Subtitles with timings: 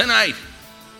[0.00, 0.36] Tonight,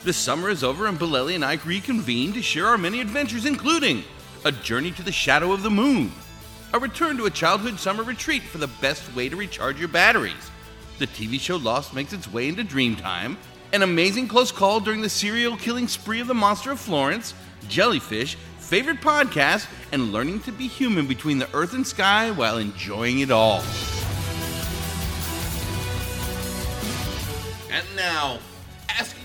[0.04, 4.04] the summer is over and Bolelli and I reconvene to share our many adventures, including
[4.45, 6.12] a journey to the shadow of the moon,
[6.74, 10.50] a return to a childhood summer retreat for the best way to recharge your batteries.
[10.98, 13.38] The TV show Lost makes its way into Dreamtime,
[13.72, 17.32] an amazing close call during the serial killing spree of the monster of Florence,
[17.69, 23.20] jellyfish, favorite podcast, and learning to be human between the earth and sky while enjoying
[23.20, 23.62] it all.
[27.72, 28.41] And now,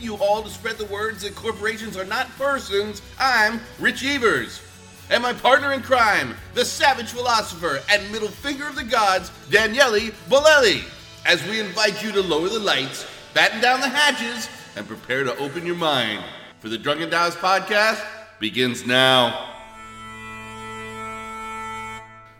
[0.05, 4.61] you all to spread the words that corporations are not persons, I'm Rich Evers.
[5.09, 10.11] And my partner in crime, the savage philosopher and middle finger of the gods, Daniele
[10.29, 10.83] Bolelli,
[11.25, 15.35] as we invite you to lower the lights, batten down the hatches, and prepare to
[15.37, 16.23] open your mind.
[16.59, 18.03] For the Drunken Taoist podcast
[18.39, 19.54] begins now.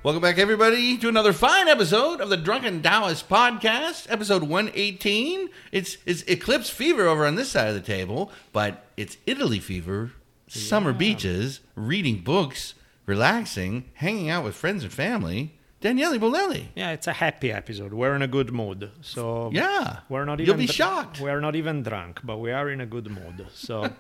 [0.06, 5.50] Welcome back, everybody, to another fine episode of the Drunken Taoist podcast, episode 118.
[5.72, 10.12] It's, it's Eclipse fever over on this side of the table, but it's Italy fever,
[10.48, 12.76] summer beaches, reading books,
[13.08, 15.56] relaxing, hanging out with friends and family.
[15.82, 16.66] Daniele Bolelli.
[16.76, 17.92] Yeah, it's a happy episode.
[17.92, 18.92] We're in a good mood.
[19.02, 20.02] So Yeah.
[20.08, 21.20] we're not even You'll be shocked.
[21.20, 23.48] We're not even drunk, but we are in a good mood.
[23.56, 23.92] So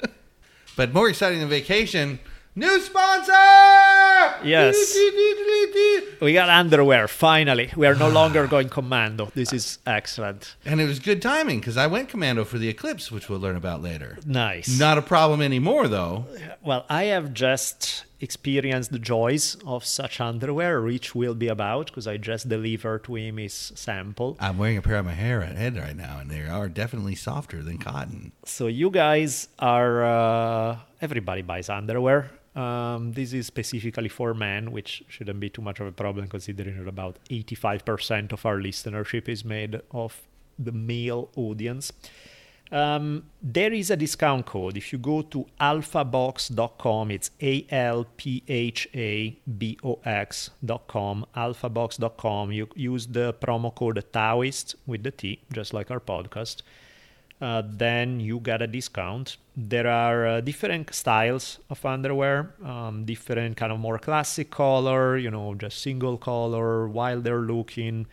[0.76, 2.18] But more exciting than vacation,
[2.56, 3.32] new sponsor!
[4.42, 4.96] Yes.
[6.20, 7.70] we got underwear finally.
[7.76, 9.30] We are no longer going commando.
[9.34, 10.56] This is excellent.
[10.64, 13.56] And it was good timing because I went commando for the eclipse, which we'll learn
[13.56, 14.18] about later.
[14.24, 14.78] Nice.
[14.78, 16.26] Not a problem anymore, though.
[16.62, 20.80] Well, I have just experienced the joys of such underwear.
[20.80, 24.36] Rich will be about because I just delivered to him his sample.
[24.40, 27.14] I'm wearing a pair of my hair at head right now, and they are definitely
[27.14, 28.32] softer than cotton.
[28.44, 32.30] So you guys are uh, everybody buys underwear.
[32.56, 36.78] Um, this is specifically for men, which shouldn't be too much of a problem considering
[36.78, 40.22] that about 85% of our listenership is made of
[40.58, 41.92] the male audience.
[42.72, 44.76] Um, there is a discount code.
[44.76, 52.52] If you go to alphabox.com, it's A L P H A B O X.com, alphabox.com.
[52.52, 56.62] You use the promo code Taoist with the T, just like our podcast
[57.40, 59.36] uh, then you get a discount.
[59.56, 65.30] There are uh, different styles of underwear, um, different kind of more classic color, you
[65.30, 68.06] know, just single color, wilder looking,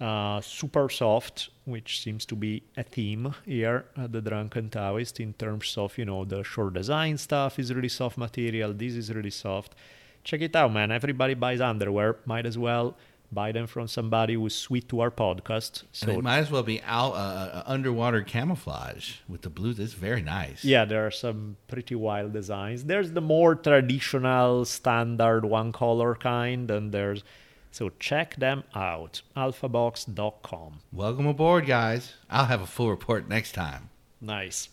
[0.00, 5.32] uh, super soft, which seems to be a theme here at the Drunken Taoist in
[5.34, 8.72] terms of, you know, the short design stuff is really soft material.
[8.72, 9.74] This is really soft.
[10.22, 10.90] Check it out, man.
[10.90, 12.16] Everybody buys underwear.
[12.24, 12.96] Might as well
[13.32, 15.82] buy them from somebody who's sweet to our podcast.
[16.02, 19.78] And it might as well be out, uh, uh, underwater camouflage with the blues.
[19.78, 20.64] It's very nice.
[20.64, 22.84] Yeah, there are some pretty wild designs.
[22.84, 27.24] There's the more traditional, standard one color kind, and there's
[27.70, 29.22] so check them out.
[29.36, 30.78] Alphabox.com.
[30.92, 32.12] Welcome aboard, guys.
[32.30, 33.90] I'll have a full report next time.
[34.20, 34.68] Nice.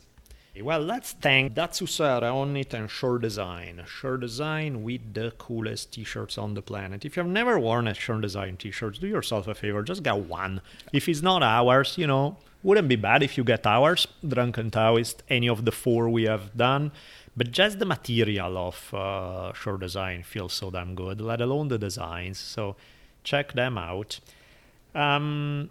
[0.59, 3.83] Well, let's thank Datsusara on it and Shore Design.
[3.87, 7.05] Shore Design with the coolest t-shirts on the planet.
[7.05, 10.61] If you've never worn a Shore Design t-shirt, do yourself a favor, just get one.
[10.91, 15.23] If it's not ours, you know, wouldn't be bad if you get ours, Drunken Taoist,
[15.29, 16.91] any of the four we have done.
[17.35, 21.77] But just the material of uh, Shore Design feels so damn good, let alone the
[21.77, 22.37] designs.
[22.37, 22.75] So
[23.23, 24.19] check them out.
[24.93, 25.69] Um,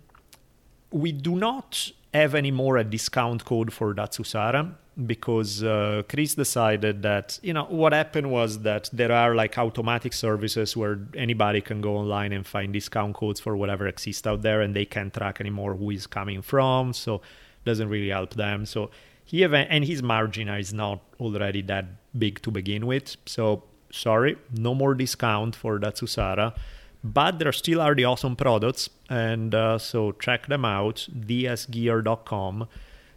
[0.90, 4.72] we do not have any more a discount code for Datsusara?
[5.06, 10.12] Because uh, Chris decided that you know what happened was that there are like automatic
[10.12, 14.60] services where anybody can go online and find discount codes for whatever exists out there
[14.60, 17.22] and they can't track anymore who is coming from so
[17.64, 18.66] doesn't really help them.
[18.66, 18.90] So
[19.24, 21.86] he have, and his margin is not already that
[22.18, 23.16] big to begin with.
[23.26, 26.54] So sorry no more discount for Datsusara
[27.02, 32.68] but there are still are the awesome products and uh, so check them out dsgear.com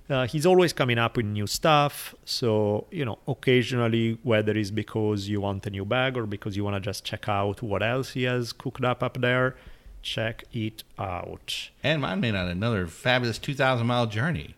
[0.09, 5.27] uh, he's always coming up with new stuff so you know occasionally whether it's because
[5.29, 8.11] you want a new bag or because you want to just check out what else
[8.11, 9.55] he has cooked up up there
[10.01, 14.55] check it out And mine made on another fabulous 2,000 mile journey,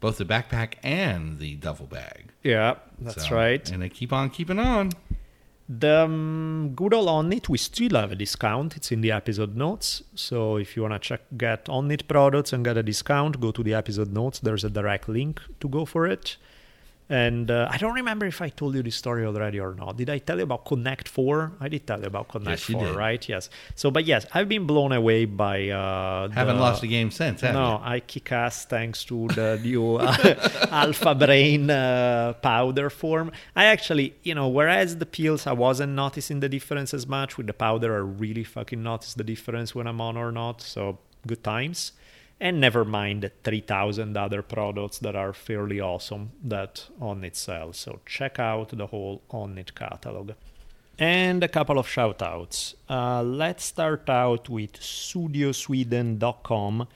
[0.00, 2.32] both the backpack and the duffel bag.
[2.42, 4.92] yeah that's So- right And they keep on keeping on.
[5.68, 8.76] The um, good old Onnit, we still have a discount.
[8.76, 10.04] It's in the episode notes.
[10.14, 13.64] So if you want to check get Onnit products and get a discount, go to
[13.64, 14.38] the episode notes.
[14.38, 16.36] There's a direct link to go for it.
[17.08, 19.96] And uh, I don't remember if I told you this story already or not.
[19.96, 21.52] Did I tell you about Connect 4?
[21.60, 22.96] I did tell you about Connect Yes, you 4, did.
[22.96, 23.28] right?
[23.28, 23.48] Yes.
[23.76, 25.68] So, but yes, I've been blown away by.
[25.68, 27.80] Uh, Haven't the- lost a game since, have no, you?
[27.84, 33.30] I kick ass thanks to the new uh, Alpha Brain uh, powder form.
[33.54, 37.46] I actually, you know, whereas the pills I wasn't noticing the difference as much, with
[37.46, 40.60] the powder I really fucking notice the difference when I'm on or not.
[40.60, 41.92] So good times.
[42.38, 47.78] And never mind the 3,000 other products that are fairly awesome that Onnit sells.
[47.78, 50.32] So check out the whole Onnit catalog.
[50.98, 52.74] And a couple of shout outs.
[52.88, 56.88] Uh, let's start out with studiosweden.com.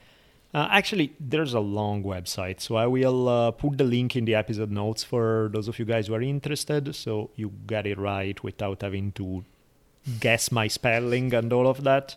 [0.53, 4.35] Uh, actually, there's a long website, so I will uh, put the link in the
[4.35, 8.43] episode notes for those of you guys who are interested, so you get it right
[8.43, 9.45] without having to
[10.19, 12.15] guess my spelling and all of that.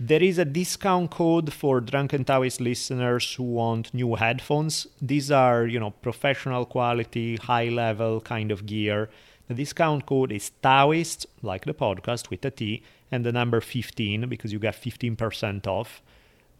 [0.00, 4.86] There is a discount code for Drunken Taoist listeners who want new headphones.
[5.02, 9.10] These are, you know, professional quality, high level kind of gear.
[9.48, 14.28] The discount code is Taoist, like the podcast with a T, and the number 15
[14.28, 16.00] because you get 15% off.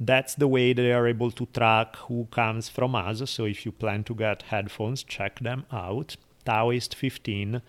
[0.01, 3.31] That's the way they are able to track who comes from us.
[3.31, 6.17] So if you plan to get headphones, check them out.
[6.45, 7.63] Taoist 15.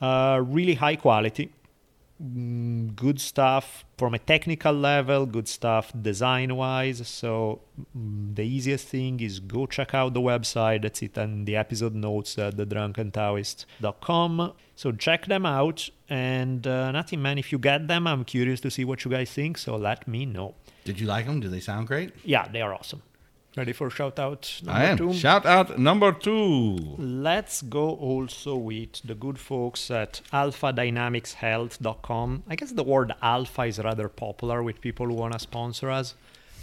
[0.00, 1.50] Uh, really high quality
[2.94, 7.06] good stuff from a technical level, good stuff design wise.
[7.08, 7.62] So
[7.96, 10.82] mm, the easiest thing is go check out the website.
[10.82, 14.52] That's it and the episode notes at thedrunkentaoist.com.
[14.76, 15.88] So check them out.
[16.08, 19.30] And uh, nothing, man, if you get them, I'm curious to see what you guys
[19.30, 19.56] think.
[19.56, 20.54] So let me know.
[20.84, 21.40] Did you like them?
[21.40, 22.12] Do they sound great?
[22.24, 23.02] Yeah, they are awesome.
[23.56, 24.96] Ready for shout out number I am.
[24.96, 25.12] two?
[25.12, 26.76] Shout out number two.
[26.98, 32.44] Let's go also with the good folks at alphadynamicshealth.com.
[32.48, 36.14] I guess the word alpha is rather popular with people who want to sponsor us.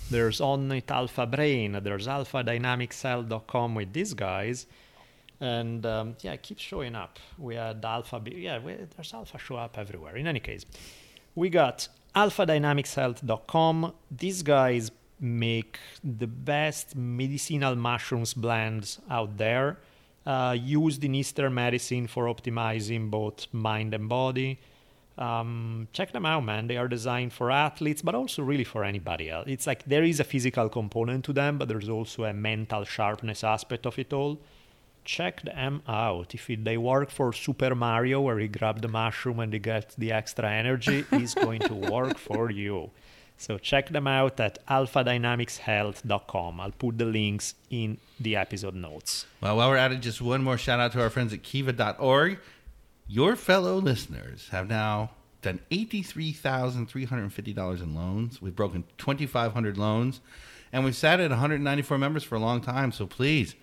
[0.09, 4.65] There's Onnit Alpha Brain, there's alphadynamicshealth.com with these guys.
[5.41, 7.19] And um, yeah, it keeps showing up.
[7.37, 10.15] We had Alpha, B- yeah, we, there's Alpha show up everywhere.
[10.15, 10.65] In any case,
[11.35, 13.93] we got alphadynamicshealth.com.
[14.09, 14.89] These guys
[15.19, 19.77] make the best medicinal mushrooms blends out there,
[20.25, 24.59] uh, used in Eastern medicine for optimizing both mind and body.
[25.17, 26.67] Um, check them out, man.
[26.67, 29.45] They are designed for athletes, but also really for anybody else.
[29.47, 33.43] It's like there is a physical component to them, but there's also a mental sharpness
[33.43, 34.39] aspect of it all.
[35.03, 36.35] Check them out.
[36.35, 39.95] If it, they work for Super Mario, where he grabs the mushroom and he gets
[39.95, 42.91] the extra energy, it's going to work for you.
[43.37, 46.59] So check them out at alphadynamicshealth.com.
[46.59, 49.27] I'll put the links in the episode notes.
[49.41, 52.39] Well, while we're at it, just one more shout out to our friends at kiva.org.
[53.07, 55.11] Your fellow listeners have now
[55.43, 58.41] done $83,350 in loans.
[58.41, 60.19] We've broken 2,500 loans,
[60.73, 62.91] and we've sat at 194 members for a long time.
[62.91, 63.53] So please,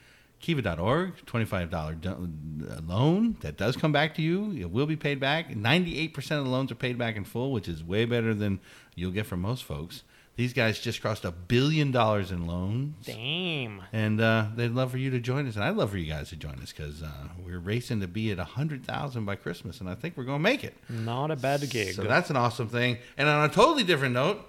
[0.44, 4.52] kiva.org, $25 uh, loan that does come back to you.
[4.52, 5.48] It will be paid back.
[5.48, 8.60] 98% of the loans are paid back in full, which is way better than
[8.94, 10.02] you'll get from most folks.
[10.36, 13.06] These guys just crossed a billion dollars in loans.
[13.06, 13.84] Damn.
[13.90, 15.54] And uh, they'd love for you to join us.
[15.54, 17.08] And I'd love for you guys to join us because uh,
[17.42, 19.80] we're racing to be at 100,000 by Christmas.
[19.80, 20.74] And I think we're going to make it.
[20.90, 21.94] Not a bad gig.
[21.94, 22.98] So that's an awesome thing.
[23.16, 24.44] And on a totally different note,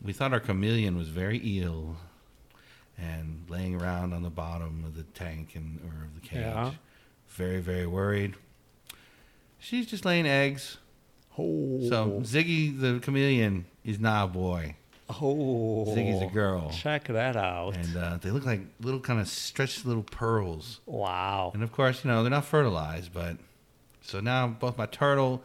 [0.00, 1.96] we thought our chameleon was very ill
[2.98, 6.40] and laying around on the bottom of the tank and or of the cage.
[6.40, 6.72] Yeah.
[7.28, 8.34] Very, very worried.
[9.58, 10.78] She's just laying eggs.
[11.38, 11.80] oh.
[11.88, 14.76] So Ziggy the chameleon is not a boy.
[15.10, 15.84] oh.
[15.88, 16.70] Ziggy's a girl.
[16.70, 17.76] Check that out.
[17.76, 20.80] And uh, they look like little kind of stretched little pearls.
[20.86, 21.50] wow.
[21.54, 23.36] And of course, you know, they're not fertilized, but
[24.02, 25.42] so now both my turtle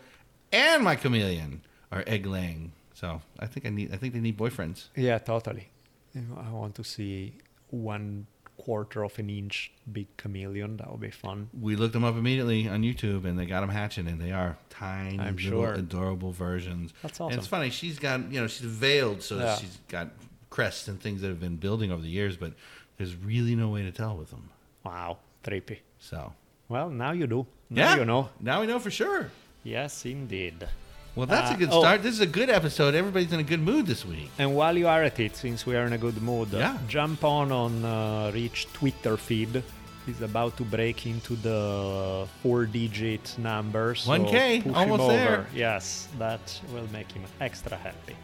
[0.51, 2.72] and my chameleon are egg laying.
[2.93, 4.86] So I think I need I think they need boyfriends.
[4.95, 5.69] Yeah, totally.
[6.13, 7.34] You know, I want to see
[7.70, 8.27] one
[8.58, 10.77] quarter of an inch big chameleon.
[10.77, 11.50] That would be fun.
[11.60, 14.58] We looked them up immediately on YouTube and they got them hatching and they are
[14.70, 15.74] tiny I'm little sure.
[15.74, 16.93] adorable versions.
[17.01, 17.32] That's awesome.
[17.34, 19.55] And it's funny, she's got, you know, she's veiled so Yeah.
[19.55, 20.10] she's got
[20.51, 22.53] crests and things that have been building over the years, but
[22.98, 24.51] there's really no way to tell with them.
[24.86, 25.79] Wow, trippy.
[26.00, 26.34] So,
[26.70, 27.48] Well, now you do.
[27.72, 27.96] Now yeah.
[27.98, 28.29] you know.
[28.39, 29.32] Now we know for sure.
[29.63, 30.67] Yes, indeed.
[31.15, 31.79] Well, that's Uh, a good oh.
[31.82, 32.01] start.
[32.01, 32.96] This is a good episode.
[32.96, 34.32] Everybody's in a good mood this week.
[34.39, 36.77] And while you are at it, since we are in a good mood, Yeah.
[36.88, 39.62] jump on on uh, Rich Twitter feed.
[40.08, 44.01] He's about to break into the four-digit numbers.
[44.01, 45.46] so 1K, almost there.
[45.55, 48.15] Yes, that will make him extra happy.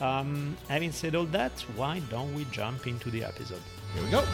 [0.00, 3.60] Um, having said all that, why don't we jump into the episode?
[3.94, 4.24] Here we go.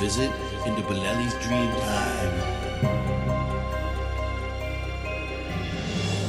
[0.00, 0.30] Visit
[0.66, 3.40] into Bolelli's dream time.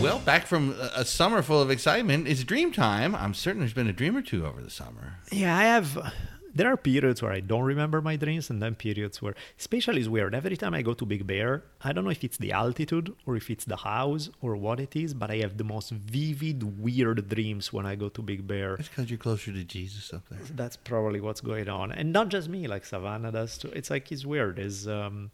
[0.01, 3.15] Well, back from a- a summer full of excitement, it's dream time.
[3.15, 5.15] I'm certain there's been a dream or two over the summer.
[5.31, 6.13] Yeah, I have.
[6.53, 10.09] There are periods where I don't remember my dreams, and then periods where, especially, is
[10.09, 10.35] weird.
[10.35, 13.35] Every time I go to Big Bear, I don't know if it's the altitude or
[13.37, 17.29] if it's the house or what it is, but I have the most vivid, weird
[17.29, 18.75] dreams when I go to Big Bear.
[18.75, 20.39] It's because you're closer to Jesus up there.
[20.53, 22.67] That's probably what's going on, and not just me.
[22.67, 23.71] Like Savannah does too.
[23.73, 24.59] It's like it's weird.
[24.59, 25.31] Is um,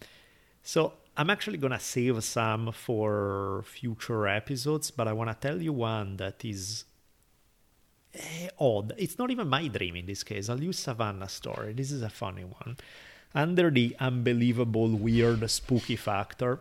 [0.61, 5.73] so I'm actually gonna save some for future episodes, but I want to tell you
[5.73, 6.85] one that is
[8.17, 8.93] Eh, odd.
[8.97, 10.49] It's not even my dream in this case.
[10.49, 11.73] I'll use Savannah's story.
[11.73, 12.77] This is a funny one.
[13.35, 16.59] Under the unbelievable, weird, spooky factor,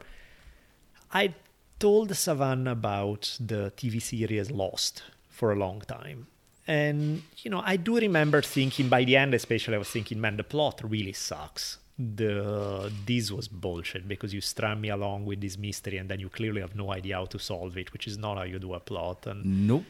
[1.13, 1.35] I
[1.79, 6.27] told Savannah about the TV series Lost for a long time.
[6.67, 10.37] And, you know, I do remember thinking by the end, especially, I was thinking, man,
[10.37, 11.79] the plot really sucks.
[11.99, 16.29] The this was bullshit because you strand me along with this mystery and then you
[16.29, 18.81] clearly have no idea how to solve it, which is not how you do a
[18.81, 19.27] plot.
[19.27, 19.85] And Nope.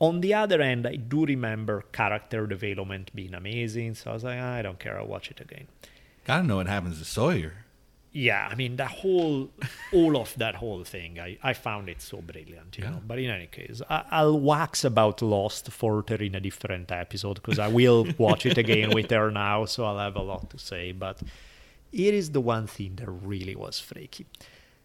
[0.00, 3.94] On the other end, I do remember character development being amazing.
[3.94, 5.66] So I was like, I don't care, I'll watch it again.
[6.24, 7.52] Gotta know what happens to Sawyer.
[8.10, 9.50] Yeah, I mean the whole,
[9.92, 12.90] all of that whole thing, I, I found it so brilliant, you Yeah.
[12.90, 13.02] know.
[13.06, 17.58] But in any case, I, I'll wax about Lost further in a different episode because
[17.58, 20.92] I will watch it again with her now, so I'll have a lot to say.
[20.92, 21.20] But
[21.92, 24.26] it is the one thing that really was freaky.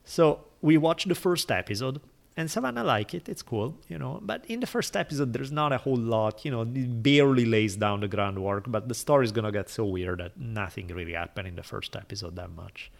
[0.05, 2.01] So we watched the first episode,
[2.35, 3.29] and Savannah like it.
[3.29, 4.19] It's cool, you know.
[4.21, 6.61] But in the first episode, there's not a whole lot, you know.
[6.61, 8.65] It barely lays down the groundwork.
[8.67, 12.35] But the story's gonna get so weird that nothing really happened in the first episode
[12.35, 12.91] that much.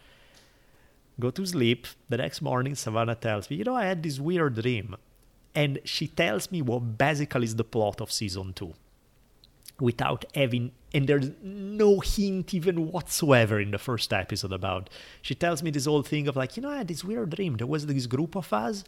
[1.19, 1.87] Go to sleep.
[2.09, 4.95] The next morning, Savannah tells me, you know, I had this weird dream,
[5.55, 8.73] and she tells me what basically is the plot of season two
[9.79, 14.87] without having and there's no hint even whatsoever in the first episode about
[15.23, 17.57] she tells me this whole thing of like you know i had this weird dream
[17.57, 18.83] there was this group of us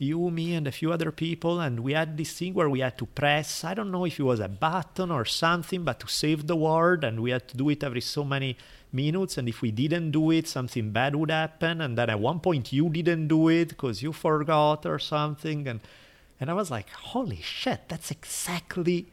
[0.00, 2.96] you me and a few other people and we had this thing where we had
[2.96, 6.46] to press i don't know if it was a button or something but to save
[6.46, 8.56] the world and we had to do it every so many
[8.92, 12.40] minutes and if we didn't do it something bad would happen and then at one
[12.40, 15.80] point you didn't do it because you forgot or something and
[16.40, 19.06] and i was like holy shit that's exactly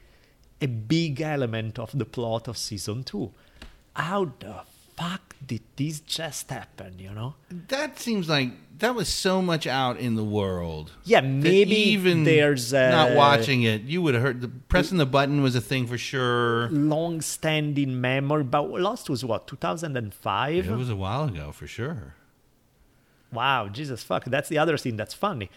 [0.61, 3.31] a big element of the plot of season two.
[3.93, 4.61] How the
[4.95, 7.35] fuck did this just happen, you know?
[7.67, 10.91] That seems like that was so much out in the world.
[11.03, 15.05] Yeah, maybe even there's a not watching it, you would have heard the pressing the
[15.05, 16.69] button was a thing for sure.
[16.69, 20.69] long standing memory, but Lost was what, 2005?
[20.69, 22.15] It was a while ago for sure.
[23.31, 24.25] Wow, Jesus fuck.
[24.25, 25.49] That's the other thing that's funny.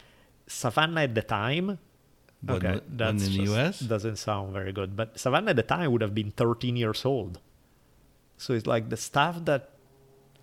[0.46, 1.78] Savannah at the time.
[2.48, 3.80] Okay, that's in the US?
[3.80, 4.96] Doesn't sound very good.
[4.96, 7.38] But Savannah at the time would have been 13 years old.
[8.38, 9.70] So it's like the stuff that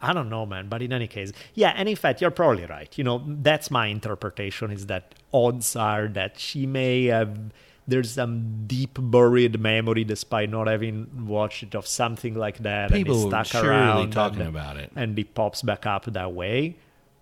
[0.01, 0.69] I don't know, man.
[0.69, 1.73] But in any case, yeah.
[1.75, 2.95] And in fact, you're probably right.
[2.97, 4.71] You know, that's my interpretation.
[4.71, 7.51] Is that odds are that she may have
[7.87, 13.23] there's some deep buried memory, despite not having watched it, of something like that, People
[13.23, 14.91] and it's stuck around talking and, about it.
[14.95, 16.75] and it pops back up that way.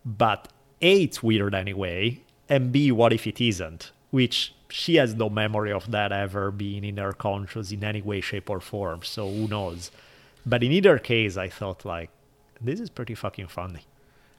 [0.04, 0.48] But
[0.82, 3.92] A, it's weird anyway, and B, what if it isn't?
[4.10, 8.22] Which she has no memory of that ever being in her conscious in any way,
[8.22, 9.04] shape, or form.
[9.04, 9.92] So who knows?
[10.46, 12.10] But in either case, I thought like,
[12.66, 13.82] this is pretty fucking funny.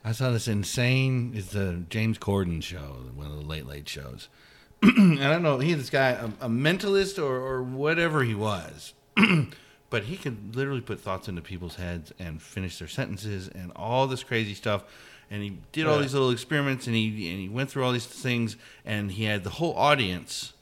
[0.03, 1.33] I saw this insane.
[1.35, 4.29] It's the James Corden show, one of the late late shows.
[4.81, 8.93] and I don't know, he this guy a, a mentalist or, or whatever he was,
[9.89, 14.05] but he could literally put thoughts into people's heads and finish their sentences and all
[14.07, 14.83] this crazy stuff.
[15.29, 18.05] And he did all these little experiments, and he and he went through all these
[18.05, 18.55] things,
[18.85, 20.53] and he had the whole audience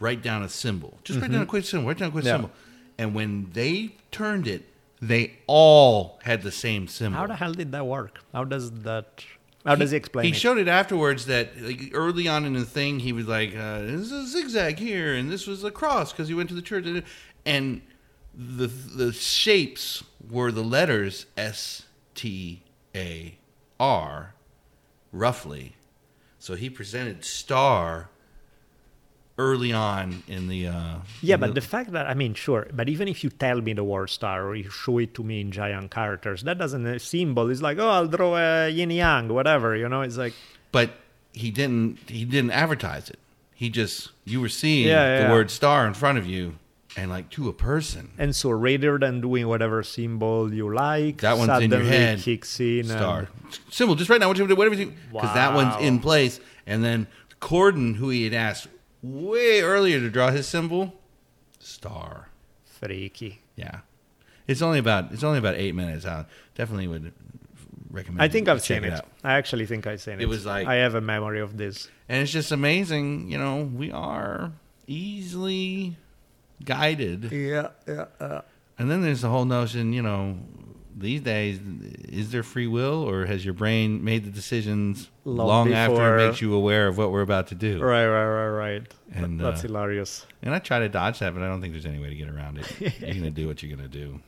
[0.00, 0.98] write down a symbol.
[1.02, 1.50] Just write down a mm-hmm.
[1.50, 1.88] quick symbol.
[1.88, 2.32] Write down a quick Yeah.
[2.32, 2.50] symbol.
[2.98, 4.68] And when they turned it,
[5.02, 7.18] they all had the same symbol.
[7.18, 8.20] How the hell did that work?
[8.32, 9.24] How does that?
[9.66, 10.28] How does he explain it?
[10.28, 10.38] He it?
[10.38, 14.00] showed it afterwards that like, early on in the thing, he was like, uh, "This
[14.00, 16.86] is a zigzag here, and this was a cross because he went to the church."
[17.44, 17.82] And
[18.32, 21.82] the the shapes were the letters S
[22.14, 22.62] T
[22.94, 23.36] A
[23.80, 24.34] R,
[25.10, 25.74] roughly.
[26.38, 28.08] So he presented star
[29.38, 30.66] early on in the.
[30.68, 33.60] Uh, Yeah, in but the fact that I mean, sure, but even if you tell
[33.60, 36.86] me the word star or you show it to me in giant characters, that doesn't
[36.86, 37.48] a symbol.
[37.50, 39.74] It's like, oh, I'll draw a yin yang, whatever.
[39.76, 40.34] You know, it's like,
[40.70, 40.90] but
[41.32, 43.18] he didn't he didn't advertise it.
[43.54, 45.32] He just you were seeing Yeah, the yeah.
[45.32, 46.56] word star in front of you,
[46.96, 48.10] and like to a person.
[48.18, 52.18] and so rather than doing whatever symbol you like, That one's in your head.
[52.20, 52.84] kicks in.
[52.84, 53.28] Star And,
[53.70, 53.94] symbol.
[53.94, 56.38] Just right now, what you do, whatever you because that one's in place.
[56.66, 57.06] And then
[57.40, 58.68] Corden, who he had asked
[59.02, 60.94] way earlier to draw his symbol,
[61.58, 62.28] star.
[62.64, 63.40] Freaky.
[63.56, 63.80] Yeah,
[64.48, 66.04] it's only about it's only about eight minutes.
[66.06, 67.12] I definitely would
[67.90, 68.22] recommend.
[68.22, 68.94] I think you I've check seen it.
[68.94, 69.06] out.
[69.22, 70.22] I actually think I've seen it.
[70.22, 71.88] It was like- I have a memory of this.
[72.08, 73.30] and it's just amazing.
[73.30, 74.50] You know, we are
[74.86, 75.96] easily
[76.64, 78.40] guided, Yeah, yeah, uh,
[78.78, 79.92] and then there's the whole notion.
[79.92, 80.38] You know,
[80.96, 81.60] these days,
[82.08, 86.26] is there free will, or has your brain made the decisions Long long, after it
[86.28, 87.80] makes you aware of what we're about to do?
[87.80, 88.94] right, right, right, right.
[89.12, 90.26] And, That's uh, hilarious.
[90.42, 92.28] And I try to dodge that, but I don't think there's any way to get
[92.28, 92.80] around it.
[93.00, 94.20] you're gonna do what you're gonna do.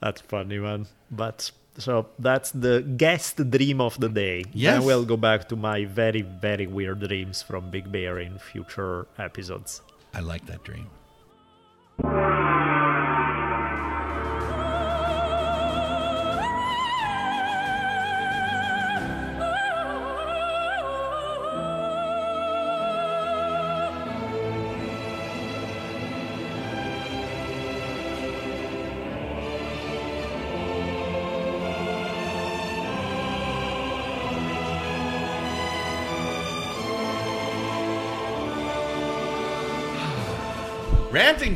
[0.00, 0.86] That's funny, man.
[1.10, 4.44] But so that's the guest dream of the day.
[4.52, 4.76] Yes.
[4.76, 9.06] And we'll go back to my very, very weird dreams from Big Bear in future
[9.18, 9.82] episodes.
[10.14, 10.88] I like that dream.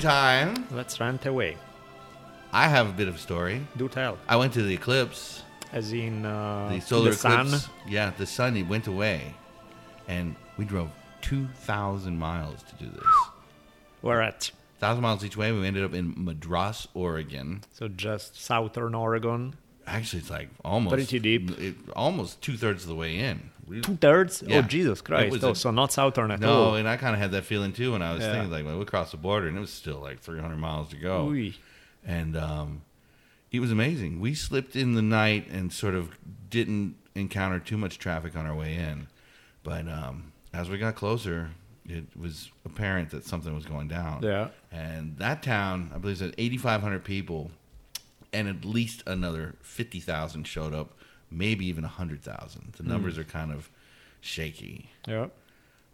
[0.01, 0.67] Time.
[0.71, 1.57] Let's rant away.
[2.53, 3.67] I have a bit of a story.
[3.77, 4.19] Do tell.
[4.29, 5.43] I went to the eclipse,
[5.73, 7.47] As in uh, the solar the sun.
[7.47, 7.69] eclipse.
[7.87, 9.35] Yeah, the sun it went away,
[10.09, 10.91] and we drove
[11.21, 13.15] two thousand miles to do this.
[14.03, 14.51] We're at.
[14.79, 15.53] Thousand miles each way.
[15.53, 17.63] We ended up in Madras, Oregon.
[17.75, 19.57] So just southern Oregon.
[19.87, 21.51] Actually, it's like almost Pretty deep.
[21.61, 23.51] It, almost two thirds of the way in.
[23.71, 24.43] We- Two thirds?
[24.47, 24.59] Yeah.
[24.59, 25.43] Oh, Jesus Christ.
[25.45, 26.75] Oh, a- so not southern at no, all.
[26.75, 28.33] and I kind of had that feeling too when I was Yeah.
[28.33, 30.97] thinking like, well, we crossed the border, and it was still like 300 miles to
[30.97, 31.29] go.
[31.31, 31.53] Ooh.
[32.05, 32.83] and um,
[33.53, 34.21] it was amazing.
[34.21, 36.11] We slipped in the night and sort of
[36.49, 39.07] didn't encounter too much traffic on our way in,
[39.63, 41.51] but um, as we got closer,
[41.89, 44.23] it was apparent that something was going down.
[44.23, 44.49] Yeah.
[44.73, 47.51] And that town, I believe, said 8,500 people,
[48.33, 50.93] and at least another 50,000 showed up,
[51.31, 52.75] maybe even a 100,000.
[52.77, 53.71] The numbers are kind of
[54.21, 54.91] shaky.
[55.07, 55.29] Yeah.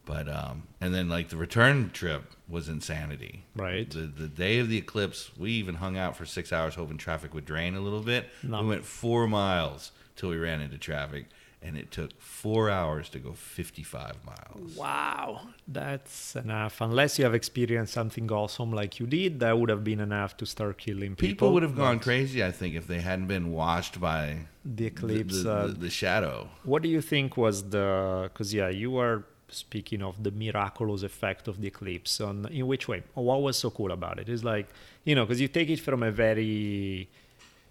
[0.05, 3.43] But um, and then like the return trip was insanity.
[3.57, 3.91] Right.
[3.91, 7.35] The the day of the eclipse, we even hung out for six hours hoping traffic
[7.35, 8.29] would drain a little bit.
[8.45, 8.63] No.
[8.63, 11.27] We went four miles till we ran into traffic,
[11.63, 14.77] and it took four hours to go fifty five miles.
[14.77, 15.41] Wow.
[15.67, 16.81] That's enough.
[16.81, 20.47] Unless you have experienced something awesome like you did, that would have been enough to
[20.47, 21.29] start killing people.
[21.29, 24.25] People would have gone crazy, I think, if they hadn't been washed by
[24.65, 25.43] The the, eclipse.
[25.43, 26.49] the, uh, the, the shadow.
[26.65, 28.31] What do you think was the?
[28.33, 32.21] Because yeah, you were speaking of the miraculous effect of the eclipse.
[32.21, 33.03] On in which way?
[33.15, 34.29] What was so cool about it?
[34.29, 34.69] It's like
[35.05, 37.09] you know, because you take it from a very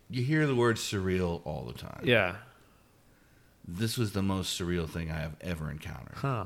[0.09, 2.01] You hear the word surreal all the time.
[2.03, 2.35] yeah,
[3.67, 6.15] This was the most surreal thing I have ever encountered.
[6.17, 6.45] huh?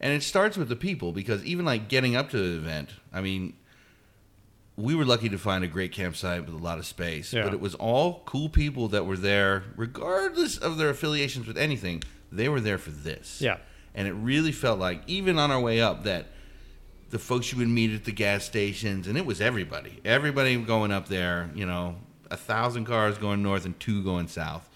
[0.00, 3.20] And it starts with the people because even like getting up to the event, I
[3.20, 3.54] mean,
[4.76, 7.44] we were lucky to find a great campsite with a lot of space, Yeah.
[7.44, 12.02] but it was all cool people that were there, regardless of their affiliations with anything.
[12.32, 13.40] They were there for this.
[13.40, 13.58] Yeah.
[13.94, 16.26] And it really felt like, even on our way up, that
[17.10, 20.90] the folks you would meet at the gas stations, and it was everybody, everybody going
[20.90, 21.96] up there, you know,
[22.30, 24.68] a thousand cars going north and two going south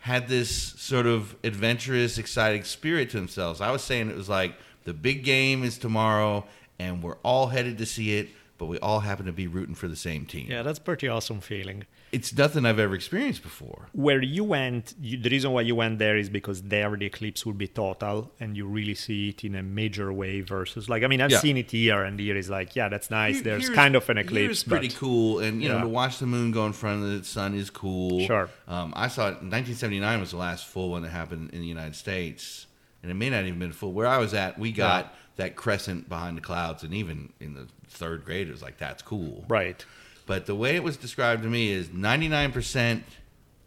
[0.00, 3.60] had this sort of adventurous, exciting spirit to themselves.
[3.60, 6.46] I was saying it was like the big game is tomorrow,
[6.78, 9.88] and we're all headed to see it, but we all happen to be rooting for
[9.88, 10.46] the same team.
[10.50, 11.86] Yeah, that's pretty awesome feeling.
[12.12, 13.88] It's nothing I've ever experienced before.
[13.92, 17.46] Where you went, you, the reason why you went there is because there the eclipse
[17.46, 20.42] will be total, and you really see it in a major way.
[20.42, 21.38] Versus, like, I mean, I've Yeah.
[21.38, 23.36] seen it here, and here is like, yeah, that's nice.
[23.36, 26.26] Here- There's kind of an eclipse, pretty but cool, and you know to watch the
[26.26, 28.26] moon go in front of the sun is cool.
[28.26, 28.50] Sure.
[28.68, 29.40] Um, I saw it.
[29.42, 32.66] 1979 was the last full one that happened in the United States,
[33.02, 33.92] and it may not even been full.
[33.94, 35.10] Where I was at, we got Yeah.
[35.36, 39.02] that crescent behind the clouds, and even in the third grade, it was like that's
[39.02, 39.44] cool.
[39.48, 39.84] right.
[40.26, 43.02] But the way it was described to me is 99%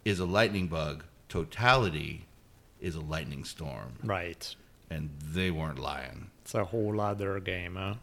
[0.04, 2.24] is a lightning bug, totality
[2.80, 4.54] is a lightning storm, Right.
[4.90, 6.30] and they weren't lying.
[6.42, 7.94] It's a whole other game, huh?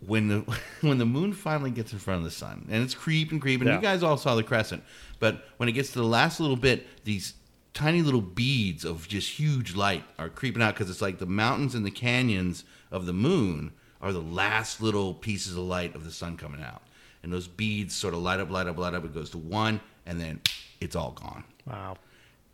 [0.00, 0.40] when the
[0.82, 3.76] when the moon finally gets in front of the sun and it's creeping creeping Yeah.
[3.76, 4.82] you guys all saw the crescent
[5.20, 7.32] but when it gets to the last little bit these
[7.72, 11.74] tiny little beads of just huge light are creeping out because it's like the mountains
[11.74, 16.10] and the canyons of the moon are the last little pieces of light of the
[16.10, 16.82] sun coming out
[17.22, 19.80] and those beads sort of light up light up light up it goes to one
[20.06, 20.40] and then
[20.80, 21.96] it's all gone Wow.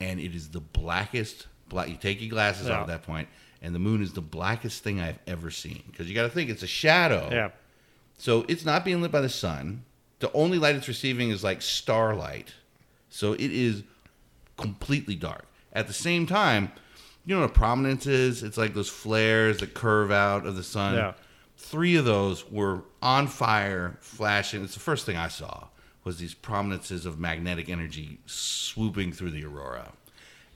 [0.01, 2.75] and it is the blackest black you take your glasses Yeah.
[2.75, 3.29] off at that point
[3.61, 6.49] and the moon is the blackest thing i've ever seen because you got to think
[6.51, 7.51] it's a shadow Yeah.
[8.17, 9.85] so it's not being lit by the sun.
[10.21, 12.55] The only light it's receiving is like starlight.
[13.11, 13.83] So it is
[14.57, 15.47] completely dark.
[15.73, 16.71] At the same time,
[17.25, 18.43] you know what a prominence is?
[18.45, 20.95] It's like those flares that curve out of the sun.
[20.95, 21.13] Yeah.
[21.63, 24.65] Three of those were on fire, flashing.
[24.65, 25.69] It's the first thing I saw
[26.05, 29.93] was these prominences of magnetic energy swooping through the aurora.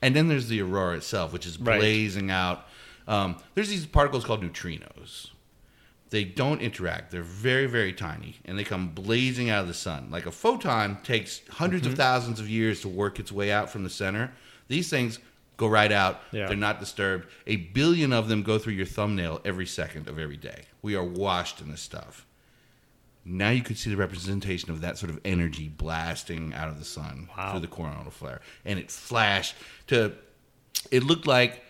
[0.02, 1.78] And then there's the aurora itself, which is Right.
[1.78, 2.66] blazing out.
[3.06, 5.28] Um, there's these particles called neutrinos.
[6.10, 7.12] They don't interact.
[7.12, 10.08] They're very, very tiny, and they come blazing out of the sun.
[10.10, 11.92] Like a photon takes 100s Mm-hmm.
[11.92, 14.32] of thousands of years to work its way out from the center.
[14.68, 15.18] These things
[15.56, 16.20] go right out.
[16.32, 16.48] Yeah.
[16.48, 17.28] They're not disturbed.
[17.46, 20.64] A billion of them go through your thumbnail every second of every day.
[20.86, 22.24] We are washed in this stuff.
[23.24, 26.84] Now you could see the representation of that sort of energy blasting out of the
[26.84, 27.50] sun Wow.
[27.50, 29.56] through the coronal flare, and it flashed
[29.88, 30.12] to.
[30.92, 31.64] It looked like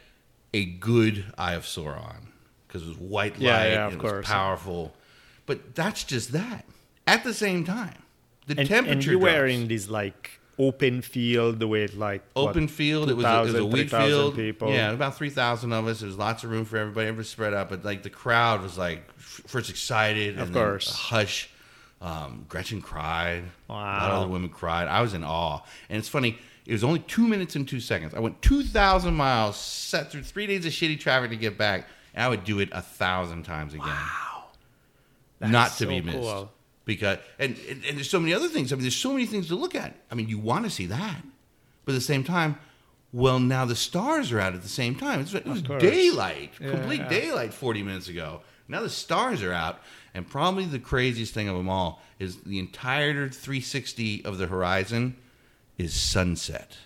[0.53, 2.27] a good Eye of Sauron
[2.69, 4.27] because it was white light Yeah, yeah, of and it was course.
[4.27, 4.95] powerful.
[5.47, 6.67] But that's just that.
[7.07, 8.03] At the same time,
[8.47, 9.55] the And, temperature and you were drops.
[9.55, 13.11] in this like open field with like what, open field.
[13.11, 14.35] It was, a, it was a wheat 3,000 field.
[14.37, 14.73] people.
[14.73, 16.01] Yeah, about three thousand of us.
[16.01, 17.09] There's lots of room for everybody.
[17.09, 20.91] Everybody spread out, but like the crowd was like first excited, Of and course.
[20.91, 21.51] hush.
[22.01, 23.45] Um, Gretchen cried.
[23.69, 24.21] A lot of Wow.
[24.23, 24.87] other women cried.
[24.89, 26.39] I was in awe, and it's funny.
[26.67, 28.13] It was only two minutes and two seconds.
[28.15, 31.87] I went two thousand miles, set through three days of shitty traffic to get back,
[32.15, 33.87] and I would do it a thousand times again.
[35.39, 36.51] That's Not to so be missed cool.
[36.87, 38.73] Because and, and and there's so many other things.
[38.73, 39.95] I mean, there's so many things to look at.
[40.11, 41.21] I mean, you want to see that,
[41.85, 42.59] but at the same time,
[43.13, 45.21] well, now the stars are out at the same time.
[45.21, 47.09] It's, it was daylight, Yeah, complete yeah.
[47.09, 48.41] daylight, 40 minutes ago.
[48.69, 49.81] Now the stars are out,
[50.15, 55.17] and probably the craziest thing of them all is the entire 360 of the horizon
[55.79, 56.77] is sunset.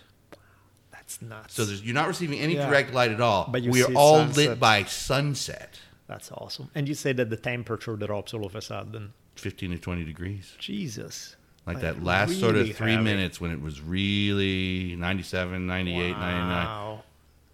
[0.91, 1.53] That's nuts.
[1.55, 2.67] So there's, you're not receiving any Yeah.
[2.67, 3.47] direct light at all.
[3.51, 4.49] But you we are all sunset.
[4.49, 5.79] lit by sunset,
[6.11, 6.69] That's awesome.
[6.75, 9.13] And you say that the temperature drops all of a sudden.
[9.35, 10.53] 15 to 20 degrees.
[10.59, 11.37] Jesus.
[11.65, 13.03] like that last sort of three heavy.
[13.03, 17.03] minutes when it was really 97 98 99 Wow.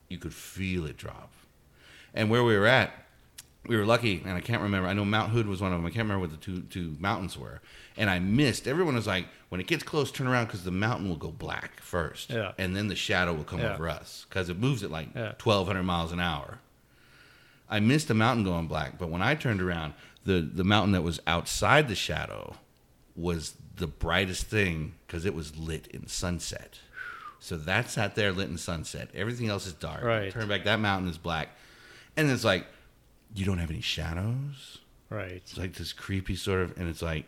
[0.10, 1.30] you could feel it drop
[2.14, 2.92] and where we were at
[3.68, 5.86] we were lucky and i can't remember i know mount hood was one of them
[5.86, 7.60] i can't remember what the two two mountains were
[7.98, 11.10] and i missed everyone was like when it gets close turn around because the mountain
[11.10, 12.54] will go black first Yeah.
[12.58, 13.74] and then the shadow will come Yeah.
[13.74, 15.34] over us because it moves at like Yeah.
[15.44, 16.60] 1200 miles an hour
[17.70, 21.04] I missed the mountain going black, but when I turned around, the the mountain that
[21.04, 22.56] was outside the shadow
[23.16, 26.80] was the brightest thing because it was lit in sunset.
[27.40, 29.10] So that sat there lit in sunset.
[29.14, 30.04] Everything else is dark.
[30.04, 30.32] Right.
[30.32, 31.50] Turn back, that mountain is black,
[32.16, 32.66] and it's like
[33.36, 34.80] you don't have any shadows.
[35.10, 35.34] Right.
[35.34, 37.26] It's like this creepy sort of, and it's like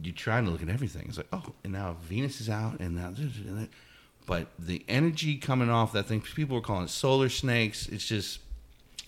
[0.00, 1.06] you're trying to look at everything.
[1.08, 3.12] It's like, oh, and now Venus is out, and now,
[4.26, 7.86] but the energy coming off that thing, people were calling it solar snakes.
[7.88, 8.40] It's just,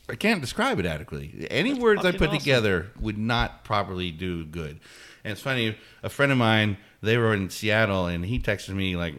[0.09, 1.47] I can't describe it adequately.
[1.51, 2.38] Any That's words I put awesome.
[2.38, 4.81] together would not properly do good.
[5.25, 8.97] And it's funny, a friend of mine, they were in Seattle, and he texted me
[8.97, 9.14] like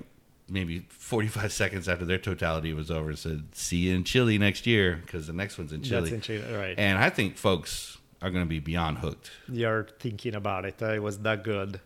[0.49, 4.65] maybe 45 seconds after their totality was over and said, see you in Chile next
[4.65, 6.01] year, because the next one's in Chile.
[6.01, 6.75] That's in Chile, right.
[6.77, 9.31] And I think folks are going to be beyond hooked.
[9.47, 10.81] You're thinking about it.
[10.81, 11.79] Uh, it was that good.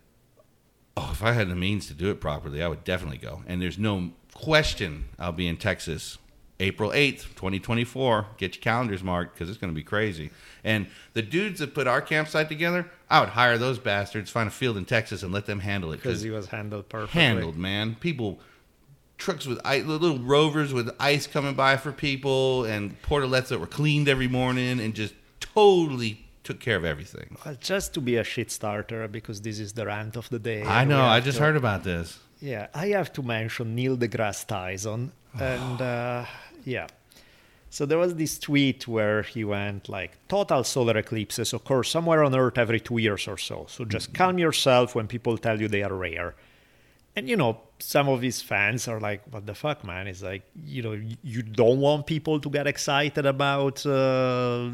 [0.96, 3.44] Oh, if I had the means to do it properly, I would definitely go.
[3.48, 6.18] And there's no question I'll be in Texas
[6.64, 8.28] April 8th, 2024.
[8.38, 10.32] Get your calendars marked because it's going to be crazy.
[10.64, 14.52] And the dudes that put our campsite together, I would hire those bastards, find a
[14.52, 15.98] field in Texas, and let them handle it.
[15.98, 17.22] Because he was handled perfectly.
[17.22, 17.96] handled, man.
[18.00, 18.40] People,
[19.18, 23.68] trucks with ice, little rovers with ice coming by for people, and portalets that were
[23.68, 27.38] cleaned every morning, and just totally took care of everything.
[27.46, 30.64] Well, just to be a shit starter, because this is the rant of the day.
[30.64, 31.04] I know.
[31.04, 32.20] I just to- heard about this.
[32.40, 36.26] Yeah, I have to mention Neil deGrasse Tyson, and uh,
[36.66, 36.88] yeah.
[37.70, 42.36] So there was this tweet where he went like, "Total solar eclipses occur somewhere on
[42.36, 43.66] Earth every two years or so.
[43.68, 46.36] So just calm yourself when people tell you they are rare."
[47.16, 50.44] And you know, some of his fans are like, "What the fuck, man?" It's like,
[50.66, 53.84] you know, you don't want people to get excited about.
[53.86, 54.70] Uh,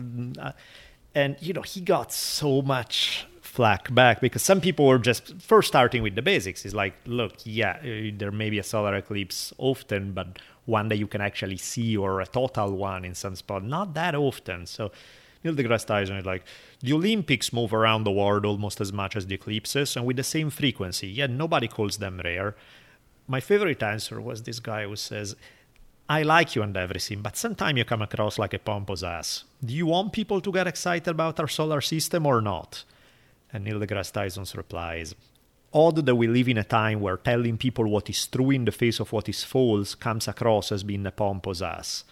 [1.15, 5.67] and you know, he got so much flack back because some people were just first
[5.67, 6.65] starting with the basics.
[6.65, 10.97] It's like, look, yeah, uh, there may be a solar eclipse often, but one that
[10.97, 14.65] you can actually see or a total one in some spot, not that often.
[14.65, 14.91] So.
[15.41, 16.43] Neil deGrasse Tyson is like,
[16.81, 20.23] the Olympics move around the world almost as much as the eclipses and with the
[20.23, 22.57] same frequency, yet nobody calls them rare.
[23.25, 25.37] My favorite answer was this guy who says,
[26.09, 29.45] I like you and everything, but sometimes you come across like a pompous ass.
[29.63, 32.83] Do you want people to get excited about our solar system or not?
[33.51, 35.15] And Neil deGrasse Tyson's replies,
[35.73, 38.71] Odd that we live in a time where telling people what is true in the
[38.71, 42.03] face of what is false comes across as being a pompous ass.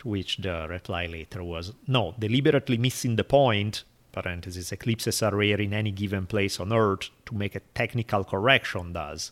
[0.00, 5.60] To which the reply later was, No, deliberately missing the point, parentheses, eclipses are rare
[5.60, 9.30] in any given place on Earth, to make a technical correction does.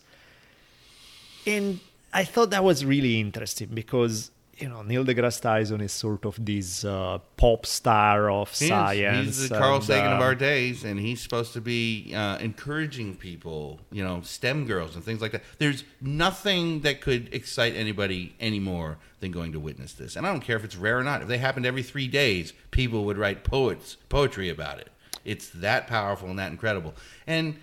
[1.45, 1.79] And
[2.13, 4.31] I thought that was really interesting because
[4.61, 8.69] you know, Neil deGrasse Tyson is sort of this uh, pop star of He is.
[8.69, 9.25] science.
[9.25, 12.37] He's the Carl and, Sagan of uh, our days, and he's supposed to be uh,
[12.37, 15.43] encouraging people, you know, STEM girls and things like that.
[15.57, 20.15] There's nothing that could excite anybody anymore than going to witness this.
[20.15, 21.21] And I don't care if it's rare or not.
[21.21, 24.89] If they happened every three days, people would write poets poetry about it.
[25.25, 26.93] It's that powerful and that incredible.
[27.25, 27.57] And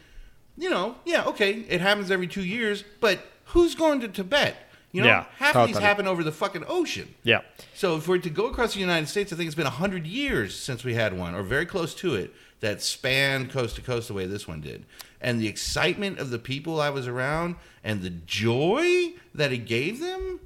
[0.57, 4.57] you know, yeah, okay, it happens every two years, but who's going to Tibet?
[4.93, 5.87] You know, Yeah, half of these totally.
[5.89, 7.15] happen over the fucking ocean.
[7.23, 7.41] Yeah.
[7.75, 10.57] So if we're to go across the United States, I think it's been hundred years
[10.59, 14.15] since we had one, or very close to it, that spanned coast to coast the
[14.15, 14.85] way this one did.
[15.21, 20.01] And the excitement of the people I was around, and the joy that it gave
[20.01, 20.41] them.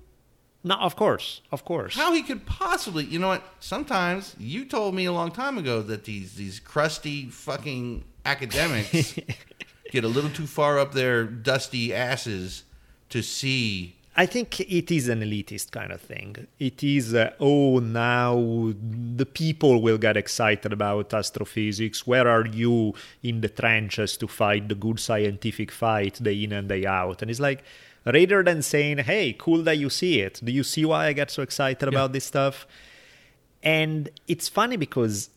[0.64, 1.94] No, of course, of course.
[1.96, 3.42] How he could possibly, you know what?
[3.60, 9.18] Sometimes you told me a long time ago that these these crusty fucking academics
[9.90, 12.62] get a little too far up their dusty asses
[13.10, 16.46] to see I think it is an elitist kind of thing.
[16.58, 18.74] It is, uh, oh, now
[19.16, 22.06] the people will get excited about astrophysics.
[22.06, 26.68] Where are you in the trenches to fight the good scientific fight day in and
[26.68, 27.22] day out?
[27.22, 27.64] And it's like,
[28.04, 31.30] rather than saying, hey, cool that you see it, do you see why I get
[31.30, 32.66] so excited about this stuff?
[33.62, 35.30] And it's funny because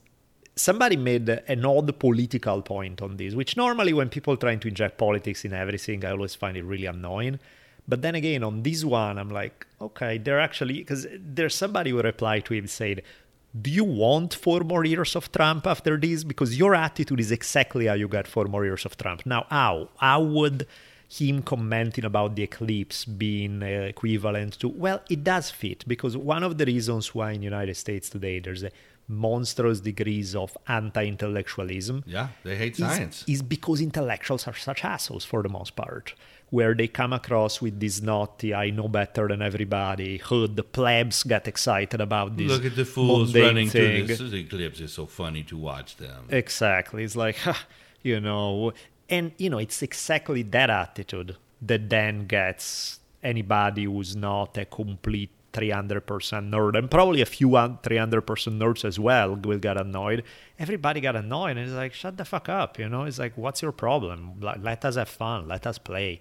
[0.58, 4.98] somebody made an odd political point on this, which normally when people trying to inject
[4.98, 7.40] politics in everything, I always find it really annoying.
[7.88, 12.02] But then again, on this one, I'm like, okay, they're actually because there's somebody who
[12.02, 13.02] replied to him said,
[13.62, 16.24] "Do you want four more years of Trump after this?
[16.24, 19.90] Because your attitude is exactly how you got four more years of Trump." Now, how
[19.98, 20.66] how would
[21.08, 26.44] him commenting about the eclipse being uh, equivalent to well it does fit because one
[26.44, 28.72] of the reasons why in the united states today there's a
[29.08, 33.24] monstrous degrees of anti-intellectualism Yeah, they hate is, science.
[33.28, 36.16] is because intellectuals are such assholes for the most part
[36.56, 41.18] where they come across with this naughty i know better than everybody hood the plebs
[41.24, 44.06] get excited about this Look at the fools running thing.
[44.06, 44.80] through this eclipse.
[44.80, 46.22] It's so funny to watch them.
[46.30, 47.04] Exactly.
[47.04, 47.38] It's like,
[48.10, 48.72] you know,
[49.10, 51.36] and, you know, it's exactly that attitude
[51.70, 56.02] that then gets anybody who's not a complete 300%
[56.50, 57.80] nerd, and probably a few 300%
[58.62, 60.24] nerds as well will get annoyed.
[60.60, 63.04] Everybody got annoyed, and it's like, shut the fuck up, you know?
[63.04, 64.34] It's like, what's your problem?
[64.42, 66.20] Let us have fun, let us play.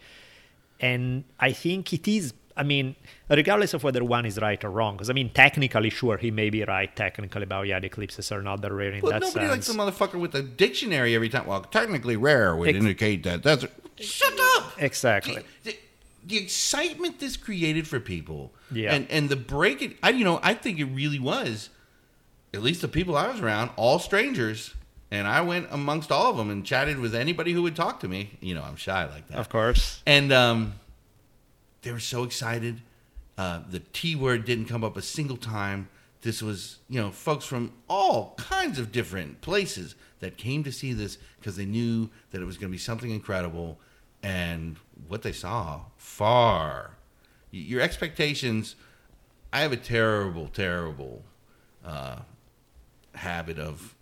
[0.80, 2.96] And I think it is, I mean,
[3.30, 6.50] regardless of whether one is right or wrong, because I mean, technically, sure, he may
[6.50, 9.46] be right technically about, yeah, the eclipses are not that rare in Well, that nobody
[9.48, 9.76] likes sense.
[9.78, 11.46] a motherfucker with a dictionary every time.
[11.46, 13.42] Well, technically rare would Ex- indicate that.
[13.42, 13.64] That's
[13.98, 14.72] shut up.
[14.78, 15.42] Exactly.
[15.62, 15.76] The,
[16.26, 18.94] the excitement this created for people, Yeah.
[18.94, 19.96] and and the break it.
[20.02, 21.68] I you know I think it really was,
[22.52, 24.74] at least the people I was around, all strangers,
[25.14, 28.08] and I went amongst all of them and chatted with anybody who would talk to
[28.08, 28.36] me.
[28.40, 29.38] You know, I'm shy like that.
[29.38, 30.02] Of course.
[30.06, 30.74] And um,
[31.82, 32.80] they were so excited.
[33.38, 35.88] Uh, the T word didn't come up a single time.
[36.22, 40.92] This was, you know, folks from all kinds of different places that came to see
[40.92, 43.78] this because they knew that it was going to be something incredible.
[44.22, 46.96] And what they saw, far.
[47.52, 48.74] Your expectations.
[49.52, 51.22] I have a terrible, terrible
[51.84, 52.20] uh,
[53.14, 53.94] habit of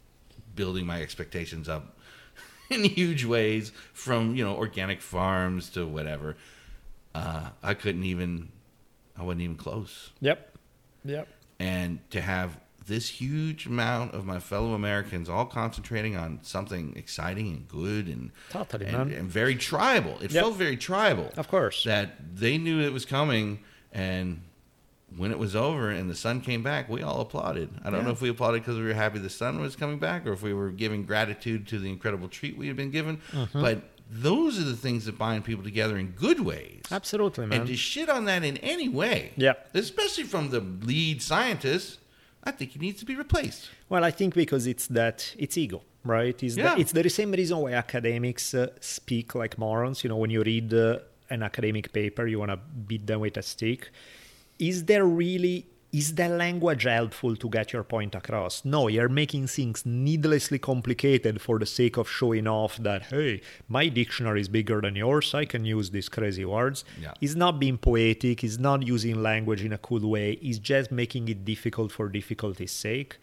[0.55, 1.97] building my expectations up
[2.71, 6.37] in huge ways from you know organic farms to whatever
[7.15, 8.49] uh, i couldn't even
[9.19, 10.57] i wasn't even close Yep.
[11.05, 11.29] Yep.
[11.59, 17.49] and to have this huge amount of my fellow americans all concentrating on something exciting
[17.49, 20.43] and good and Totally, and, and very tribal it Yep.
[20.43, 21.85] felt very tribal Of course.
[21.85, 23.61] that they knew it was coming
[23.93, 24.41] and
[25.17, 28.07] when it was over and the sun came back we all applauded i don't Yeah.
[28.07, 30.43] know if we applauded because we were happy the sun was coming back or if
[30.43, 33.61] we were giving gratitude to the incredible treat we had been given Mm-hmm.
[33.61, 37.61] but those are the things that bind people together in good ways Absolutely, man.
[37.61, 39.55] and to shit on that in any way Yeah.
[39.75, 41.99] especially from the lead scientist
[42.45, 45.79] i think he needs to be replaced Well, I think because it's that it's ego,
[46.05, 46.39] right?
[46.43, 46.75] It's, Yeah.
[46.75, 50.03] the, it's the same reason why academics uh, speak like morons.
[50.03, 50.99] You know, when you read uh,
[51.35, 53.91] an academic paper, you want to beat them with a stick.
[54.63, 58.65] Is there really is that language helpful to get your point across?
[58.65, 63.89] No, you're making things needlessly complicated for the sake of showing off that hey, my
[63.89, 65.35] dictionary is bigger than yours.
[65.35, 66.85] I can use these crazy words.
[67.01, 67.13] Yeah.
[67.19, 68.41] He's not being poetic.
[68.41, 70.37] He's not using language in a cool way.
[70.37, 73.19] He's just making it difficult for difficulty's sake.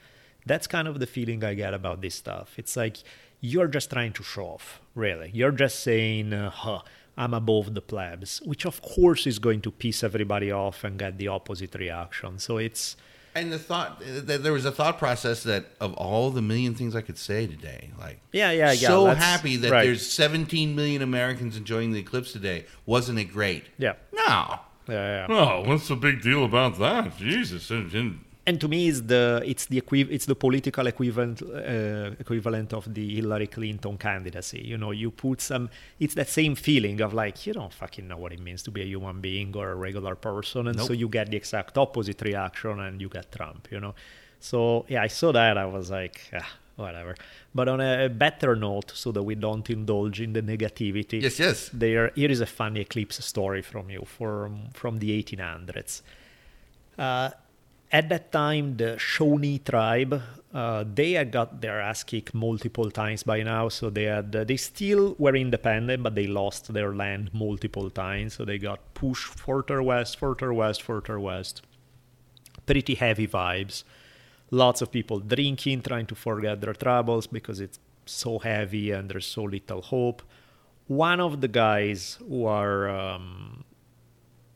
[0.45, 2.53] That's kind of the feeling I get about this stuff.
[2.57, 2.97] It's like
[3.39, 5.31] you're just trying to show off, really.
[5.33, 6.81] You're just saying, uh, huh,
[7.17, 11.17] I'm above the plebs, which of course is going to piss everybody off and get
[11.17, 12.39] the opposite reaction.
[12.39, 12.95] So it's.
[13.35, 16.95] and the thought that there was a thought process that of all the million things
[16.95, 19.83] i could say today like Yeah, yeah, yeah, so happy that right.
[19.85, 23.93] there's 17 million americans enjoying the eclipse today wasn't it great Yeah.
[24.11, 25.27] no yeah, yeah.
[25.29, 27.15] Oh, what's the big deal about that?
[27.17, 27.69] Jesus.
[27.69, 28.19] And, and
[28.49, 32.83] and to me it's the it's the equi- it's the political equivalent uh, equivalent of
[32.97, 34.61] the Hillary Clinton candidacy.
[34.71, 38.17] You know, you put some it's that same feeling of like you don't fucking know
[38.23, 41.07] what it means to be a human being or a regular person, and so you
[41.07, 43.67] get the exact opposite reaction, and you get Trump.
[43.71, 43.93] You know,
[44.39, 44.57] so
[44.87, 46.17] yeah, I saw that I was like.
[46.33, 47.15] Ah, Whatever,
[47.53, 51.21] but on a better note, so that we don't indulge in the negativity.
[51.21, 51.69] Yes, yes.
[51.73, 56.01] There, here is a funny eclipse story from you from from the 1800s.
[56.97, 57.31] Uh,
[57.91, 60.21] at that time, the Shawnee tribe,
[60.53, 63.69] uh, they had got their ass kicked multiple times by now.
[63.69, 68.35] So they had, uh, they still were independent, but they lost their land multiple times.
[68.35, 71.61] So they got pushed further west, further west, further west.
[72.65, 73.83] Pretty heavy vibes.
[74.51, 79.27] Lots of people drinking, trying to forget their troubles because it's so heavy and there's
[79.27, 80.23] so little hope.
[80.87, 83.63] One of the guys who are um,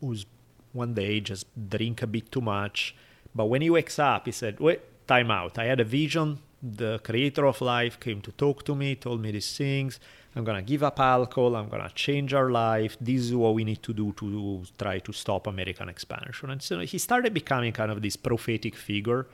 [0.02, 0.26] who's
[0.72, 2.96] one day just drink a bit too much.
[3.36, 5.58] But when he wakes up, he said, Wait, time out.
[5.58, 6.40] I had a vision.
[6.62, 10.00] The creator of life came to talk to me, told me these things.
[10.36, 11.56] I'm going to give up alcohol.
[11.56, 12.98] I'm going to change our life.
[13.00, 16.50] This is what we need to do to try to stop American expansion.
[16.50, 19.28] And so he started becoming kind of this prophetic figure.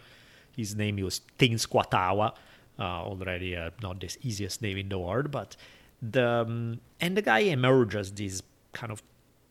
[0.56, 2.34] His name was Tenskwatawa,
[2.80, 5.56] uh, already uh, not the easiest name in the world, but
[6.02, 8.42] the um, and the guy emerges this
[8.74, 9.02] kind of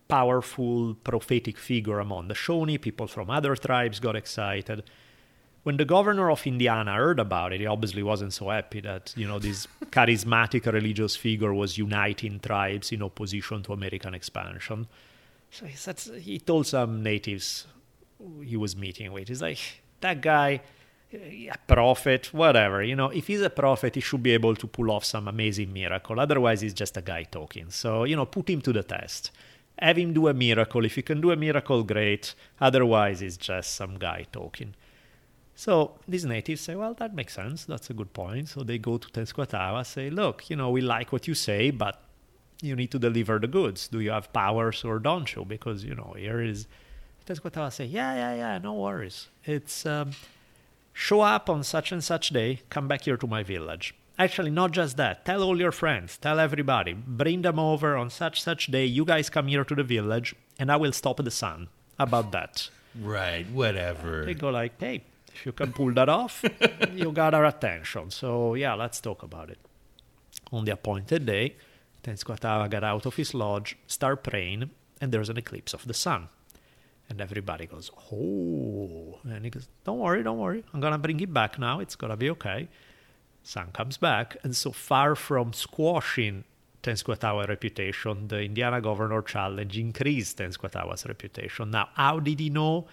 [0.09, 2.79] powerful prophetic figure among the Shawnee.
[2.79, 4.83] People from other tribes got excited.
[5.63, 9.29] When the governor of Indiana heard about it, he obviously wasn't so happy that you
[9.29, 14.87] know this charismatic religious figure was uniting tribes in opposition to American expansion.
[15.51, 17.67] So he said he told some natives
[18.45, 19.61] he was meeting with, he's like
[20.01, 20.61] that guy
[21.13, 22.83] a prophet, whatever.
[22.83, 25.73] You know, if he's a prophet, he should be able to pull off some amazing
[25.73, 26.21] miracle.
[26.21, 27.71] Otherwise, he's just a guy talking.
[27.71, 29.31] So, you know, put him to the test.
[29.81, 30.85] Have him do a miracle.
[30.85, 32.35] If he can do a miracle, great.
[32.61, 34.75] Otherwise, it's just some guy talking.
[35.55, 37.65] So these natives say, well, that makes sense.
[37.65, 38.49] That's a good point.
[38.49, 42.01] So they go to Tenskwatawa, say, look, you know, we like what you say, but
[42.63, 43.89] you need to deliver the goods.
[43.89, 45.45] Do you have powers or don't you?
[45.45, 46.67] Because, you know, here is
[47.27, 49.29] Tenskwatawa say, yeah, yeah, yeah, no worries.
[49.45, 50.13] It's um,
[50.93, 53.95] show up on such and such day, come back here to my village.
[54.19, 55.25] Actually, not just that.
[55.25, 58.85] Tell all your friends, tell everybody, bring them over on such such day.
[58.85, 61.69] You guys come here to the village, and I will stop the sun.
[61.99, 62.71] About that?
[63.01, 64.25] right, whatever.
[64.25, 65.05] They go like, hey,
[65.35, 66.45] if you can pull that off,
[66.95, 68.11] you got our attention.
[68.11, 69.59] So yeah, let's talk about it.
[70.53, 71.57] On the appointed day,
[72.03, 76.29] Tenskwatawa got out of his lodge, start praying, and there's an eclipse of the sun.
[77.09, 79.19] And everybody goes, oh.
[79.25, 80.65] And he goes, don't worry, don't worry.
[80.73, 81.81] I'm going to bring it back now.
[81.81, 82.69] It's going to be okay.
[83.43, 84.37] Sun comes back.
[84.43, 86.45] And so far from squashing
[86.83, 91.71] Tenskwatawa's reputation, the Indiana governor challenge increased Tenskwatawa's reputation.
[91.71, 92.87] Now, how did he know?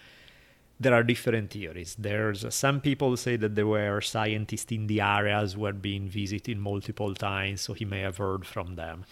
[0.78, 1.96] There are different theories.
[1.98, 6.06] There's uh, some people say that there were scientists in the areas who had been
[6.06, 9.06] visited multiple times, so he may have heard from them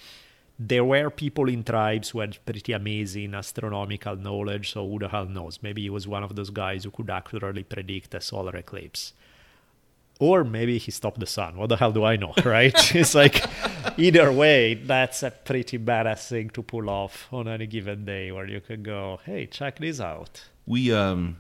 [0.59, 5.27] there were people in tribes who had pretty amazing astronomical knowledge, so who the hell
[5.27, 5.59] knows?
[5.63, 9.15] Maybe he was one of those guys who could accurately predict a solar eclipse.
[10.21, 11.57] Or maybe he stopped the sun.
[11.57, 12.73] What the hell do I know, right?
[12.95, 13.45] it's like,
[13.99, 18.47] either way, that's a pretty badass thing to pull off on any given day where
[18.47, 20.45] you can go, hey, check this out.
[20.67, 21.39] We um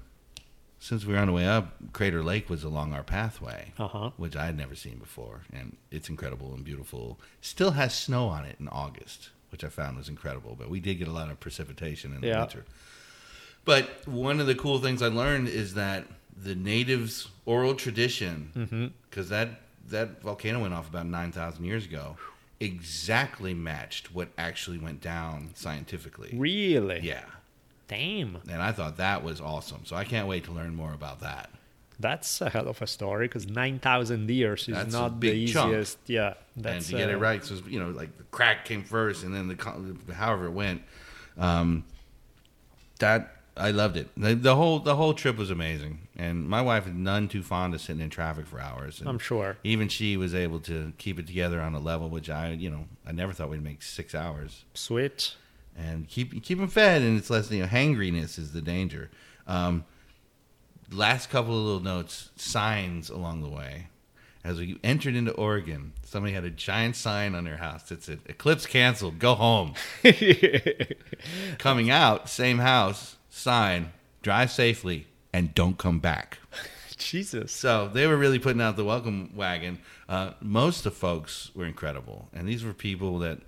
[0.81, 4.11] since we were on the way up, Crater Lake was along our pathway, Uh-huh.
[4.19, 7.19] which I had never seen before, and it's incredible and beautiful.
[7.41, 10.55] Still has snow on it in August, which I found was incredible.
[10.59, 12.41] But we did get a lot of precipitation in the Yeah.
[12.41, 12.65] winter.
[13.65, 16.05] But one of the cool things I learned is that
[16.37, 22.17] the natives' oral tradition, because that that volcano went off about nine thousand years ago,
[22.61, 26.31] exactly matched what actually went down scientifically.
[26.33, 27.01] Really?
[27.03, 27.25] Yeah.
[27.87, 28.39] Damn.
[28.51, 29.83] And I thought that was awesome.
[29.85, 31.51] So I can't wait to learn more about that.
[32.01, 35.71] That's a hell of a story because 9,000 years is That's not the big chunk.
[35.71, 35.99] easiest.
[36.07, 36.35] Yeah.
[36.57, 39.23] and That's, to get it uh, right, so you know, like the crack came first,
[39.23, 40.83] and then the however it went.
[41.39, 41.85] Um,
[42.99, 44.09] that I loved it.
[44.17, 47.73] The, the whole the whole trip was amazing, and my wife is none too fond
[47.75, 48.99] of sitting in traffic for hours.
[49.01, 49.59] And I'm sure.
[49.63, 52.87] even she was able to keep it together on a level which I, you know,
[53.07, 55.37] I never thought we'd make six hours Sweet.
[55.77, 59.11] and keep keep them fed, and it's less you know hangriness is the danger.
[59.47, 59.85] Um,
[60.91, 63.87] last couple of little notes, signs along the way.
[64.43, 68.19] As we entered into Oregon, somebody had a giant sign on their house that said
[68.27, 69.75] "Eclipse canceled, go home."
[71.59, 76.39] Coming out, same house, sign, drive safely, and don't come back.
[76.97, 77.51] Jesus.
[77.53, 79.81] So they were really putting out the welcome wagon.
[80.09, 83.41] Uh, most of the folks were incredible, and these were people that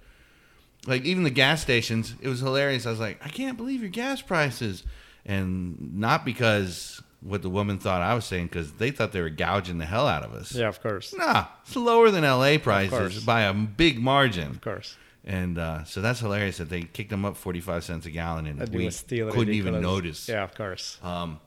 [0.86, 2.86] like even the gas stations, it was hilarious.
[2.86, 4.82] I was like, I can't believe your gas prices,
[5.24, 9.30] and not because what the woman thought I was saying, because they thought they were
[9.30, 10.52] gouging the hell out of us.
[10.54, 11.14] Yeah, of course.
[11.16, 14.50] Nah, it's lower than LA prices by a big margin.
[14.50, 14.96] Of course.
[15.26, 18.60] And uh, so that's hilarious that they kicked them up 45 cents a gallon and
[18.72, 20.28] we couldn't even notice.
[20.28, 20.98] Yeah, of course.
[21.02, 21.40] Um,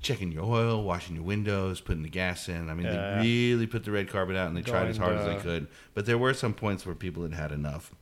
[0.00, 2.70] checking your oil, washing your windows, putting the gas in.
[2.70, 3.16] I mean, Yeah.
[3.16, 5.42] they really put the red carpet out and they tried as hard Going as they
[5.42, 5.66] could.
[5.94, 7.92] But there were some points where people had had enough.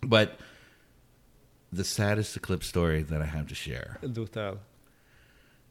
[0.00, 0.40] But
[1.72, 4.58] the saddest eclipse story that I have to share Do tell.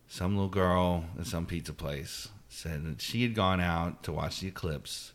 [0.08, 4.39] some little girl at some pizza place said that she had gone out to watch
[4.39, 5.12] the eclipse,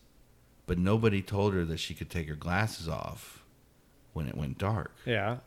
[0.67, 3.40] but nobody told her that she could take her glasses off
[4.13, 4.95] when it went dark.
[5.05, 5.39] Yeah.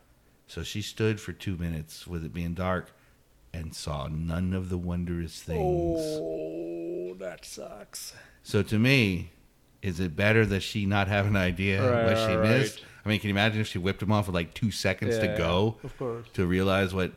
[0.47, 2.91] So she stood for two minutes with it being dark
[3.53, 5.99] and saw none of the wondrous things.
[6.01, 8.13] Oh, that sucks.
[8.43, 9.31] So to me,
[9.81, 12.81] is it better that she not have an idea Right, what she right, missed?
[13.05, 15.27] I mean, can you imagine if she whipped him off with like two seconds to
[15.37, 16.27] go Of course.
[16.33, 17.11] to realize what?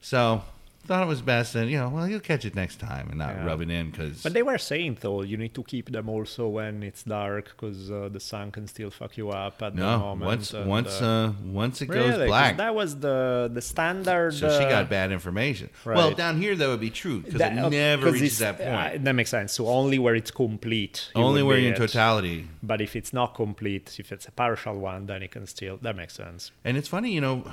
[0.00, 0.42] So
[0.84, 3.30] thought it was best, and you know, well, you'll catch it next time and not
[3.36, 3.44] Yeah.
[3.46, 4.22] rub it in because.
[4.22, 7.90] But they were saying though, you need to keep them also when it's dark because
[7.90, 10.26] uh, the sun can still fuck you up at the no, moment.
[10.26, 12.10] once and, once uh, uh, once it really?
[12.10, 14.34] goes black, That was the the standard.
[14.34, 15.70] so she uh, got bad information.
[15.86, 18.68] Well, down here that would be true because it never never reaches that point.
[18.94, 19.52] uh, that makes sense.
[19.52, 21.10] So only where it's complete.
[21.14, 21.86] Only where you're in it.
[21.86, 22.48] totality.
[22.62, 25.76] But if it's not complete, if it's a partial one, then it can still.
[25.80, 26.50] That makes sense.
[26.64, 27.44] And it's funny, you know,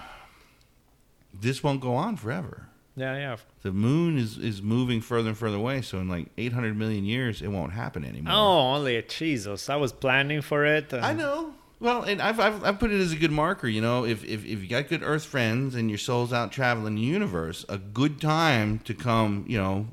[1.34, 2.68] this won't go on forever.
[3.00, 3.38] Yeah, yeah.
[3.62, 7.42] The moon is, is moving further and further away, so in like 800 million years,
[7.42, 8.34] it won't happen anymore.
[8.36, 9.70] Oh, only a Jesus!
[9.70, 10.92] I was planning for it.
[10.94, 11.54] and- I know.
[11.82, 14.46] Well, and I've, I've, I've put it as a good marker, you know, if, if,
[14.46, 18.20] if you got good Earth friends and your soul's out traveling the universe, a good
[18.20, 19.88] time to come, you know,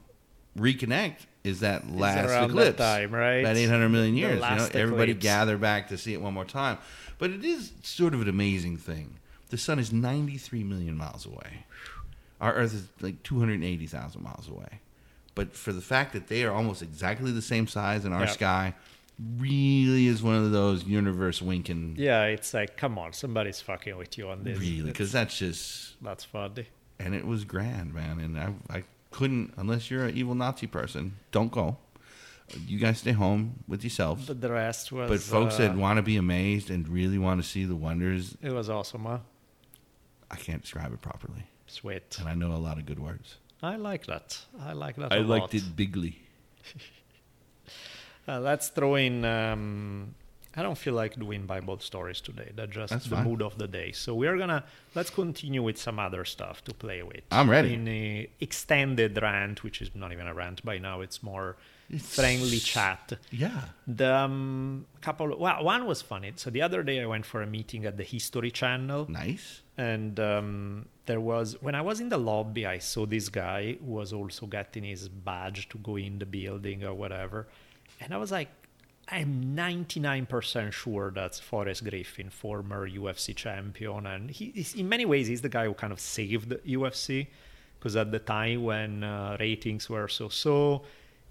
[0.58, 2.78] reconnect is that last around that eclipse.
[2.78, 3.44] time, right?
[3.44, 4.34] That 800 million years.
[4.42, 5.22] You know, everybody eclipse.
[5.22, 6.78] gather back to see it one more time.
[7.18, 9.20] But it is sort of an amazing thing.
[9.50, 11.66] The sun is 93 million miles away.
[12.40, 14.80] Our Earth is like 280,000 miles away.
[15.34, 18.30] But for the fact that they are almost exactly the same size in our Yeah.
[18.30, 18.74] sky,
[19.38, 21.96] really is one of those universe winking.
[21.98, 24.58] Yeah, it's like, come on, somebody's fucking with you on this.
[24.58, 26.66] Really, because that's just, that's funny.
[26.98, 28.18] and it was grand, man.
[28.20, 31.76] And I, I couldn't, unless you're an evil Nazi person, don't go.
[32.66, 34.26] You guys stay home with yourselves.
[34.26, 35.10] But the rest was.
[35.10, 38.36] But folks uh, that want to be amazed and really want to see the wonders,
[38.40, 39.18] it was awesome, huh?
[40.30, 41.44] I can't describe it properly.
[41.80, 42.08] Sweet.
[42.20, 43.28] And I know a lot of good words.
[43.62, 44.28] I like that.
[44.70, 45.12] I like that.
[45.12, 45.54] a lot.
[45.54, 46.12] It bigly.
[48.28, 49.24] Uh, let's throw in.
[49.24, 50.14] Um,
[50.56, 52.50] I don't feel like doing Bible stories today.
[52.56, 53.24] That's just That's the fine.
[53.24, 53.92] mood of the day.
[53.92, 54.64] So we're gonna
[54.96, 57.22] let's continue with some other stuff to play with.
[57.30, 57.74] I'm ready.
[57.74, 61.02] In a extended rant, which is not even a rant by now.
[61.02, 61.56] It's more
[61.88, 63.12] It's- friendly chat.
[63.30, 63.60] Yeah.
[63.86, 65.28] The um, couple.
[65.38, 66.32] Well, one was funny.
[66.36, 69.06] So the other day I went for a meeting at the History Channel.
[69.08, 69.60] Nice.
[69.78, 73.92] and um, there was when I was in the lobby, I saw this guy who
[73.92, 77.48] was also getting his badge to go in the building or whatever,
[78.00, 78.48] and I was like,
[79.08, 85.42] I'm 99% sure that's Forrest Griffin, former UFC champion, and he in many ways he's
[85.42, 87.28] the guy who kind of saved UFC
[87.78, 90.82] because at the time when uh, ratings were so-so.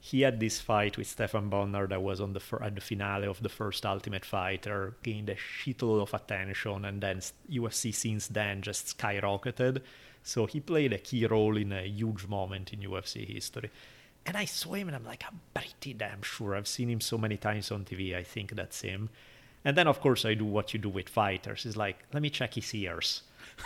[0.10, 3.26] He had this fight with Stephan Bonnar that was on the fir- at the finale
[3.28, 8.62] of the first Ultimate Fighter, gained a shitload of attention, and then UFC since then
[8.62, 9.82] just skyrocketed.
[10.22, 13.72] So he played a key role in a huge moment in UFC history.
[14.28, 17.18] And I saw him, and I'm like, I'm pretty damn sure I've seen him so
[17.18, 18.16] many times on TV.
[18.16, 19.10] I think that's him.
[19.64, 21.66] And then, of course, I do what you do with fighters.
[21.66, 23.24] It's like, let me check his ears.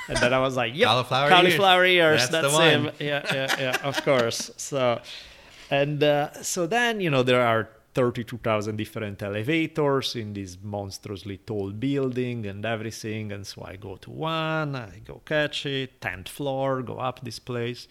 [0.08, 1.34] And then I was like, yep, Cauliflower ears.
[1.34, 2.20] cauliflower ears.
[2.20, 2.70] That's the That's, one.
[2.70, 2.92] him.
[3.00, 3.78] Yeah, yeah, yeah.
[3.84, 4.52] Of course.
[4.56, 5.02] So,
[5.70, 11.72] and uh, so then you know there are 32,000 different elevators in this monstrously tall
[11.72, 13.32] building and everything.
[13.32, 17.40] And so I go to one, I go catch it, 10th floor, go up this
[17.40, 17.88] place.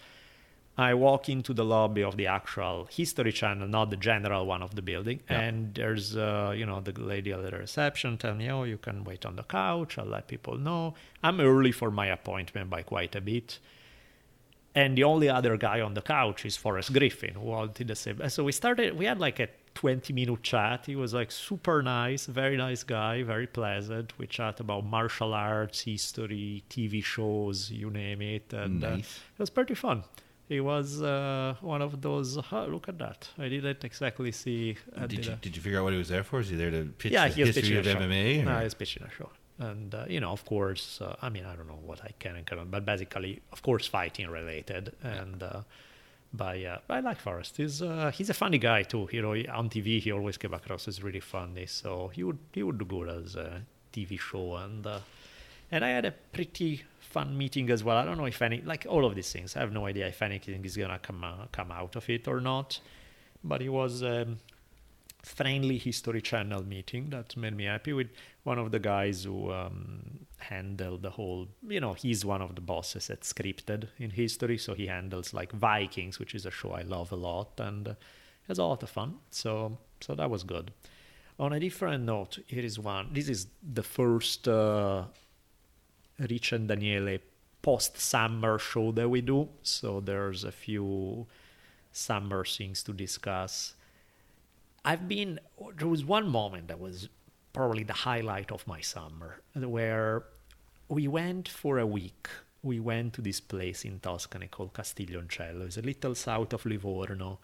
[0.77, 4.75] I walk into the lobby of the actual History Channel, not the general one of
[4.75, 8.63] the building, and there's, uh, you know, the lady at the reception tell me, "Oh,
[8.63, 10.93] you can wait on the couch." I'll let people know.
[11.21, 13.59] I'm early for my appointment by quite a bit,
[14.75, 18.21] and the only other guy on the couch is Forrest Griffin, who wanted the same.
[18.29, 18.97] So we started.
[18.97, 20.85] We had like a 20 minute chat.
[20.85, 24.13] He was like super nice, very nice guy, very pleasant.
[24.17, 29.19] We chat about martial arts, history, TV shows, you name it, and uh, Nice.
[29.33, 30.03] it was pretty fun.
[30.47, 32.35] He was uh, one of those.
[32.35, 33.29] "Huh, look at that!
[33.37, 34.77] I didn't exactly see.
[34.97, 36.39] I Did did you, did you figure out what he was there for?
[36.39, 37.85] Is he there to pitch yeah, the history of.
[37.85, 38.43] MMA?
[38.43, 39.29] No, or- he was pitching a show,
[39.59, 42.35] and uh, you know, of course, uh, I mean, I don't know what I can
[42.35, 45.43] and cannot, but basically, of course, fighting related, and.
[45.43, 45.61] Uh,
[46.31, 47.57] but yeah, I like Forrest.
[47.57, 49.09] He's uh, he's a funny guy too.
[49.11, 51.65] You know, on TV he always came across as really funny.
[51.65, 54.99] So he would he would do good as a TV show, and uh,
[55.71, 57.97] And I had a pretty fun meeting as well.
[57.97, 60.21] I don't know if any, like all of these things, I have no idea if
[60.21, 62.79] anything is gonna come uh, come out of it or not.
[63.43, 64.27] But it was a
[65.23, 68.09] friendly History Channel meeting that made me happy with
[68.43, 71.47] one of the guys who um, handled the whole.
[71.67, 75.51] You know, he's one of the bosses at Scripted in history, so he handles like
[75.51, 77.93] Vikings, which is a show I love a lot, and uh,
[78.49, 79.15] was a lot of fun.
[79.29, 80.71] So so that was good.
[81.39, 83.09] On a different note, here is one.
[83.13, 85.05] This is the first uh,
[86.19, 87.19] Rich and Daniele
[87.61, 89.47] post summer show that we do.
[89.63, 91.27] So there's a few
[91.91, 93.73] summer things to discuss.
[94.85, 95.39] I've been,
[95.77, 97.09] there was one moment that was
[97.53, 100.23] probably the highlight of my summer where
[100.87, 102.29] we went for a week.
[102.61, 105.65] We went to this place in Tuscany called Castiglioncello.
[105.65, 107.39] It's a little south of Livorno.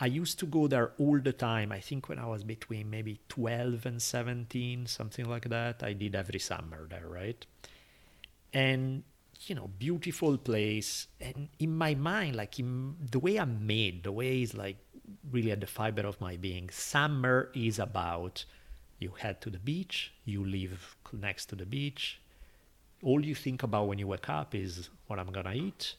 [0.00, 1.72] I used to go there all the time.
[1.72, 5.82] I think when I was between maybe 12 and 17, something like that.
[5.82, 7.46] I did every summer there, right?
[8.54, 9.02] and
[9.46, 14.12] you know beautiful place and in my mind like in the way i'm made the
[14.12, 14.76] way is like
[15.30, 16.70] really at the fiber of my being.
[16.70, 18.44] Summer is about
[18.98, 22.20] you head to the beach you live next to the beach.
[23.02, 25.94] All you think about when you wake up is what i'm gonna eat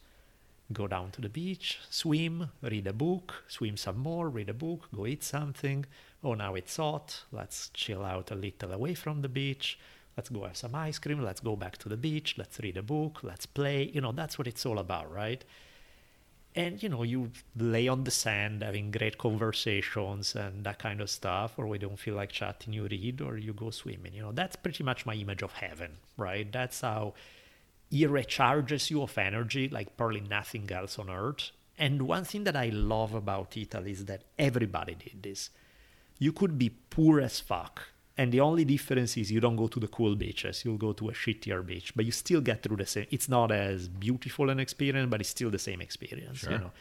[0.73, 4.87] go down to the beach swim read a book swim some more read a book
[4.95, 5.85] go eat something.
[6.23, 9.77] Oh now it's hot let's chill out a little away from the beach.
[10.17, 12.83] Let's go have some ice cream let's go back to the beach let's read a
[12.83, 13.91] book let's play.
[13.93, 15.43] You know that's what it's all about right
[16.55, 21.09] and you know you lay on the sand having great conversations and that kind of
[21.09, 24.31] stuff or we don't feel like chatting you read or you go swimming you know.
[24.31, 26.49] That's pretty much my image of heaven right?
[26.51, 27.13] That's how
[27.91, 31.51] it recharges you of energy like probably nothing else on earth.
[31.77, 35.49] And one thing that i love about italy is that everybody did this.
[36.17, 39.80] You could be poor as fuck and the only difference is you don't go to
[39.80, 42.86] the cool beaches you'll go to a shittier beach but you still get through the
[42.86, 46.51] same it's not as beautiful an experience but it's still the same experience Sure.
[46.51, 46.72] you know.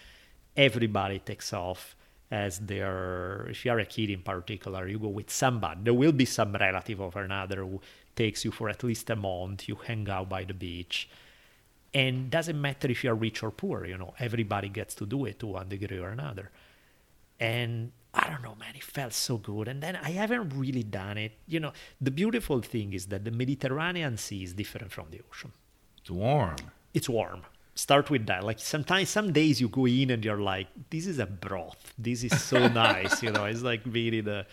[0.56, 1.96] Everybody takes off
[2.30, 5.80] as their if you're a kid in particular you go with somebody.
[5.82, 7.80] There will be some relative of another who
[8.14, 11.08] takes you for at least a month you hang out by the beach.
[11.92, 15.38] And doesn't matter if you're rich or poor you know everybody gets to do it
[15.40, 16.50] to one degree or another.
[17.40, 19.66] And I don't know, man, it felt so good.
[19.66, 21.32] And then I haven't really done it.
[21.48, 25.52] You know, the beautiful thing is that the Mediterranean Sea is different from the ocean.
[26.00, 26.56] It's warm.
[26.92, 27.42] It's warm.
[27.74, 28.44] Start with that.
[28.44, 31.92] Like sometimes, some days you go in and you're like, this is a broth.
[31.98, 33.20] This is so nice.
[33.22, 34.46] You know, it's like really the.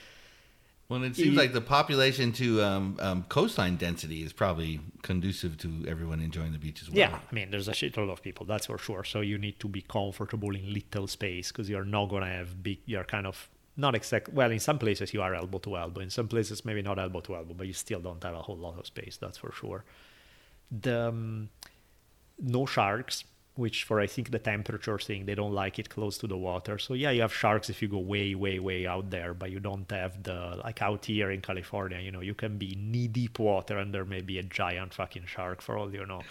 [0.91, 5.85] Well, it seems like the population to um, um, coastline density is probably conducive to
[5.87, 6.97] everyone enjoying the beach as well.
[6.97, 9.05] Yeah, I mean, there's a shitload of people, that's for sure.
[9.05, 12.61] So you need to be comfortable in little space because you're not going to have
[12.61, 14.33] big, you're kind of not exact.
[14.33, 16.01] Well, in some places you are elbow to elbow.
[16.01, 18.57] In some places, maybe not elbow to elbow, but you still don't have a whole
[18.57, 19.85] lot of space, that's for sure.
[20.71, 21.49] The um,
[22.37, 23.23] no sharks,
[23.55, 26.77] which for I think the temperature thing, they don't like it close to the water.
[26.79, 29.59] So yeah, you have sharks if you go way, way, way out there, but you
[29.59, 31.99] don't have the like out here in California.
[31.99, 35.25] You know, you can be knee deep water and there may be a giant fucking
[35.25, 36.21] shark for all you know.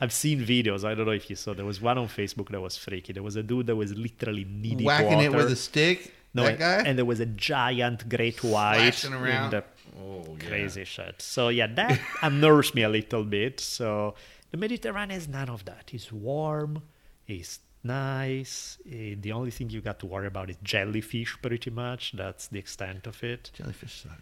[0.00, 0.82] I've seen videos.
[0.82, 1.52] I don't know if you saw.
[1.52, 3.12] There was one on Facebook that was freaky.
[3.12, 5.26] There was a dude that was literally knee deep Whacking water.
[5.26, 6.14] it with a stick.
[6.32, 6.82] no, that and, guy.
[6.86, 9.50] and there was a giant great white Splashing in around.
[9.50, 9.64] the
[10.00, 10.48] oh, yeah.
[10.48, 11.20] crazy shit.
[11.20, 13.60] So yeah, that unnerves me a little bit.
[13.60, 14.14] So
[14.50, 15.90] the Mediterranean is none of that.
[15.92, 16.82] It's warm.
[17.26, 18.78] It's nice.
[18.90, 22.12] Eh, the only thing you got to worry about is jellyfish, pretty much.
[22.16, 23.50] That's the extent of it.
[23.54, 24.20] Jellyfish suck.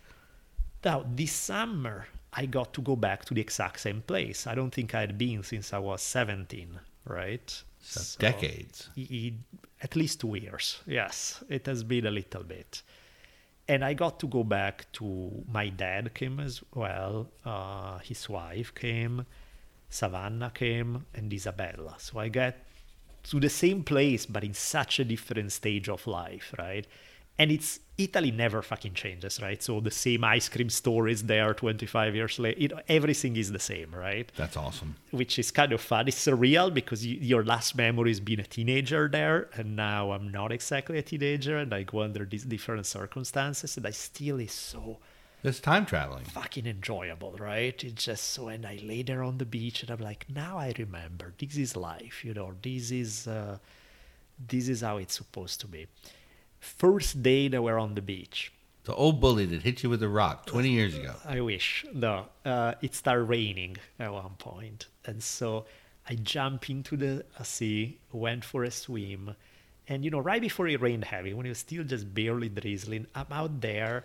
[0.84, 4.46] Now, this summer, I got to go back to the exact same place.
[4.46, 7.62] I don't think I had been since I was 17, right?
[7.80, 8.88] So decades.
[8.96, 9.34] i- i-
[9.82, 10.80] at least two years.
[10.86, 12.82] Yes, it has been a little bit.
[13.66, 17.28] And I got to go back to my dad came as well.
[17.44, 19.26] Uh, his wife came,
[19.88, 21.94] Savannah came, and Isabella.
[21.98, 22.64] So I get
[23.24, 26.86] to the same place, but in such a different stage of life, right?
[27.40, 29.62] And it's Italy never fucking changes, right?
[29.62, 32.74] So the same ice cream store is there 25 years later.
[32.74, 34.30] Know, everything is the same, right?
[34.36, 34.96] That's awesome.
[35.12, 36.08] which is kind of fun.
[36.08, 40.32] It's surreal because you, your last memory is being a teenager there, and now I'm
[40.32, 44.52] not exactly a teenager, and I go under these different circumstances, and I still is
[44.52, 44.98] so
[45.44, 46.24] It's time traveling.
[46.24, 47.82] fucking enjoyable, right?
[47.84, 50.74] It's just so, and I lay there on the beach, and I'm like, now I
[50.76, 51.32] remember.
[51.38, 52.54] This is life, you know.
[52.60, 53.58] This is uh,
[54.48, 55.86] this is how it's supposed to be.
[56.58, 58.52] First day that we're on the beach.
[58.84, 61.14] The old bully that hit you with a rock 20 years ago.
[61.24, 61.84] I wish.
[61.92, 65.66] No, uh, it started raining at one point, and so
[66.08, 69.36] I jump into the sea, went for a swim,
[69.86, 73.06] and you know, right before it rained heavy, when it was still just barely drizzling,
[73.14, 74.04] I'm out there,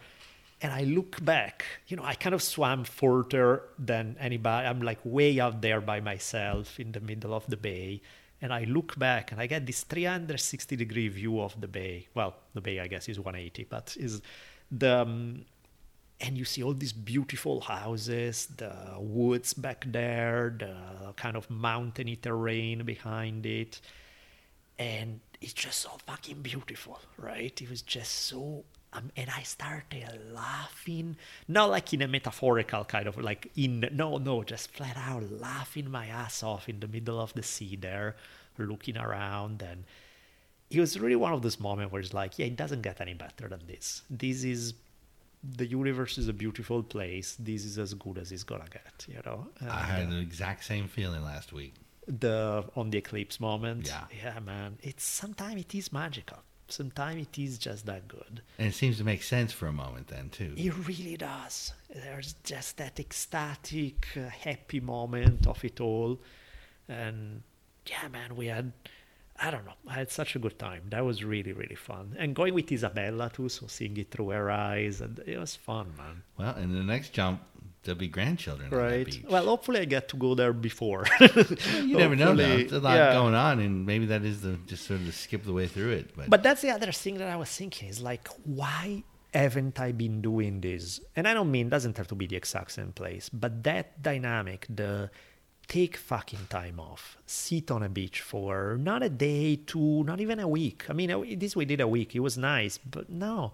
[0.63, 4.65] And I look back, you know, I kind of swam further than anybody.
[4.65, 8.01] I'm like way out there by myself in the middle of the bay.
[8.41, 12.07] And I look back and I get this 360 degree view of the bay.
[12.15, 14.21] Well, the bay, I guess, is 180, but is
[14.71, 15.01] the.
[15.01, 15.45] Um,
[16.21, 22.15] and you see all these beautiful houses, the woods back there, the kind of mountainy
[22.15, 23.81] terrain behind it.
[24.79, 27.61] And it's just so fucking beautiful, right?
[27.61, 28.63] It was just so
[28.93, 31.17] um, and I started laughing,
[31.47, 35.89] not like in a metaphorical kind of like in no, no, just flat out laughing
[35.89, 38.15] my ass off in the middle of the sea there,
[38.57, 39.83] looking around, and
[40.69, 43.13] it was really one of those moments where it's like, yeah, it doesn't get any
[43.13, 44.01] better than this.
[44.09, 44.73] This is
[45.43, 47.35] the universe is a beautiful place.
[47.37, 49.47] This is as good as it's gonna get, you know.
[49.59, 51.73] And, I had the exact same feeling last week.
[52.07, 53.87] the on the eclipse moment.
[53.87, 54.05] Yeah.
[54.23, 54.77] yeah, man.
[54.81, 56.39] It's sometimes it is magical.
[56.73, 58.41] Sometimes it is just that good.
[58.57, 60.53] And it seems to make sense for a moment then, too.
[60.57, 61.73] It really does.
[61.93, 66.19] There's just that ecstatic, uh, happy moment of it all.
[66.87, 67.43] And
[67.85, 68.71] yeah, man, we had,
[69.39, 70.83] I don't know, I had such a good time.
[70.89, 72.15] That was really, really fun.
[72.17, 75.93] And going with Isabella too, so seeing it through her eyes, and it was fun,
[75.97, 76.23] man.
[76.37, 77.41] Well, in the next jump,
[77.83, 79.05] there'll be grandchildren Right.
[79.05, 79.23] beach.
[79.29, 81.05] Well, hopefully I get to go there before.
[81.19, 82.33] you never know.
[82.33, 82.47] Now.
[82.47, 83.13] There's a lot yeah.
[83.13, 85.91] going on, and maybe that is the just sort of the skip the way through
[85.91, 86.15] it.
[86.15, 89.03] But, But that's the other thing that I was thinking is like, why
[89.33, 90.99] haven't I been doing this?
[91.15, 94.67] And I don't mean doesn't have to be the exact same place, but that dynamic,
[94.69, 95.09] the
[95.67, 100.39] take fucking time off, sit on a beach for not a day, two, not even
[100.39, 100.85] a week.
[100.89, 102.15] I mean, this we did a week.
[102.15, 103.53] It was nice, but no,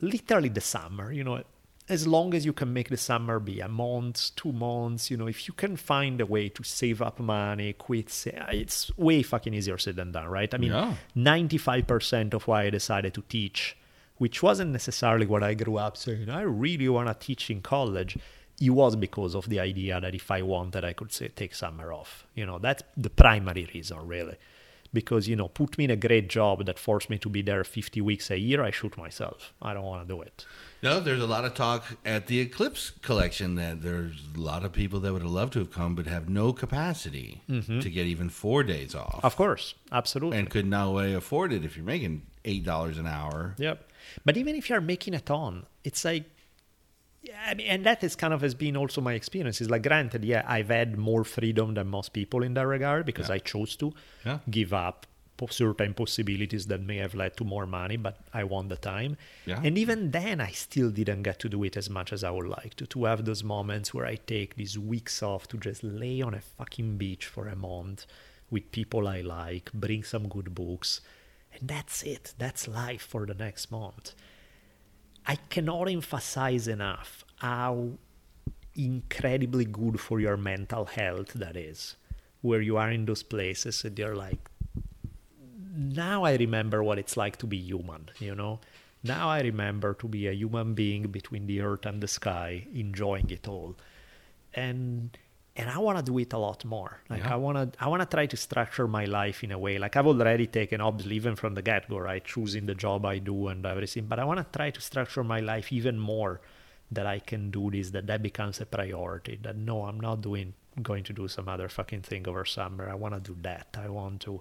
[0.00, 1.12] literally the summer.
[1.12, 1.42] You know,
[1.88, 5.28] as long as you can make the summer be a month, two months, you know,
[5.28, 9.54] if you can find a way to save up money, quit, say, it's way fucking
[9.54, 10.52] easier said than done, right?
[10.52, 10.94] I mean, Yeah.
[11.16, 13.76] 95% of why I decided to teach,
[14.16, 18.18] which wasn't necessarily what I grew up saying, I really want to teach in college.
[18.60, 21.92] It was because of the idea that if I wanted, I could say, take summer
[21.92, 22.26] off.
[22.34, 24.36] You know, that's the primary reason, really.
[24.92, 27.64] Because, you know, put me in a great job that forced me to be there
[27.64, 29.52] 50 weeks a year, I shoot myself.
[29.60, 30.44] I don't want to do it.
[30.82, 34.72] no, there's a lot of talk at the Eclipse collection that there's a lot of
[34.72, 37.80] people that would have loved to have come, but have no capacity mm-hmm.
[37.80, 40.38] to get even four days off, Of course, absolutely.
[40.38, 43.54] and could no way afford it if you're making eight dollars an hour.
[43.58, 43.90] Yep.
[44.24, 46.24] But even if you're making a ton, it's like,
[47.46, 49.60] I mean, and that is kind of has been also my experience.
[49.60, 53.28] Is like, granted, yeah, I've had more freedom than most people in that regard because
[53.28, 53.34] Yeah.
[53.36, 53.92] I chose to
[54.24, 54.38] Yeah.
[54.50, 55.06] give up
[55.50, 59.18] certain possibilities that may have led to more money, but I want the time.
[59.44, 59.60] Yeah.
[59.62, 62.46] And even then, I still didn't get to do it as much as I would
[62.48, 62.86] like to.
[62.86, 66.40] To have those moments where I take these weeks off to just lay on a
[66.40, 68.06] fucking beach for a month
[68.50, 71.02] with people I like, bring some good books,
[71.52, 72.32] and that's it.
[72.38, 74.14] That's life for the next month.
[75.26, 77.90] I cannot emphasize enough how
[78.74, 81.96] incredibly good for your mental health that is.
[82.42, 84.38] Where you are in those places and you're like,
[85.76, 88.60] now I remember what it's like to be human, you know?
[89.02, 93.30] Now I remember to be a human being between the earth and the sky, enjoying
[93.30, 93.76] it all.
[94.54, 95.16] And
[95.56, 97.00] and I want to do it a lot more.
[97.08, 97.34] Like Yeah.
[97.34, 99.78] I want to I want to try to structure my life in a way.
[99.78, 103.48] Like I've already taken obviously even from the get-go, right, choosing the job I do
[103.48, 106.40] and everything, but I want to try to structure my life even more
[106.90, 109.38] that I can do this that that becomes a priority.
[109.42, 112.88] That no, I'm not doing going to do some other fucking thing over summer.
[112.88, 113.68] I want to do that.
[113.80, 114.40] I want to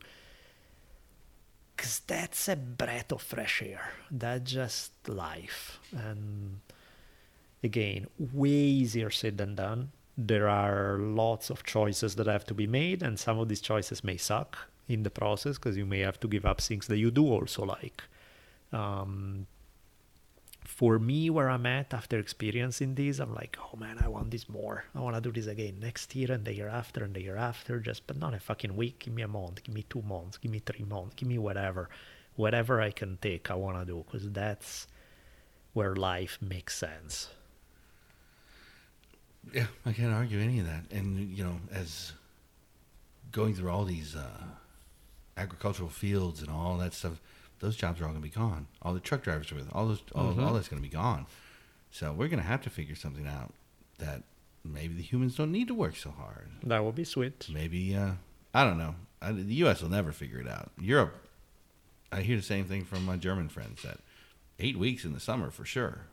[1.76, 3.92] because that's a breath of fresh air.
[4.10, 5.80] That's just life.
[5.92, 6.60] And
[7.64, 9.92] again, way easier said than done.
[10.18, 14.04] There are lots of choices that have to be made, and some of these choices
[14.04, 14.58] may suck
[14.88, 17.66] in the process because you may have to give up things that you do also
[17.66, 18.04] like.
[18.72, 19.48] Um,
[20.64, 24.50] for me, where I'm at after experiencing this, I'm like, oh man, I want this
[24.50, 24.86] more.
[24.96, 27.38] I want to do this again next year and the year after and the year
[27.38, 27.80] after.
[27.80, 29.00] Just, but not a fucking week.
[29.00, 29.64] Give me a month.
[29.64, 30.38] Give me two months.
[30.38, 31.16] Give me three months.
[31.16, 31.90] Give me whatever,
[32.36, 33.50] whatever I can take.
[33.52, 34.88] I want to do because that's
[35.74, 37.30] where life makes sense.
[39.54, 40.92] Yeah, I can't argue any of that.
[40.92, 42.14] And you know, as
[43.32, 44.44] going through all these uh,
[45.38, 47.20] agricultural fields and all that stuff,
[47.60, 48.68] those jobs are all going to be gone.
[48.82, 50.42] All the truck drivers are with all those, all, Mhm.
[50.46, 51.26] all that's going to be gone.
[51.92, 53.54] So we're going to have to figure something out
[54.00, 54.24] that
[54.64, 56.50] maybe the humans don't need to work so hard.
[56.64, 57.48] That would be sweet.
[57.52, 58.14] Maybe uh,
[58.54, 58.96] I don't know.
[59.22, 59.82] I, the U.S.
[59.82, 60.72] will never figure it out.
[60.80, 61.16] Europe,
[62.12, 64.00] I hear the same thing from my German friends that
[64.60, 66.08] eight weeks in the summer for sure.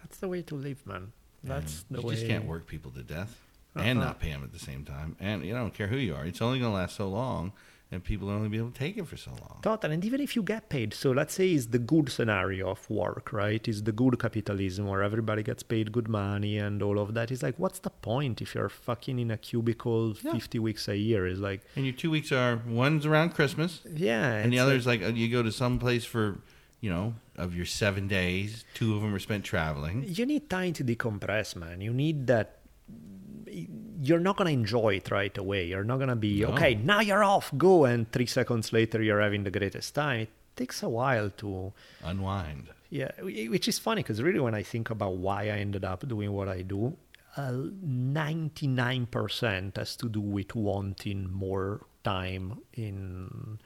[0.00, 1.12] That's the way to live, man.
[1.44, 2.14] That's And the you way.
[2.14, 3.38] just can't work people to death
[3.74, 4.04] and Uh-uh.
[4.06, 5.16] not pay them at the same time.
[5.20, 7.08] And you know, I don't care who you are; it's only going to last so
[7.08, 7.52] long.
[7.94, 9.58] and people only be able to take it for so long.
[9.60, 12.88] Total, and even if you get paid, so let's say it's the good scenario of
[12.88, 13.68] work, right?
[13.68, 17.30] Is the good capitalism where everybody gets paid good money and all of that.
[17.30, 20.32] It's like, what's the point if you're fucking in a cubicle Yeah.
[20.32, 21.26] 50 weeks a year?
[21.26, 24.36] It's like, And your two weeks are one's around Christmas, yeah.
[24.42, 26.38] and the other's like, uh, you go to some place for,
[26.82, 30.04] you know, of your seven days, two of them are spent traveling.
[30.06, 31.80] you need time to decompress, man.
[31.80, 32.58] You need that.
[34.04, 35.66] You're not gonna enjoy it right away.
[35.66, 36.48] You're not gonna be No.
[36.48, 36.74] okay.
[36.74, 40.22] Now you're off, go, and three seconds later you're having the greatest time.
[40.22, 41.72] It takes a while to,
[42.02, 42.68] Unwind.
[42.90, 43.12] yeah.
[43.22, 46.48] Which is funny because really, when I think about why I ended up doing what
[46.48, 46.96] I do,
[47.36, 53.58] uh, nine percent has to do with wanting more time in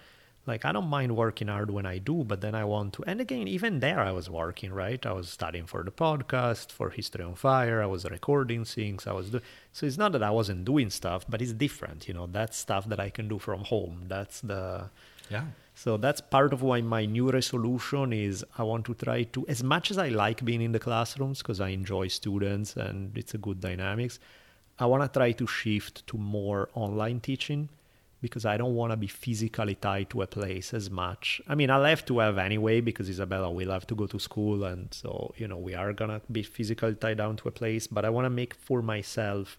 [0.46, 3.20] like i don't mind working hard when i do but then i want to and
[3.20, 5.04] again even there i was working right?
[5.04, 9.12] I was studying for the podcast for history on fire i was recording things i
[9.12, 9.42] was doing
[9.72, 12.26] so it's not that i wasn't doing stuff but it's different you know?
[12.26, 14.04] That's stuff that i can do from home.
[14.08, 14.90] That's the
[15.30, 15.46] Yeah.
[15.74, 19.60] so that's part of why my new resolution is I want to try to, as
[19.72, 23.40] much as I like being in the classrooms because I enjoy students and it's a
[23.46, 24.14] good dynamics,
[24.78, 27.68] I want to try to shift to more online teaching
[28.26, 31.40] because I don't want to be physically tied to a place as much.
[31.46, 34.64] I mean, I'll have to have anyway because Isabella will have to go to school
[34.64, 38.04] and so, you know, we are to be physically tied down to a place, but
[38.04, 39.58] I want to make for myself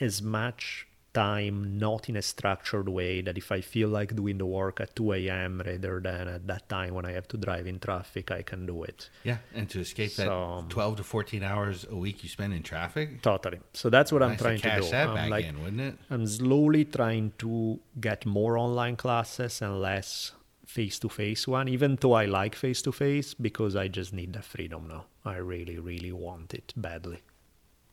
[0.00, 0.87] as much
[1.18, 4.94] time not in a structured way that if I feel like doing the work at
[4.94, 5.60] 2 a.m.
[5.66, 8.84] rather than at that time when I have to drive in traffic, I can do
[8.84, 9.10] it.
[9.24, 9.38] Yeah.
[9.54, 13.22] And to escape that um, 12 to 14 hours a week you spend in traffic.
[13.22, 13.58] Totally.
[13.72, 14.90] So that's what I'm trying to cash do.
[14.92, 15.94] that I'm back like, in, wouldn't it?
[16.10, 20.32] I'm slowly trying to get more online classes and less
[20.66, 24.34] face to face one, even though I like face to face because I just need
[24.34, 25.06] the freedom now.
[25.24, 27.20] I really, really want it badly.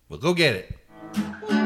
[0.09, 1.64] Well, go get it.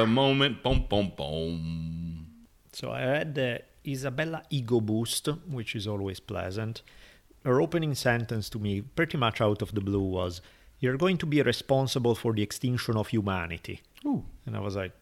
[0.00, 2.26] Isabella moment, boom, boom, boom.
[2.72, 6.82] So I had the Isabella Ego Boost, which is always pleasant.
[7.44, 10.40] Her opening sentence to me, pretty much out of the blue, was,
[10.78, 13.82] You're going to be responsible for the extinction of humanity.
[14.06, 14.24] Ooh.
[14.46, 14.92] And I was like,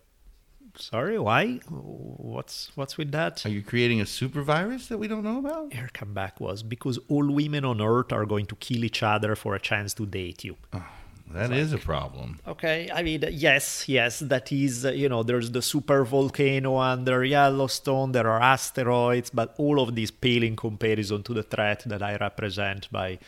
[0.76, 1.60] Sorry, why?
[1.68, 3.44] What's what's with that?
[3.44, 5.74] Are you creating a super virus that we don't know about?
[5.74, 9.56] Her comeback was because all women on earth are going to kill each other for
[9.56, 10.56] a chance to date you.
[10.72, 10.88] Ah.
[11.32, 12.40] That is a problem.
[12.46, 17.24] Okay, I mean, yes, yes, that is, uh, you know, there's the super volcano under
[17.24, 22.02] Yellowstone, there are asteroids, but all of these pale in comparison to the threat that
[22.02, 23.18] I represent by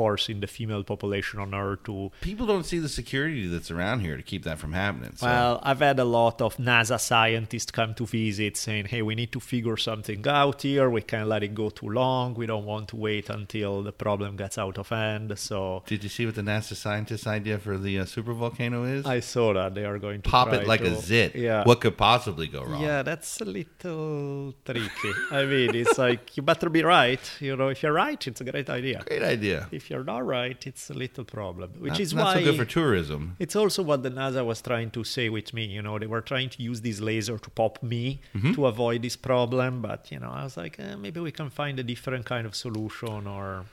[0.00, 2.10] forcing the female population on Earth to.
[2.22, 5.12] People don't see the security that's around here to keep that from happening.
[5.16, 5.26] So.
[5.26, 9.30] Well, I've had a lot of NASA scientists come to visit saying, hey, we need
[9.32, 10.88] to figure something out here.
[10.88, 12.32] We can't let it go too long.
[12.32, 15.38] We don't want to wait until the problem gets out of hand.
[15.38, 19.04] So Did you see what the NASA scientist idea for the uh, super volcano is?
[19.04, 21.36] I saw that they are going to Pop it like a zit.
[21.36, 21.64] Yeah.
[21.64, 22.82] What could possibly go wrong?
[22.82, 25.12] Yeah, that's a little tricky.
[25.30, 27.20] I mean, it's like you better be right.
[27.38, 29.02] You know, if you're right, it's a great idea.
[29.06, 29.68] Great idea.
[29.70, 31.70] If you're not right, it's a little problem.
[31.78, 33.36] Which not, is not why so good for tourism.
[33.38, 35.64] it's also what the NASA was trying to say with me.
[35.66, 38.52] You know, they were trying to use this laser to pop me Mm-hmm.
[38.54, 39.82] to avoid this problem.
[39.82, 42.54] But you know, I was like, eh, maybe we can find a different kind of
[42.54, 43.64] solution or.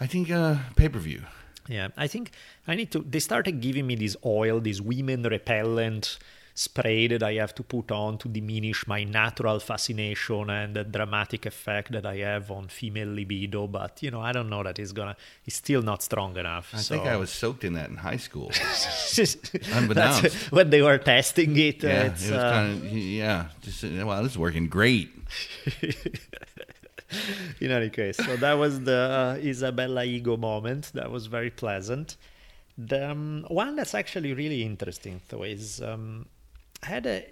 [0.00, 1.22] I think uh, pay per view.
[1.68, 2.32] Yeah, I think
[2.66, 2.98] I need to.
[3.08, 6.18] They started giving me this oil, this women repellent
[6.54, 11.46] spray that I have to put on to diminish my natural fascination and the dramatic
[11.46, 13.66] effect that I have on female libido.
[13.66, 15.16] But you know, I don't know that it's gonna.
[15.44, 16.72] It's still not strong enough.
[16.74, 16.94] I so.
[16.94, 18.52] think I was soaked in that in high school.
[19.72, 20.52] Unbeknownst.
[20.52, 21.82] when they were testing it.
[21.82, 23.46] yeah, it's, it was uh, kind of yeah.
[23.62, 25.10] Just well, this is working great.
[27.60, 30.92] in any case, so that was the uh, Isabella ego moment.
[30.94, 32.16] That was very pleasant.
[32.78, 36.26] The um, one that's actually really interesting, though, is um,
[36.82, 37.26] had a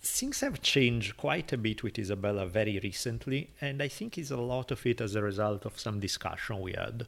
[0.00, 4.36] things have changed quite a bit with Isabella very recently, and I think it's a
[4.36, 7.06] lot of it as a result of some discussion we had.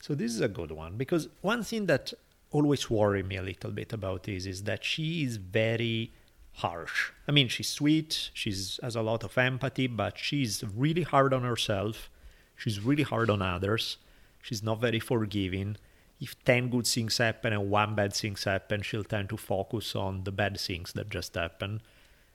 [0.00, 2.12] So this is a good one because one thing that
[2.50, 6.12] always worried me a little bit about this is that she is very
[6.54, 7.12] harsh.
[7.26, 11.42] I mean, she's sweet, she's has a lot of empathy, but she's really hard on
[11.42, 12.10] herself.
[12.56, 13.96] She's really hard on others.
[14.42, 15.76] She's not very forgiving.
[16.20, 20.24] If 10 good things happen and one bad things happen, she'll tend to focus on
[20.24, 21.80] the bad things that just happened.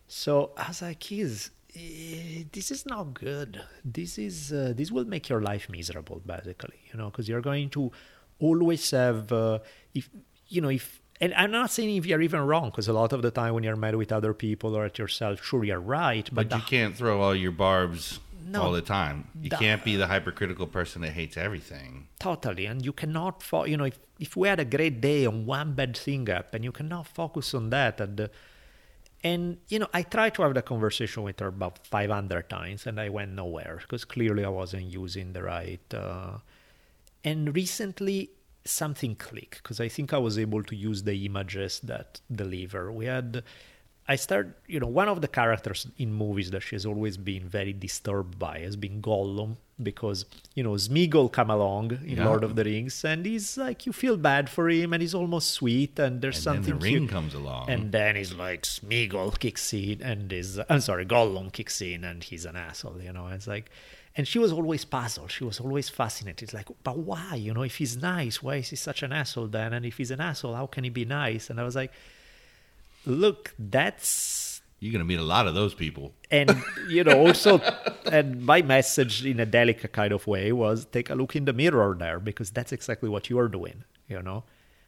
[0.07, 3.61] So I was like, eh, this is not good.
[3.83, 6.79] This is uh, this will make your life miserable, basically.
[6.91, 7.91] You know, because you're going to
[8.39, 9.59] always have uh,
[9.93, 10.09] if
[10.47, 11.01] you know if.
[11.21, 13.63] And I'm not saying if you're even wrong, because a lot of the time when
[13.63, 16.27] you're mad with other people or at yourself, sure you're right.
[16.33, 18.61] But, But you the- can't throw all your barbs No.
[18.61, 19.27] all the time.
[19.41, 22.07] You The- can't be the hypercritical person that hates everything.
[22.19, 25.45] Totally, and you cannot, fo- you know, if, if we had a great day on
[25.47, 27.99] one bad thing happened, you cannot focus on that.
[27.99, 28.27] And, uh,
[29.23, 32.99] and you know, I tried to have the conversation with her about 500 times, and
[32.99, 35.93] I went nowhere because clearly I wasn't using the right.
[35.93, 36.37] Uh,
[37.23, 38.29] and recently,
[38.63, 42.91] something clicked because I think I was able to use the images that deliver.
[42.91, 43.43] We had.
[44.07, 47.49] I start, you know, one of the characters in movies that she has always been
[47.49, 52.25] very disturbed by has been Gollum because, you know, Smeagol come along in Yeah.
[52.27, 55.49] Lord of the Rings and he's like, you feel bad for him and he's almost
[55.51, 57.09] sweet and there's And something then the ring cute.
[57.09, 57.69] comes along.
[57.71, 62.23] And then he's like, Smeagol kicks in and is, I'm sorry, Gollum kicks in and
[62.23, 63.27] he's an asshole, you know.
[63.29, 63.71] It's like,
[64.15, 65.31] and she was always puzzled.
[65.31, 66.43] She was always fascinated.
[66.43, 67.33] It's like, but why?
[67.35, 69.73] You know, if he's nice, why is he such an asshole then?
[69.73, 71.49] And if he's an asshole, how can he be nice?
[71.49, 71.91] And I was like,
[73.05, 76.13] look, that's You're going to meet a lot of those people.
[76.31, 76.51] and
[76.89, 77.61] you know also
[78.11, 81.53] and my message in a delicate kind of way was take a look in the
[81.53, 84.43] mirror there because that's exactly what you're doing you know?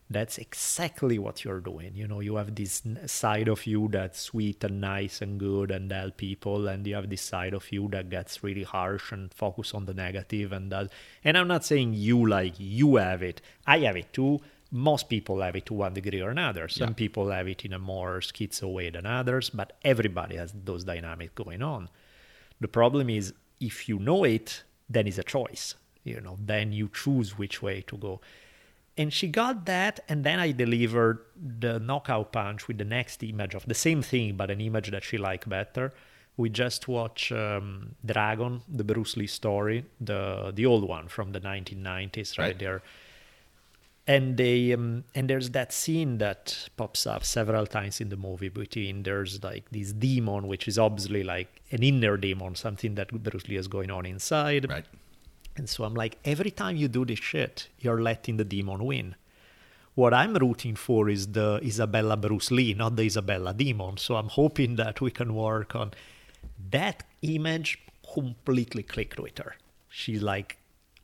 [0.09, 2.19] That's exactly what you're doing you know?
[2.21, 6.67] You have this side of you that's sweet and nice and good and help people
[6.67, 9.93] and you have this side of you that gets really harsh and focus on the
[9.93, 10.89] negative and does
[11.23, 13.41] and i'm not saying you like you have it.
[13.65, 14.39] I have it too
[14.71, 16.67] most people have it to one degree or another.
[16.67, 16.93] Some Yeah.
[16.95, 21.31] people have it in a more schizo way than others, but everybody has those dynamics
[21.35, 21.89] going on.
[22.59, 25.75] The problem is if you know it, then it's a choice.
[26.03, 28.21] You know, then you choose which way to go.
[28.97, 33.53] And she got that, and then I delivered the knockout punch with the next image
[33.53, 35.93] of the same thing, but an image that she liked better.
[36.35, 41.39] We just watched um, Dragon, the Bruce Lee story, the the old one from the
[41.39, 42.59] 1990s, right, Right.
[42.59, 42.81] there
[44.07, 48.49] and they um, and there's that scene that pops up several times in the movie
[48.49, 53.47] between there's like this demon which is obviously like an inner demon something that bruce
[53.47, 54.69] lee is going on inside.
[54.69, 54.85] Right.
[55.57, 59.15] and so i'm like every time you do this shit you're letting the demon win.
[59.95, 63.97] What i'm rooting for is the isabella bruce lee not the isabella demon.
[63.97, 65.91] So i'm hoping that we can work on
[66.71, 67.79] that image
[68.13, 69.55] completely clicked with her
[69.89, 70.57] she's like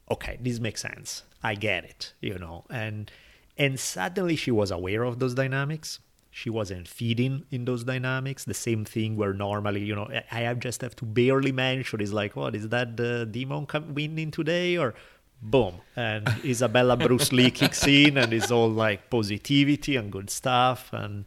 [0.09, 3.11] okay this makes sense i get it you know and
[3.57, 5.99] and suddenly she was aware of those dynamics.
[6.31, 8.45] She wasn't feeding in those dynamics.
[8.45, 12.11] The same thing where normally you know i have just have to barely mention is
[12.11, 14.77] like what is that the demon come winning today?
[14.77, 14.95] Or
[15.41, 20.91] boom and isabella bruce lee kicks in and it's all like positivity and good stuff.
[20.91, 21.25] And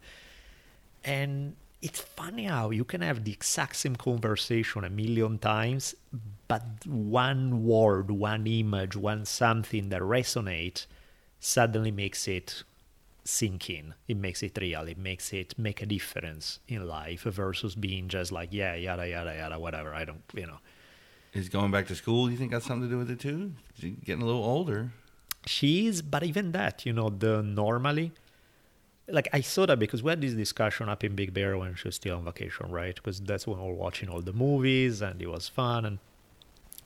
[1.05, 5.95] and it's funny how you can have the exact same conversation a million times,
[6.47, 10.87] but one word, one image, one something that resonates
[11.39, 12.63] suddenly makes it
[13.23, 13.93] sink in.
[14.07, 14.81] It makes it real.
[14.87, 19.35] It makes it make a difference in life versus being just like, yeah, yada, yada,
[19.35, 19.93] yada, whatever.
[19.93, 20.57] I don't, you know.
[21.33, 23.51] Is going back to school, you think got something to do with it too?
[23.79, 24.91] She's getting a little older.
[25.45, 28.11] She is, but even that, you know, the normally,
[29.09, 31.87] like I saw that because we had this discussion up in Big Bear when she
[31.87, 32.95] was still on vacation, right?
[32.95, 35.99] Because that's when we were watching all the movies and it was fun, and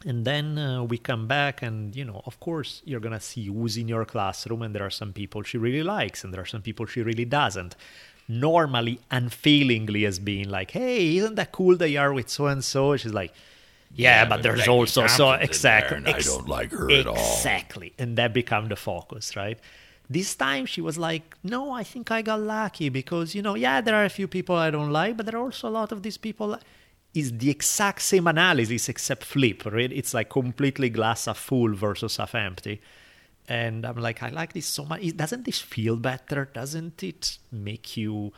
[0.05, 3.77] and then uh, we come back and you know, of course, you're gonna see who's
[3.77, 6.61] in your classroom, and there are some people she really likes, and there are some
[6.61, 7.75] people she really doesn't.
[8.27, 12.63] Normally, unfailingly, as being like, "Hey, isn't that cool that you are with so and
[12.63, 13.33] so?" She's like.
[13.93, 15.99] Yeah, but there's also so exactly.
[15.99, 17.15] there, and I don't like her at all.
[17.15, 19.59] Exactly, and that became the focus, right?
[20.13, 23.81] This time she was like, "No, I think I got lucky because you know, yeah,
[23.81, 26.03] there are a few people I don't like, but there are also a lot of
[26.03, 26.57] these people."
[27.13, 29.91] Is the exact same analysis except flip, right?
[29.91, 32.79] It's like completely glass half full versus half empty.
[33.49, 35.01] And I'm like, I like this so much.
[35.17, 36.45] Doesn't this feel better?
[36.53, 38.31] Doesn't it make you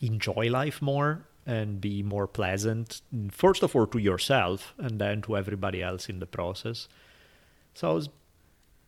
[0.00, 3.00] enjoy life more and be more pleasant
[3.30, 6.88] first of all to yourself and then to everybody else in the process
[7.74, 8.08] so i was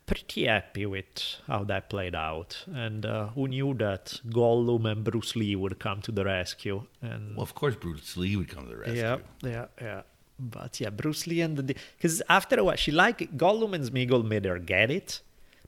[0.07, 2.65] pretty happy with how that played out.
[2.73, 7.37] And uh, who knew that gollum and bruce lee would come to the rescue and
[7.37, 9.01] Well, of course, Bruce Lee would come to the rescue.
[9.03, 9.67] yeah yeah.
[9.81, 10.03] Yeah
[10.37, 14.25] but yeah bruce lee and the because after a while she like gollum and Smeagol
[14.27, 15.21] made her get it.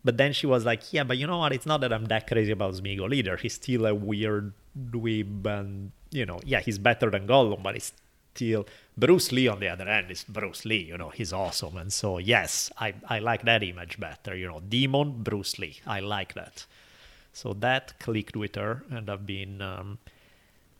[0.05, 1.53] But then she was like yeah but you know what?
[1.53, 3.37] It's not that i'm that crazy about Smeagol either.
[3.37, 4.53] He's still a weird
[4.91, 7.93] dweeb and you know yeah he's better than gollum but he's
[8.37, 8.67] still
[8.97, 12.19] bruce lee on the other end is bruce lee you know he's awesome and so
[12.19, 16.67] yes i i like that image better you know demon bruce lee i like that
[17.33, 19.99] so that clicked with her and i've been um,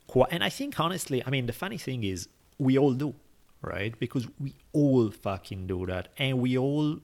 [0.07, 3.13] Qu- and I think honestly, I mean, the funny thing is, we all do,
[3.61, 3.97] right?
[3.99, 6.99] Because we all fucking do that, and we all,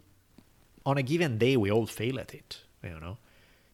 [0.86, 2.62] on a given day, we all fail at it.
[2.82, 3.18] You know,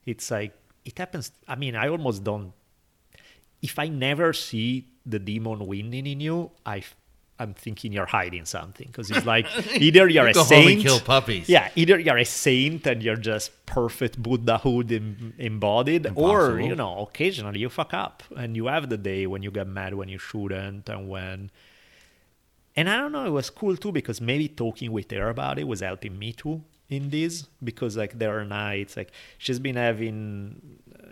[0.06, 0.54] it's like
[0.84, 1.32] it happens.
[1.48, 2.54] I mean, I almost don't.
[3.62, 6.84] If I never see the demon winning in you, I.
[7.42, 9.48] I'm thinking you're hiding something because it's like
[9.80, 11.48] either you're a Go home saint, kill puppies.
[11.48, 17.08] yeah, either you're a saint and you're just perfect Buddhahood em- embodied, or you know,
[17.10, 20.18] occasionally you fuck up and you have the day when you get mad when you
[20.18, 21.50] shouldn't, and when.
[22.76, 25.66] And I don't know, it was cool too because maybe talking with her about it
[25.66, 30.60] was helping me too in this because like there are nights like she's been having,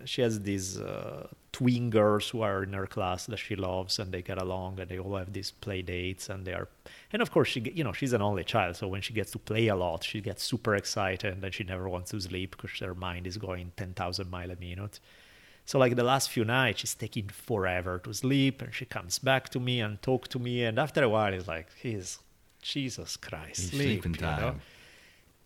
[0.04, 1.28] she has these uh,
[1.58, 4.88] twin girls who are in her class that she loves and they get along and
[4.92, 6.68] they all have these play dates and they are
[7.12, 9.40] and of course she you know she's an only child so when she gets to
[9.40, 12.78] play a lot she gets super excited and then she never wants to sleep because
[12.80, 15.00] her mind is going 10,000 mile a minute.
[15.66, 19.50] So like the last few nights she's taking forever to sleep and she comes back
[19.50, 22.20] to me and talk to me and after a while it's like he's
[22.62, 24.56] jesus christ sleep sleeping you know?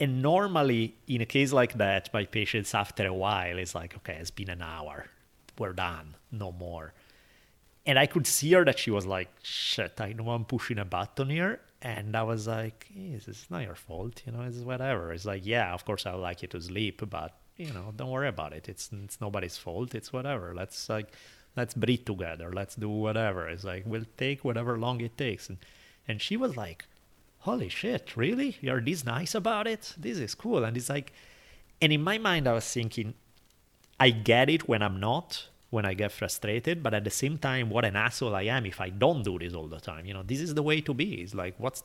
[0.01, 4.18] And normally, in a case like that, my patients after a while is like, okay,
[4.20, 5.05] it's been an hour,
[5.62, 6.93] we're done, no more.
[7.86, 10.86] And I could see her that she was like, shit, I know I'm pushing a
[10.86, 11.62] button here.
[11.82, 15.12] And I was like, hey, it's not your fault, you know, it's whatever.
[15.14, 18.09] It's like, yeah, of course I would like you to sleep, but you know, don't
[18.09, 18.70] worry about it.
[18.70, 19.95] It's it's nobody's fault.
[19.95, 20.53] It's whatever.
[20.55, 21.09] Let's like,
[21.55, 22.51] let's breathe together.
[22.51, 23.47] Let's do whatever.
[23.47, 25.49] It's like we'll take whatever long it takes.
[25.49, 25.57] And
[26.07, 26.86] and she was like,
[27.39, 28.57] holy shit, really?
[28.62, 29.93] You're this nice about it?
[29.97, 30.64] This is cool.
[30.64, 31.14] And it's like,
[31.82, 33.14] and in my mind, I was thinking,
[33.99, 37.69] I get it when I'm not, when I get frustrated, but at the same time,
[37.69, 40.05] what an asshole I am if I don't do this all the time.
[40.05, 41.15] You know, this is the way to be.
[41.15, 41.84] It's like, what's,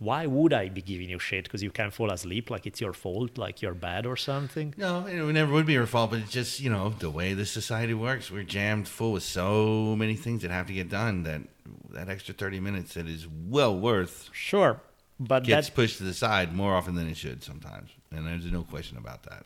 [0.00, 2.50] why would I be giving you shit because you can't fall asleep?
[2.50, 4.74] Like it's your fault, like you're bad or something?
[4.76, 7.46] No, it never would be her fault, but it's just, you know, the way the
[7.46, 8.32] society works.
[8.32, 11.42] We're jammed full with so many things that have to get done that
[11.90, 14.80] that extra 30 minutes that is well worth Sure.
[15.20, 17.90] But gets that, pushed to the side more often than it should sometimes.
[18.10, 19.44] And there's no question about that.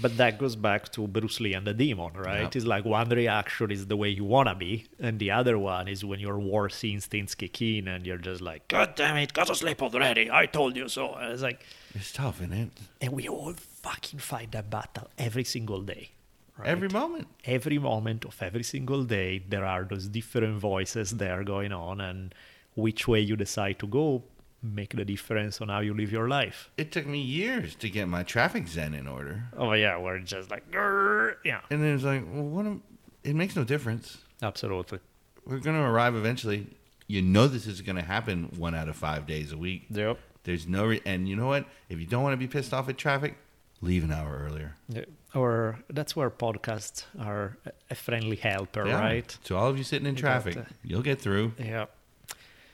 [0.00, 2.40] But that goes back to Bruce Lee and the demon, right?
[2.42, 2.50] Yeah.
[2.54, 6.04] It's like one reaction is the way you wanna be, and the other one is
[6.04, 9.54] when your war instincts kick in and you're just like, God damn it, go to
[9.54, 10.30] sleep already.
[10.30, 11.14] I told you so.
[11.14, 11.64] And it's like,
[11.94, 12.70] It's tough, isn't it?
[13.02, 16.10] and we all fucking fight that battle every single day.
[16.56, 16.68] Right?
[16.68, 17.26] Every moment.
[17.44, 22.32] every moment of every single day, there are those different voices there going on, and
[22.76, 24.22] which way you decide to go
[24.64, 26.70] make the difference on how you live your life.
[26.78, 29.44] It took me years to get my traffic zen in order.
[29.56, 32.82] Oh yeah, we're just like, yeah, And then it's like, well, what am,
[33.22, 34.18] it makes no difference.
[34.42, 34.98] absolutely.
[35.46, 36.66] We're going to arrive eventually.
[37.06, 39.84] You know this is going to happen one out of five days a week.
[39.90, 40.18] Yep.
[40.44, 41.66] There's no, re- and you know what?
[41.90, 43.36] If you don't want to be pissed off at traffic,
[43.82, 44.74] leave an hour earlier.
[44.88, 45.04] Yeah,
[45.34, 47.58] Or that's where podcasts are
[47.90, 49.00] a- friendly helper, Yeah.
[49.00, 49.36] right?
[49.42, 51.52] So all of you sitting in traffic, got to- you'll get through.
[51.58, 51.86] Yeah,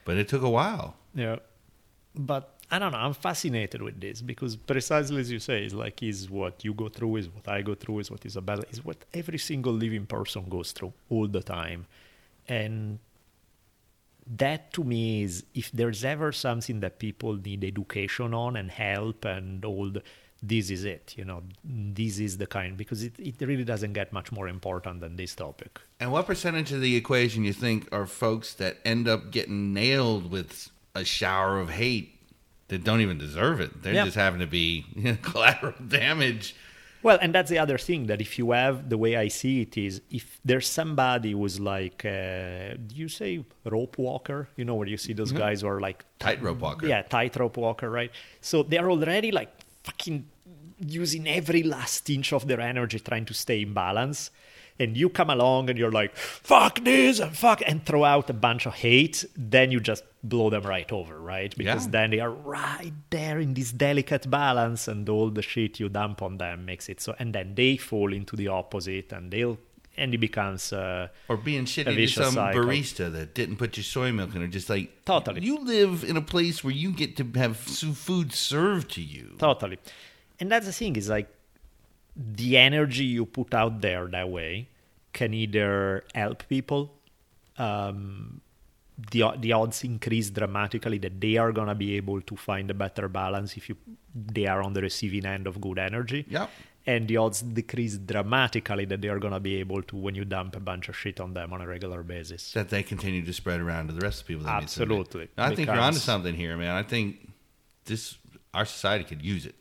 [0.04, 0.94] But it took a while.
[1.14, 1.36] yeah.
[2.14, 2.98] But I don't know.
[2.98, 6.88] I'm fascinated with this because precisely as you say, it's like is what you go
[6.88, 10.48] through, is what I go through, is what Isabella is what every single living person
[10.48, 11.86] goes through all the time,
[12.48, 12.98] and
[14.36, 19.24] that to me is if there's ever something that people need education on and help
[19.24, 20.02] and all the,
[20.42, 24.12] this is it you know this is the kind because it, it really doesn't get
[24.12, 28.06] much more important than this topic And what percentage of the equation you think are
[28.06, 32.14] folks that end up getting nailed with a shower of hate
[32.68, 33.82] that don't even deserve it?
[33.82, 34.04] They're Yeah.
[34.04, 34.84] just having to be
[35.22, 36.54] collateral damage.
[37.02, 39.78] Well, and that's the other thing that if you have the way I see it
[39.78, 44.48] is if there's somebody who's like, uh, do you say rope walker?
[44.56, 46.86] You know where you see those guys who are like Tightrope walker.
[46.86, 48.10] yeah, tightrope walker, right?
[48.42, 49.48] So they're already like
[49.84, 50.26] fucking
[50.86, 54.30] using every last inch of their energy trying to stay in balance.
[54.80, 58.32] And you come along and you're like, fuck this and fuck, and throw out a
[58.32, 61.54] bunch of hate, then you just blow them right over, right?
[61.56, 61.90] Because Yeah.
[61.92, 66.22] then they are right there in this delicate balance, and all the shit you dump
[66.22, 67.14] on them makes it so.
[67.18, 69.58] And then they fall into the opposite, and they'll,
[69.98, 72.62] and it becomes, uh, Or being shitty to some cycle.
[72.64, 75.42] barista that didn't put your soy milk in, or just like Totally.
[75.42, 79.34] You live in a place where you get to have food served to you.
[79.38, 79.78] Totally.
[80.38, 81.28] And that's the thing is like
[82.16, 84.68] the energy you put out there that way
[85.12, 86.92] can either help people,
[87.58, 88.40] um,
[89.12, 93.08] the the odds increase dramatically that they are gonna be able to find a better
[93.08, 93.76] balance if you
[94.14, 96.26] they are on the receiving end of good energy.
[96.28, 96.50] Yep.
[96.86, 100.56] And the odds decrease dramatically that they are gonna be able to when you dump
[100.56, 102.52] a bunch of shit on them on a regular basis.
[102.52, 104.44] That they continue to spread around to the rest of people.
[104.44, 104.62] That.
[104.62, 105.28] Absolutely.
[105.36, 106.74] I think you're onto something here, man.
[106.74, 107.30] I think
[107.84, 108.16] this
[108.52, 109.54] our society could use it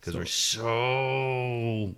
[0.00, 1.94] because we're so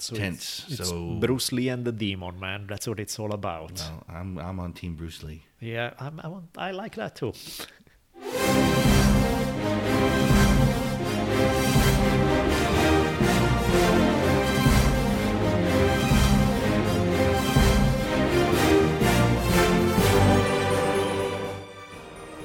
[0.00, 0.64] So Tense.
[0.68, 2.66] It's, it's So- Bruce Lee and the Demon, man.
[2.66, 3.72] That's what it's all about.
[3.78, 5.42] Well, I'm I'm on Team Bruce Lee.
[5.60, 7.32] Yeah, I'm, I'm, I like that too.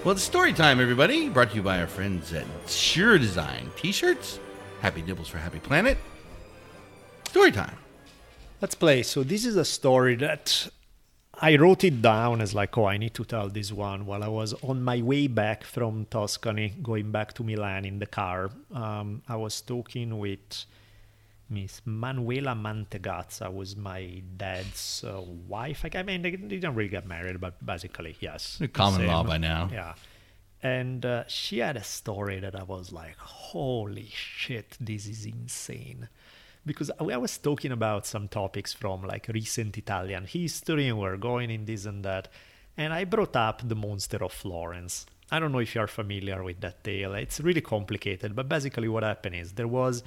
[0.04, 1.30] Well, it's story time, everybody.
[1.30, 4.40] Brought to you by our friends at Sure Design T-shirts.
[4.82, 5.98] Happy Nibbles for Happy Planet.
[7.36, 7.78] Story time.
[8.62, 9.04] Let's play.
[9.04, 10.70] So this is a story that
[11.42, 14.30] I wrote it down as like, oh, I need to tell this one while I
[14.30, 18.52] was on my way back from Tuscany, going back to Milan in the car.
[18.74, 20.64] Um, I was talking with
[21.50, 25.84] Miss Manuela Mantegazza, was my dad's uh, wife.
[25.84, 28.62] Like, I mean, they didn't really get married, but basically, yes.
[28.72, 29.68] Common law by now.
[29.74, 29.96] Yeah.
[30.64, 36.08] And uh, she had a story that I was like, holy shit, this is insane.
[36.66, 41.52] Because I was talking about some topics from like recent Italian history, and we're going
[41.52, 42.28] in this and that.
[42.78, 45.06] And I brought up the monster of Florence.
[45.32, 47.14] I don't know if you're familiar with that tale.
[47.14, 50.04] It's really complicated, but basically, what happened is there was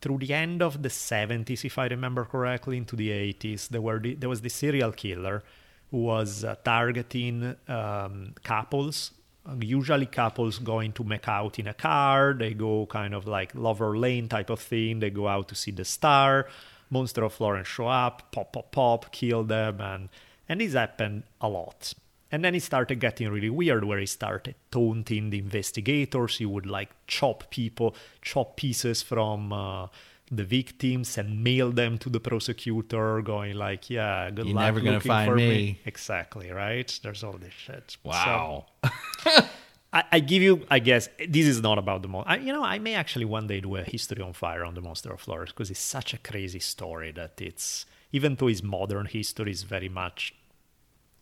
[0.00, 3.98] through the end of the 70s, if I remember correctly, into the 80s, there were
[3.98, 5.42] the, there was the serial killer
[5.90, 9.12] who was uh, targeting um, couples.
[9.60, 12.34] Usually, couples going to make out in a car.
[12.34, 15.00] They go kind of like lover lane type of thing.
[15.00, 16.48] They go out to see the star.
[16.90, 20.08] Monster of Florence show up, pop, pop, pop, kill them, and
[20.48, 21.94] and this happened a lot.
[22.30, 26.38] And then it started getting really weird where he started taunting the investigators.
[26.38, 29.86] He would like chop people, chop pieces from uh,
[30.30, 34.80] the victims and mail them to the prosecutor, going like, yeah, good You're luck never
[34.80, 37.00] gonna looking find for me." Exactly, right?
[37.02, 37.96] There's all this shit.
[38.02, 38.66] So, Wow.
[39.92, 42.38] I, I give you, I guess, this is not about the monster.
[42.38, 45.12] You know, I may actually one day do a history on fire on the Monster
[45.12, 49.52] of Florence because it's such a crazy story that it's, even though it's modern history,
[49.52, 50.34] is very much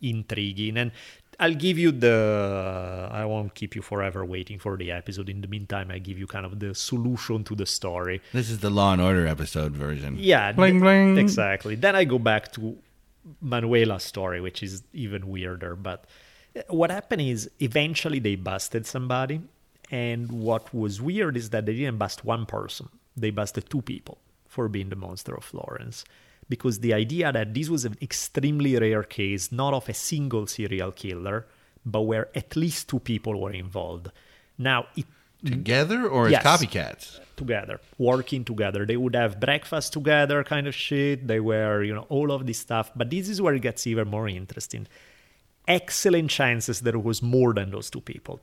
[0.00, 0.76] intriguing.
[0.76, 0.92] And
[1.41, 5.28] I'll give you the, I won't keep you forever waiting for the episode.
[5.28, 8.20] In the meantime, I give you kind of the solution to the story.
[8.32, 10.16] this is the Law and Order episode version.
[10.18, 11.18] Yeah, Bling, th- bling.
[11.18, 11.74] exactly.
[11.74, 12.76] Then I go back to
[13.43, 15.76] Manuela's story, which is even weirder.
[15.76, 16.05] But
[16.57, 19.41] uh, what happened is eventually they busted somebody,
[19.91, 24.18] and what was weird is that they didn't bust one person; they busted two people
[24.47, 26.05] for being the monster of Florence.
[26.49, 30.92] Because the idea that this was an extremely rare case, not of a single serial
[30.92, 31.47] killer,
[31.86, 34.09] but where at least two people were involved.
[34.59, 35.07] Now, it
[35.45, 37.20] Together or as copycats?
[37.36, 38.86] together, working together.
[38.86, 41.26] They would have breakfast together, kind of shit.
[41.26, 42.90] They were, you know, all of this stuff.
[42.97, 44.86] But this is where it gets even more interesting.
[45.68, 48.40] Excellent chances that it was more than those two people.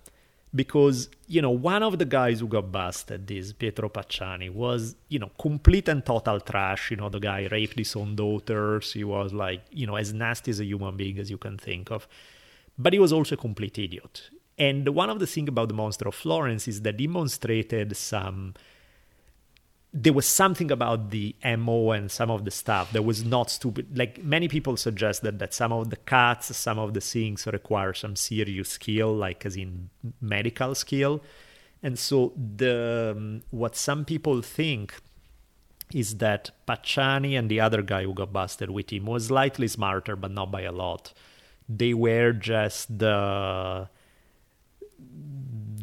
[0.54, 5.18] Because, you know, one of the guys who got busted, this Pietro Pacciani, was, you
[5.18, 6.92] know, complete and total trash.
[6.92, 8.92] You know, the guy raped his own daughters.
[8.92, 11.90] He was like, you know, as nasty as a human being as you can think
[11.90, 12.06] of.
[12.78, 14.30] But he was also a complete idiot.
[14.58, 18.54] And one of the things about the Monster of Florence is that demonstrated some
[19.94, 23.98] there was something about the mo and some of the stuff that was not stupid.
[23.98, 28.16] Like many people suggested that some of the cuts some of the things require some
[28.16, 29.90] serious skill like as in
[30.22, 31.22] medical skill.
[31.84, 34.94] And so the um, what some people think
[35.94, 40.16] is that Pacciani and the other guy who got busted with him was slightly smarter
[40.16, 41.12] but not by a lot.
[41.68, 43.90] They were just the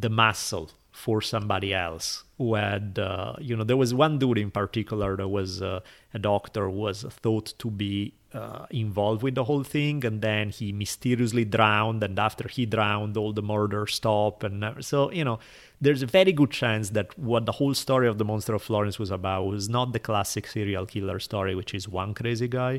[0.00, 2.24] the muscle for somebody else.
[2.38, 5.80] Who had uh, you know there was one dude in particular that was uh,
[6.12, 10.70] a doctor was thought to be uh, involved with the whole thing and then he
[10.72, 15.38] mysteriously drowned and after he drowned all the murder stopped and so you know
[15.80, 18.98] there's a very good chance that what the whole story of the monster of florence
[18.98, 22.78] was about was not the classic serial killer story which is one crazy guy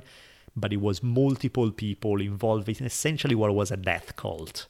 [0.56, 4.68] but it was multiple people involved in essentially what was a death cult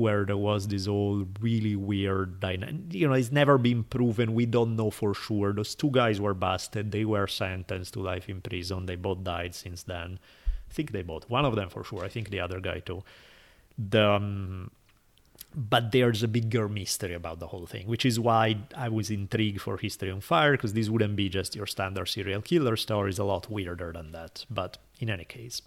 [0.00, 2.92] where there was this all really weird dynamic.
[2.92, 4.34] You know, it's never been proven.
[4.34, 5.52] We don't know for sure.
[5.52, 6.90] Those two guys were busted.
[6.90, 8.86] They were sentenced to life in prison.
[8.86, 10.18] They both died since then.
[10.70, 11.28] I think they both.
[11.28, 12.04] One of them for sure.
[12.04, 13.02] I think the other guy too.
[13.78, 14.70] The um,
[15.54, 19.60] but there's a bigger mystery about the whole thing, which is why I was intrigued
[19.60, 23.10] for History on Fire, because this wouldn't be just your standard serial killer story.
[23.10, 24.44] It's a lot weirder than that.
[24.48, 25.60] But in any case,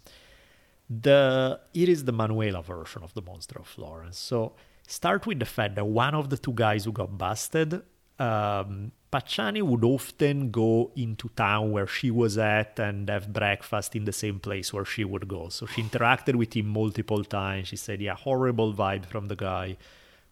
[0.89, 4.17] the it is the Manuela version of the Monster of Florence.
[4.17, 4.53] So
[4.87, 7.81] start with the fact that one of the two guys who got busted,
[8.19, 14.05] um, Pacciani would often go into town where she was at and have breakfast in
[14.05, 15.49] the same place where she would go.
[15.49, 17.67] So she interacted with him multiple times.
[17.69, 19.77] She said, "Yeah, horrible vibe from the guy,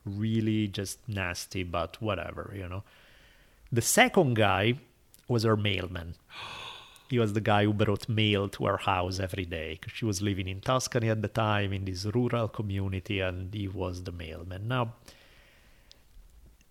[0.06, 2.84] really just nasty, but whatever, you know."
[3.72, 4.76] The second guy
[5.28, 6.16] was her mailman.
[7.12, 10.22] he was the guy who brought mail to her house every day because she was
[10.22, 14.68] living in Tuscany at the time in this rural community, and he was the mailman.
[14.68, 14.94] Now,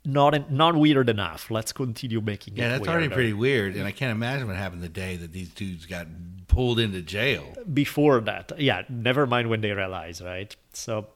[0.05, 1.51] not not weird enough.
[1.51, 2.61] Let's continue making it.
[2.61, 5.51] Yeah, that's already pretty weird, and I can't imagine what happened the day that these
[5.51, 6.07] dudes got
[6.49, 7.45] pulled into jail.
[7.73, 11.07] before that yeah never mind when they realize right so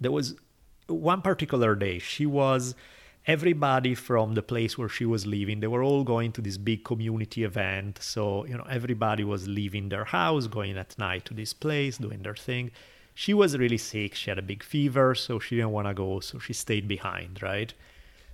[0.00, 0.34] there was
[0.86, 2.74] one particular day she was
[3.28, 6.82] everybody from the place where she was living they were all going to this big
[6.82, 7.98] community event.
[8.00, 12.22] So you know everybody was leaving their house going at night to this place doing
[12.22, 12.70] their thing.
[13.14, 14.14] She was really sick.
[14.14, 17.42] She had a big fever so she didn't want to go so she stayed behind
[17.42, 17.72] right?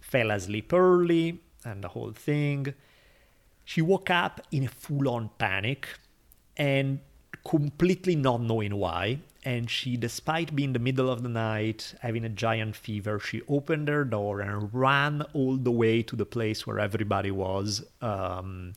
[0.00, 2.72] Fell asleep early and the whole thing.
[3.64, 5.88] She woke up in a full on panic
[6.56, 7.00] and
[7.44, 9.19] completely not knowing why.
[9.44, 13.89] And she, despite being the middle of the night, having a giant fever, she opened
[13.89, 18.73] her door and ran all the way to the place where everybody was um,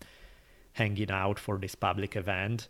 [0.74, 2.68] hanging out for this public event.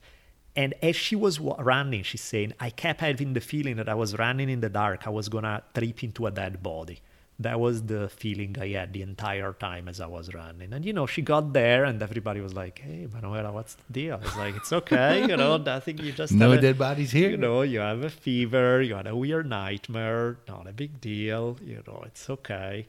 [0.56, 3.96] And as she was wa- running, she's saying, I kept having the feeling that I
[3.96, 5.08] was running in the dark.
[5.08, 7.02] I was going to trip into a dead body.
[7.40, 10.74] That was the feeling I had the entire time as I was running.
[10.74, 14.20] And, you know, she got there and everybody was like, hey, Manuela, what's the deal?
[14.24, 15.22] It's like, it's okay.
[15.28, 17.30] You know, I think you just No have a- dead bodies here.
[17.30, 21.58] You know, you have a fever, you had a weird nightmare, not a big deal.
[21.64, 22.88] You know, it's okay.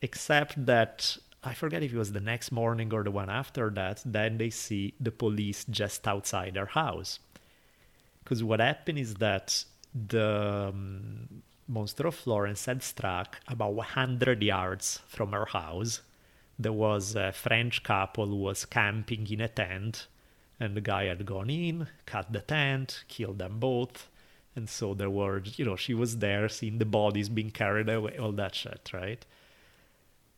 [0.00, 4.00] Except that I forget if it was the next morning or the one after that,
[4.04, 7.18] then they see the police just outside their house.
[8.22, 15.00] Because what happened is that the um, monster of Florence had struck about 100 yards
[15.06, 16.00] from her house.
[16.58, 20.06] There was a French couple who was camping in a tent,
[20.58, 24.08] and the guy had gone in, cut the tent, killed them both.
[24.54, 28.16] And so there were, you know, she was there seeing the bodies being carried away,
[28.16, 29.24] all that shit, right?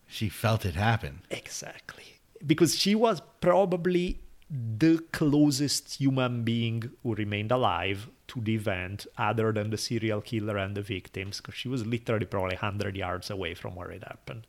[0.08, 1.20] She felt it happen.
[1.30, 2.04] Exactly.
[2.44, 4.18] Because she was probably
[4.50, 10.56] the closest human being who remained alive to the event, other than the serial killer
[10.56, 14.46] and the victims, because she was literally probably 100 yards away from where it happened.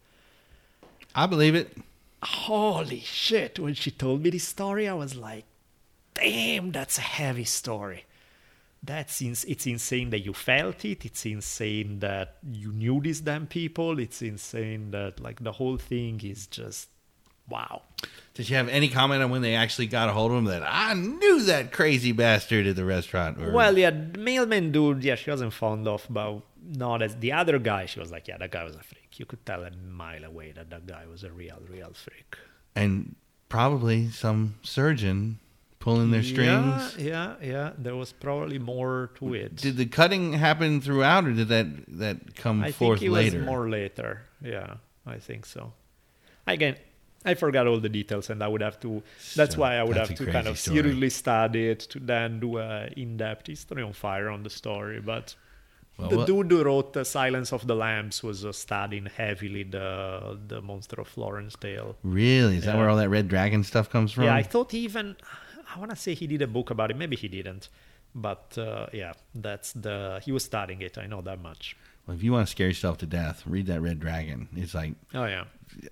[1.16, 1.78] I believe it.
[2.22, 3.60] Holy shit.
[3.60, 5.46] When she told me this story, I was like,
[6.14, 8.06] damn, that's a heavy story.
[8.82, 11.06] That's ins- it's insane that you felt it.
[11.06, 14.00] It's insane that you knew these damn people.
[14.00, 16.90] It's insane that like the whole thing is just
[17.50, 17.82] wow.
[18.34, 20.64] Did you have any comment on when they actually got a hold of him that
[20.66, 23.42] I knew that crazy bastard at the restaurant?
[23.42, 27.34] Or, Well, yeah, the mailman dude, yeah, she wasn't fond of, but not as the
[27.34, 27.86] other guy.
[27.86, 29.20] She was like, yeah, that guy was a freak.
[29.20, 32.38] You could tell a mile away that that guy was a real, real freak.
[32.76, 33.16] and
[33.50, 35.40] probably some surgeon
[35.80, 36.96] pulling their strings.
[36.98, 37.72] Yeah, yeah, yeah.
[37.78, 39.56] There was probably more to it.
[39.58, 41.68] Did the cutting happen throughout, or did that
[41.98, 43.38] that come I forth think it later?
[43.40, 44.22] was more later.
[44.42, 45.74] Yeah, I think so.
[46.48, 46.76] Again,
[47.26, 49.04] I forgot all the details, and I would have to.
[49.36, 50.78] That's So, why I would have to kind of story.
[50.78, 55.02] seriously study it to then do a in-depth history on fire on the story.
[55.02, 55.36] But
[55.98, 59.64] Well, the what- dude who wrote the Silence of the Lambs was uh, studying heavily
[59.64, 61.98] the the Monster of Florence tale.
[62.04, 62.56] Really?
[62.58, 64.24] Is that where all that red dragon stuff comes from?
[64.24, 65.18] Yeah, I thought even
[65.76, 66.96] I want to say he did a book about it.
[66.98, 67.68] Maybe he didn't,
[68.16, 70.98] but uh, yeah, that's the he was studying it.
[70.98, 71.76] I know that much.
[72.08, 74.48] Well, if you want to scare yourself to death, read that red dragon.
[74.56, 75.44] It's like Oh yeah.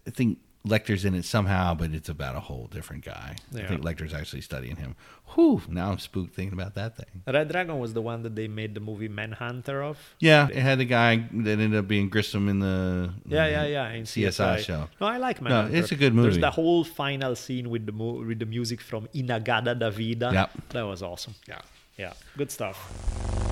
[0.08, 3.36] I think Lecter's in it somehow, but it's about a whole different guy.
[3.56, 4.96] I think Lecter's actually studying him.
[5.36, 5.62] Whew!
[5.68, 7.24] Now I'm spooked thinking about that thing.
[7.28, 9.98] Red Dragon was the one that they made the movie Manhunter of.
[10.20, 13.90] Yeah, it had the guy that ended up being Grissom in the Yeah, yeah, yeah.
[13.92, 14.88] In CSI show.
[15.02, 15.76] No, I like Manhunter.
[15.76, 16.30] it's a good movie.
[16.30, 20.32] There's the whole final scene with the mu- with the music from In-A-Gadda-Da-Vida.
[20.34, 20.52] Yep.
[20.70, 21.36] That was awesome.
[21.48, 21.62] Yeah.
[21.98, 23.47] Yeah, good stuff.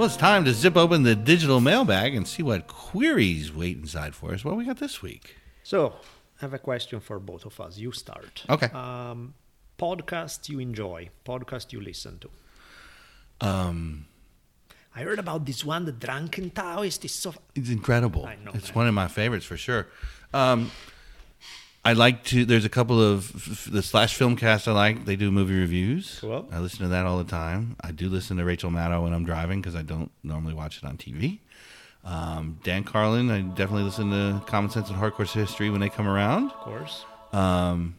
[0.00, 4.14] Well, it's time to zip open the digital mailbag and see what queries wait inside
[4.14, 4.42] for us.
[4.42, 5.36] What we got this week?
[5.62, 5.92] So,
[6.38, 7.76] I have a question for both of us.
[7.76, 8.42] You start.
[8.48, 8.68] Okay.
[8.68, 9.34] Um,
[9.78, 12.30] podcast you enjoy, podcast you listen to.
[13.46, 14.06] Um,
[14.96, 17.04] I heard about this one, the Drunken Taoist.
[17.04, 18.24] Is so it's incredible.
[18.24, 18.74] I know, it's man.
[18.76, 19.88] one of my favorites for sure.
[20.32, 20.70] Um,
[21.84, 22.44] I like to.
[22.44, 23.32] There's a couple of
[23.70, 25.06] the slash filmcast I like.
[25.06, 26.18] They do movie reviews.
[26.20, 26.46] Cool.
[26.52, 27.76] I listen to that all the time.
[27.80, 30.84] I do listen to Rachel Maddow when I'm driving because I don't normally watch it
[30.84, 31.38] on TV.
[32.04, 36.06] Um, Dan Carlin, I definitely listen to Common Sense and Hardcore History when they come
[36.06, 36.50] around.
[36.50, 37.04] of course.
[37.32, 37.96] Um,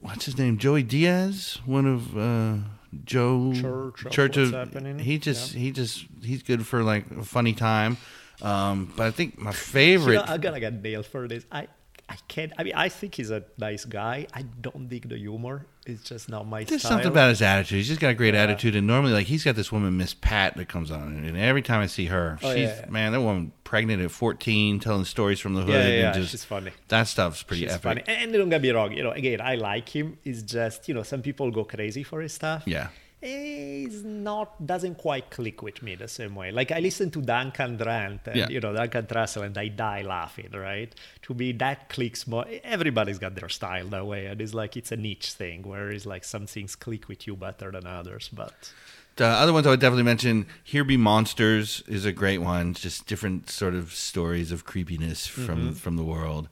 [0.00, 0.58] what's his name?
[0.58, 2.56] Joey Diaz, one of uh,
[3.04, 4.52] Joe Church of Church of.
[4.52, 4.98] Happening.
[4.98, 5.60] He just Yeah.
[5.60, 7.96] he just he's good for like a funny time.
[8.42, 10.14] Um, but I think my You favorite.
[10.16, 11.44] know, I'm gonna get nailed for this.
[11.52, 11.68] I
[12.08, 12.52] I can't.
[12.58, 14.26] I mean, I think he's a nice guy.
[14.34, 15.66] I don't dig the humor.
[15.86, 16.68] It's just not my style.
[16.70, 16.90] There's style.
[16.92, 17.76] something about his attitude.
[17.78, 20.56] He's just got a great attitude, and normally, like he's got this woman, Miss Pat,
[20.56, 22.86] that comes on, and every time I see her, Oh, she's yeah.
[22.90, 26.14] man, that woman pregnant at 14, telling stories from the hood, Yeah, yeah, yeah, and
[26.20, 26.72] just she's funny.
[26.88, 27.82] that stuff's pretty She's epic.
[27.82, 28.02] funny.
[28.06, 28.92] And don't get me wrong.
[28.92, 30.18] You know, again, I like him.
[30.24, 32.62] It's just you know, some people go crazy for his stuff.
[32.66, 32.88] Yeah.
[33.28, 36.50] He's not doesn't quite click with me the same way.
[36.52, 38.48] Like I listen to Duncan Grant and Yeah.
[38.50, 40.94] you know Duncan Trussell and I die laughing, right?
[41.22, 44.92] To me that clicks more everybody's got their style that way and it's like it's
[44.92, 48.28] a niche thing where it's like some things click with you better than others.
[48.32, 48.72] But
[49.16, 52.74] The other ones I would definitely mention, Here Be Monsters is a great one.
[52.74, 55.72] Just different sort of stories of creepiness from Mm-hmm.
[55.84, 56.48] from the world.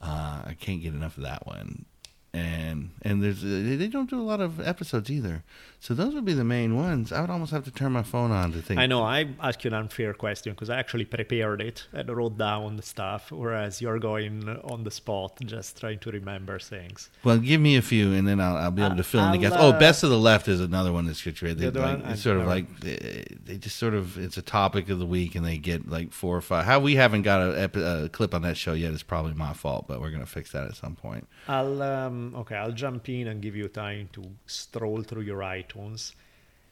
[0.00, 1.86] Uh, I can't get enough of that one.
[2.34, 5.42] And and there's they don't do a lot of episodes either.
[5.82, 7.10] So those would be the main ones.
[7.10, 8.78] I would almost have to turn my phone on to think.
[8.78, 12.38] I know I asked you an unfair question because I actually prepared it and wrote
[12.38, 17.10] down the stuff, whereas you're going on the spot just trying to remember things.
[17.24, 19.44] Well, give me a few, and then I'll, I'll be able to fill in the
[19.46, 19.56] I'll, gaps.
[19.58, 21.58] Oh, uh, Best of the Left is another one that's situated.
[21.58, 22.12] They, The other like, one?
[22.12, 25.06] it's sort of I've like they, they just sort of it's a topic of the
[25.06, 26.64] week, and they get like four or five.
[26.64, 29.52] How we haven't got a, epi- a clip on that show yet is probably my
[29.52, 31.26] fault, but we're gonna fix that at some point.
[31.48, 32.54] I'll um, okay.
[32.54, 35.71] I'll jump in and give you time to stroll through your iTunes.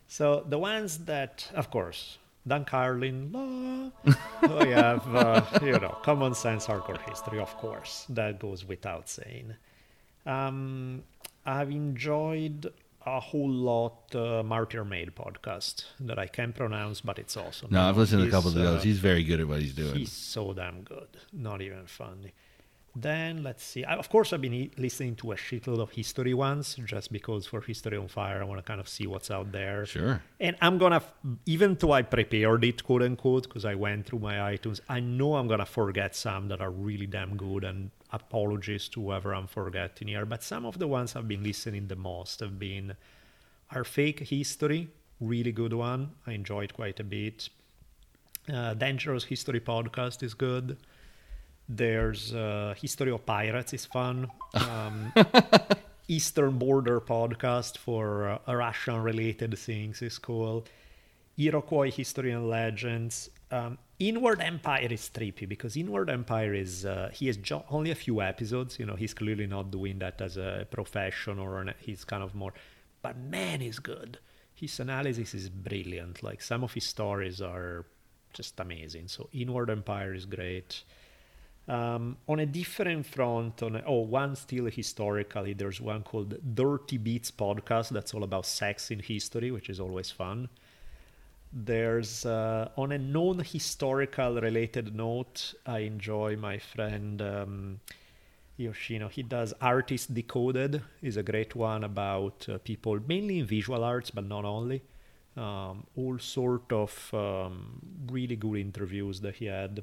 [0.09, 3.91] So the ones that, of course, Dan Carlin, law.
[4.65, 8.07] we have uh, you know common sense hardcore history, of course.
[8.09, 9.55] That goes without saying.
[10.27, 11.03] Um,
[11.47, 12.73] I've enjoyed
[13.07, 17.69] a whole lot uh, Martyr Made podcast that I can pronounce, but it's awesome.
[17.71, 18.81] No, I've listened to a couple of those.
[18.81, 19.95] uh, He's very good at what he's doing.
[19.95, 21.09] He's so damn good.
[21.33, 22.33] Not even funny.
[22.97, 23.85] Then let's see.
[23.85, 27.47] I, of course, I've been e- listening to a shitload of history ones, just because
[27.47, 29.87] for History on Fire, I want to kind of see what's out there.
[29.87, 30.23] Sure.
[30.41, 31.13] And I'm gonna, f-
[31.47, 35.37] even though I prepared it, quote unquote, because I went through my iTunes, I know
[35.37, 37.63] I'm gonna forget some that are really damn good.
[37.63, 41.87] And apologies to whoever I'm forgetting here, but some of the ones I've been listening
[41.87, 42.97] the most have been
[43.71, 44.89] our fake history,
[45.21, 46.11] really good one.
[46.27, 47.51] I enjoyed quite a bit.
[48.53, 50.77] Uh, Dangerous History podcast is good.
[51.73, 54.29] There's uh, History of Pirates is fun.
[54.55, 55.13] Um,
[56.09, 60.65] Eastern Border podcast for uh, Russian related things is cool.
[61.39, 63.31] Iroquois History and Legends.
[63.53, 67.95] Um, Inward Empire is trippy because Inward Empire is uh, he has jo- only a
[67.95, 68.81] few episodes.
[68.81, 72.35] You know, he's clearly not doing that as a profession or an, he's kind of
[72.35, 72.53] more.
[73.03, 74.19] But man, he's good.
[74.53, 76.25] His analysis is brilliant.
[76.25, 77.87] Like some of his stories are
[78.33, 79.07] just amazing.
[79.07, 80.83] So Inward Empire is great.
[81.71, 86.99] Um, on a different front, on a, oh, one still historically, there's one called Dirty
[86.99, 90.49] Beats podcast that's all about sex in history, which is always fun.
[91.53, 97.81] There's uh, on a non-historical related note, I enjoy my friend um,
[98.57, 99.07] Yoshino.
[99.07, 104.11] He does Artist Decoded, is a great one about uh, people mainly in visual arts,
[104.11, 104.83] but not only.
[105.37, 107.81] Um, all sort of um,
[108.11, 109.83] really good interviews that he had.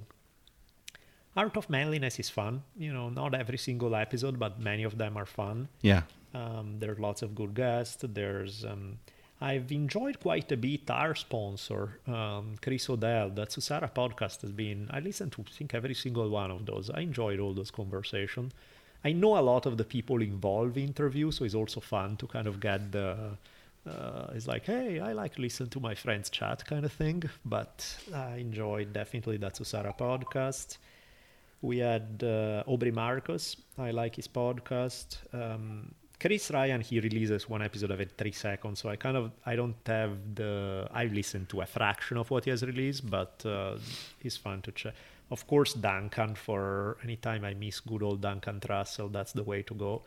[1.37, 2.63] Art of Manliness is fun.
[2.75, 5.69] You know, not every single episode, but many of them are fun.
[5.81, 6.01] Yeah.
[6.33, 8.03] Um, there's lots of good guests.
[8.03, 8.97] There's um,
[9.39, 13.29] I've enjoyed quite a bit our sponsor, um, Chris Odell.
[13.29, 14.89] Datsusara podcast has been.
[14.91, 16.89] I listened to I think every single one of those.
[16.89, 18.53] I enjoyed all those conversations.
[19.05, 22.25] I know a lot of the people involved in interviews, so it's also fun to
[22.27, 23.37] kind of get the.
[23.87, 27.23] Uh, it's like, hey, I like to listen to my friends chat kind of thing,
[27.45, 30.77] but I enjoyed definitely that Susara podcast.
[31.61, 33.57] We had uh, Aubrey Marcus.
[33.77, 35.17] I like his podcast.
[35.33, 39.55] Um, Chris Ryan, he releases one episode every three seconds, so I kind of I
[39.55, 43.77] don't have the I've listened to a fraction of what he has released, but uh,
[44.21, 44.95] it's fun to check.
[45.29, 49.73] Of course, Duncan for anytime I miss good old Duncan Trussell, that's the way to
[49.75, 50.03] go.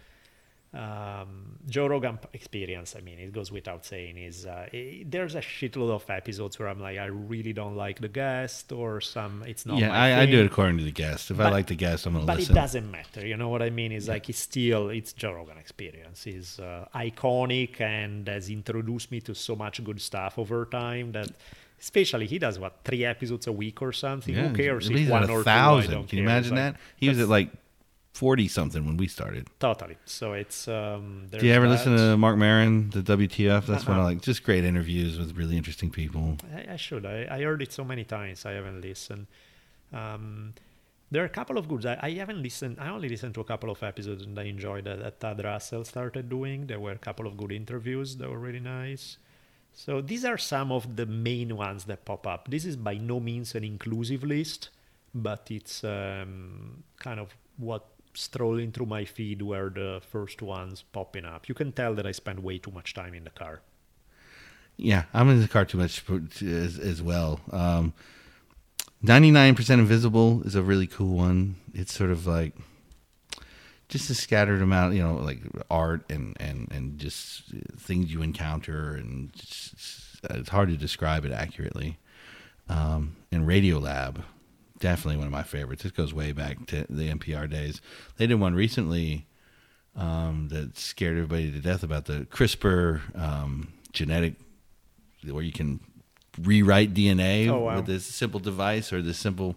[0.72, 5.40] Um, Joe Rogan experience, I mean, it goes without saying, is uh, i there's a
[5.40, 9.66] shitload of episodes where I'm like, I really don't like the guest, or some it's
[9.66, 9.78] not.
[9.78, 11.32] yeah, I, I do it according to the guest.
[11.32, 12.54] If I like the guest, I'm going to listen.
[12.54, 13.26] But it doesn't matter.
[13.26, 13.90] You know what I mean?
[13.90, 16.26] It's like it's still it's Joe Rogan experience.
[16.28, 21.30] is uh, iconic and has introduced me to so much good stuff over time that.
[21.82, 24.34] Especially, he does what three episodes a week or something.
[24.34, 26.02] Yeah, Who cares if one a or thousand.
[26.02, 26.08] two?
[26.08, 26.76] Can you imagine that?
[26.96, 27.48] He was at like
[28.12, 29.48] forty something when we started.
[29.60, 29.96] totally.
[30.04, 30.68] So it's.
[30.68, 33.66] Um, Do you ever there's listen to Mark Maron, the WTF?
[33.66, 34.02] That's one Uh-uh.
[34.04, 36.36] of like just great interviews with really interesting people.
[36.54, 37.06] I, I should.
[37.06, 38.44] I, I heard it so many times.
[38.46, 39.26] I haven't listened.
[39.92, 40.54] Um,
[41.12, 41.84] there are a couple of good.
[41.86, 42.76] I, I haven't listened.
[42.80, 45.84] I only listened to a couple of episodes, and I enjoyed that, that Tad Russell
[45.84, 46.66] started doing.
[46.66, 49.18] There were a couple of good interviews that were really nice.
[49.72, 52.48] So these are some of the main ones that pop up.
[52.50, 54.70] This is by no means an inclusive list,
[55.14, 61.24] but it's um, kind of what strolling through my feed were the first ones popping
[61.24, 61.48] up.
[61.48, 63.62] You can tell that I spend way too much time in the car.
[64.76, 66.02] Yeah, I'm in the car too much
[66.42, 67.40] as, as well.
[67.52, 67.92] Um,
[69.04, 71.56] 99% Invisible is a really cool one.
[71.74, 72.54] It's sort of like
[73.88, 77.44] just a scattered amount, you know, like art and, and, and just
[77.78, 78.94] things you encounter.
[78.94, 81.98] And just, it's hard to describe it accurately.
[82.68, 84.22] Um, and Radiolab,
[84.80, 85.82] definitely one of my favorites.
[85.82, 87.80] This goes way back to the NPR days.
[88.16, 89.26] They did one recently
[89.96, 94.34] um, that scared everybody to death about the CRISPR um, genetic,
[95.28, 95.80] where you can
[96.40, 97.76] rewrite DNA Oh, wow.
[97.76, 99.56] with this simple device or this simple.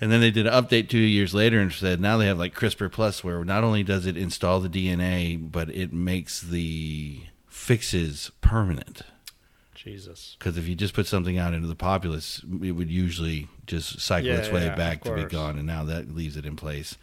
[0.00, 2.54] And then they did an update two years later and said now they have like
[2.54, 8.30] CRISPR Plus, where not only does it install the DNA, but it makes the fixes
[8.40, 9.02] permanent.
[9.74, 10.36] Jesus.
[10.38, 14.30] Because if you just put something out into the populace, it would usually just cycle
[14.30, 16.96] Yeah, its way yeah, back to be gone, and now that leaves it in place,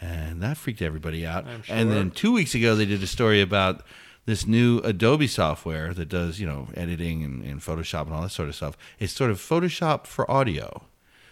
[0.00, 1.46] and that freaked everybody out.
[1.46, 3.82] I'm And then two weeks ago, they did a story about
[4.26, 8.30] this new Adobe software that does you know editing and, and Photoshop and all that
[8.30, 8.76] sort of stuff.
[8.98, 10.82] It's sort of Photoshop for audio.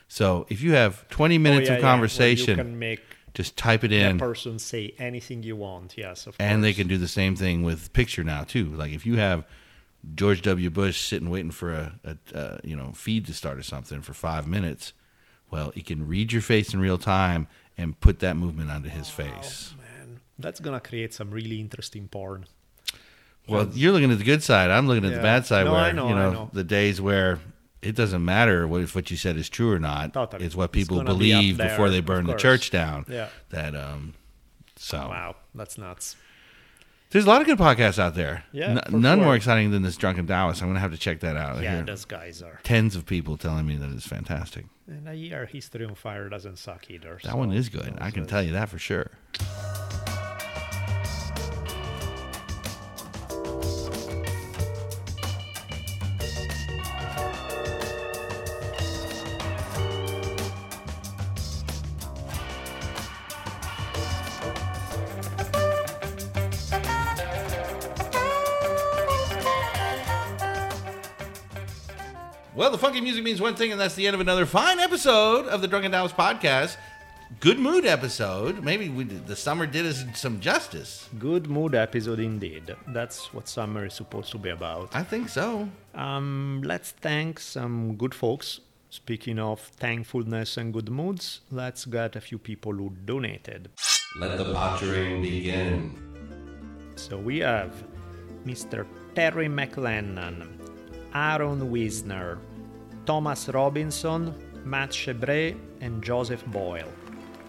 [0.08, 3.00] So if you have 20 minutes Oh, yeah, of conversation, you can make
[3.34, 4.18] just type it that in.
[4.18, 5.94] person say anything you want.
[5.98, 8.66] Yes, of And they can do the same thing with picture now too.
[8.66, 9.44] Like if you have
[10.14, 10.70] George W.
[10.70, 14.14] Bush sitting waiting for a, a, a you know feed to start or something for
[14.14, 14.92] five minutes,
[15.50, 19.08] well, he can read your face in real time and put that movement onto his
[19.08, 19.74] face.
[19.78, 22.46] Man, that's gonna create some really interesting porn.
[23.48, 24.70] Well, you're looking at the good side.
[24.70, 26.50] I'm looking at the bad side No, where I know, you know, know.
[26.52, 27.38] the days where
[27.80, 30.14] it doesn't matter what if what you said is true or not.
[30.14, 30.44] Totally.
[30.44, 33.06] It's what people be believe there, before they burn the church down.
[33.08, 33.28] Yeah.
[33.50, 34.14] That um.
[34.76, 36.16] So Wow, that's nuts.
[37.16, 38.44] There's a lot of good podcasts out there.
[38.52, 39.24] Yeah, N- none sure.
[39.24, 40.60] more exciting than this drunken Taoist.
[40.60, 41.62] I'm gonna have to check that out.
[41.62, 42.60] Yeah, those guys are.
[42.62, 44.66] tens of people telling me that it's fantastic.
[44.86, 47.18] And a year history on fire doesn't suck either.
[47.22, 47.96] That so one is good.
[48.02, 49.12] I can tell you that for sure.
[72.56, 75.46] Well, the funky music means one thing, and that's the end of another fine episode
[75.46, 76.78] of the Drunken Taoist podcast.
[77.38, 78.64] Good mood episode.
[78.64, 81.06] Maybe we did, the summer did us some justice.
[81.18, 82.74] Good mood episode indeed.
[82.88, 84.88] That's what summer is supposed to be about.
[84.96, 85.68] I think so.
[85.94, 88.60] Um, let's thank some good folks.
[88.88, 93.68] Speaking of thankfulness and good moods, let's get a few people who donated.
[94.18, 95.94] Let the pottering begin.
[96.94, 97.84] So we have
[98.46, 98.86] Mr.
[99.14, 100.55] Terry McLennan,
[101.20, 102.38] Aaron Wisner,
[103.06, 104.34] Thomas Robinson,
[104.66, 106.92] Matt Chebre, and Joseph Boyle.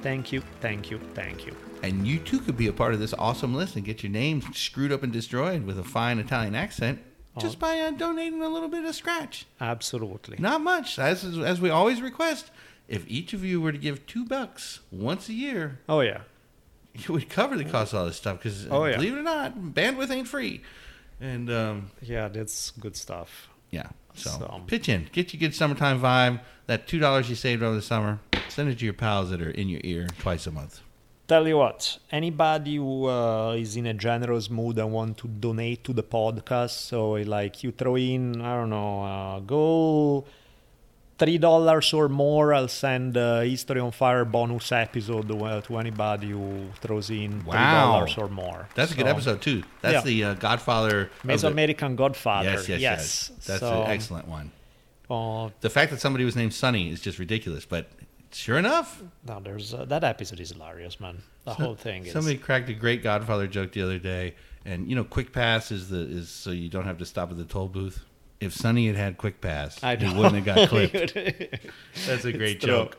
[0.02, 1.53] Thank you, thank you, thank you.
[1.84, 4.41] And you too could be a part of this awesome list and get your name
[4.53, 6.99] screwed up and destroyed with a fine Italian accent
[7.39, 9.45] just by uh, donating a little bit of scratch.
[9.60, 10.38] Absolutely.
[10.39, 12.49] Not much, as as we always request.
[12.88, 16.22] If each of you were to give two bucks once a year, Oh yeah.
[16.95, 18.38] it would cover the cost of all this stuff.
[18.38, 18.95] Because Oh, yeah.
[18.95, 20.61] believe it or not, bandwidth ain't free.
[21.19, 23.49] And um, Yeah, that's good stuff.
[23.72, 26.41] Yeah, so, So- pitch in, get your good summertime vibe.
[26.68, 28.19] That two dollars you saved over the summer,
[28.49, 30.81] send it to your pals that are in your ear twice a month.
[31.27, 35.84] Tell you what, anybody who uh, is in a generous mood and want to donate
[35.85, 40.23] to the podcast, so like you throw in, I don't know, uh, go
[41.18, 46.68] three dollars or more, I'll send a History on Fire bonus episode to anybody who
[46.81, 47.91] throws in three Wow.
[47.91, 48.68] dollars or more.
[48.76, 49.64] That's a good episode too.
[49.81, 50.02] That's Yeah.
[50.02, 51.02] the uh, Godfather.
[51.02, 52.52] of the- Mesoamerican Godfather.
[52.52, 53.31] Yes, yes, yes.
[53.45, 54.52] That's so, an excellent one.
[55.10, 57.89] Uh, The fact that somebody was named Sonny is just ridiculous, but
[58.31, 61.23] sure enough, no, there's uh, that episode is hilarious, man.
[61.45, 62.11] The whole thing is.
[62.11, 64.35] somebody cracked a great Godfather joke the other day,
[64.65, 67.38] and you know, Quick Pass is the is so you don't have to stop at
[67.38, 68.03] the toll booth.
[68.39, 71.14] If Sonny had had Quick Pass, I he wouldn't have got clipped.
[72.05, 72.97] That's a great It's joke.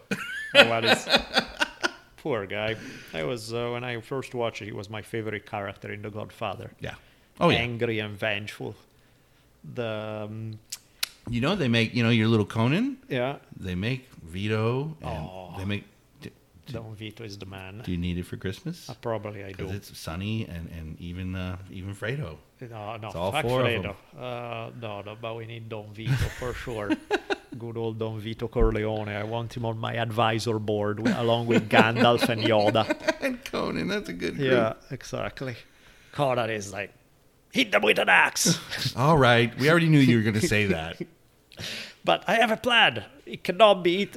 [0.52, 1.08] What is-
[2.18, 2.74] Poor guy.
[3.14, 4.64] I was uh, when I first watched it.
[4.66, 6.72] He was my favorite character in The Godfather.
[6.80, 6.94] Yeah.
[7.40, 7.58] Oh yeah.
[7.58, 8.74] Angry and vengeful.
[9.74, 10.58] The um,
[11.30, 12.96] You know they make you know your little Conan.
[13.08, 13.36] yeah.
[13.58, 15.54] They make Vito, and Oh.
[15.56, 15.84] they make.
[16.68, 17.82] Do, Don Vito is the man.
[17.84, 18.88] do you need it for Christmas?
[18.88, 19.56] Uh, probably I do.
[19.64, 22.36] Because it's sunny and and even uh, even Fredo.
[22.60, 23.94] No, no, It's all fuck four of Fredo.
[24.18, 26.90] Uh, no, no, but we need Don Vito for sure.
[27.58, 29.08] Good old Don Vito Corleone.
[29.08, 32.84] I want him on my advisor board along with Gandalf and Yoda.
[33.20, 34.50] and Conan, that's a good group.
[34.52, 35.56] Yeah, exactly.
[36.12, 36.92] Conan is like,
[37.50, 38.58] hit them with an axe.
[38.96, 41.00] All right, we already knew you were going to say that.
[42.04, 43.04] but I have a plan.
[43.24, 44.14] It cannot be hit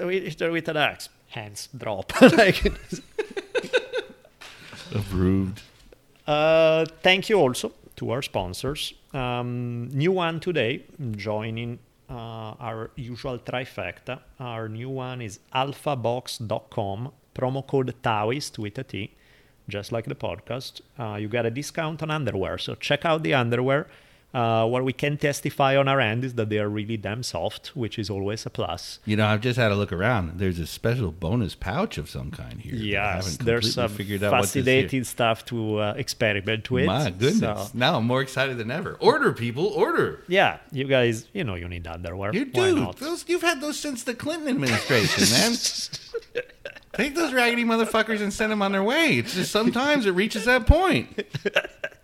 [0.51, 1.09] with an axe.
[1.31, 2.11] Hands drop.
[2.37, 2.61] like,
[4.93, 5.61] Approved.
[6.27, 8.93] Uh, thank you also to our sponsors.
[9.13, 10.85] Um, new one today,
[11.15, 11.79] joining
[12.09, 14.19] uh, our usual trifecta.
[14.39, 19.11] Our new one is alphabox.com, promo code Taoist with a T,
[19.69, 20.81] just like the podcast.
[20.99, 23.87] Uh, you get a discount on underwear, so check out the underwear.
[24.33, 27.75] Uh, what we can testify on our end is that they are really damn soft,
[27.75, 28.99] which is always a plus.
[29.05, 30.39] You know, I've just had a look around.
[30.39, 32.73] There's a special bonus pouch of some kind here.
[32.75, 36.85] Yes, there's some figured out what this here- fascinating stuff to uh, experiment with.
[36.85, 37.39] My goodness!
[37.39, 38.95] So, Now I'm more excited than ever.
[39.01, 40.23] Order, people, order.
[40.29, 42.33] yeah, you guys, you know you need that underwear.
[42.33, 42.93] You do.
[42.97, 45.55] Those, you've had those since the Clinton administration, man.
[46.93, 49.17] Take those raggedy motherfuckers and send them on their way.
[49.17, 51.25] It's just sometimes it reaches that point.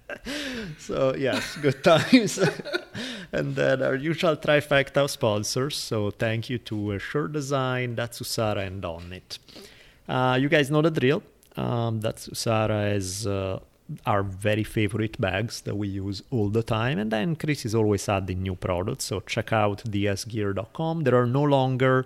[0.80, 2.40] So yes, good times.
[3.32, 5.76] and then our usual trifecta of sponsors.
[5.76, 9.40] So thank you to uh, Sure Design, Datsusara, and Onnit.
[10.08, 11.24] Uh, you guys know the drill.
[11.56, 13.60] Um, Datsusara is uh,
[14.06, 17.00] our very favorite bags that we use all the time.
[17.00, 19.06] And then Chris is always adding new products.
[19.06, 21.04] So check out dsgear.com.
[21.04, 22.06] There are no longer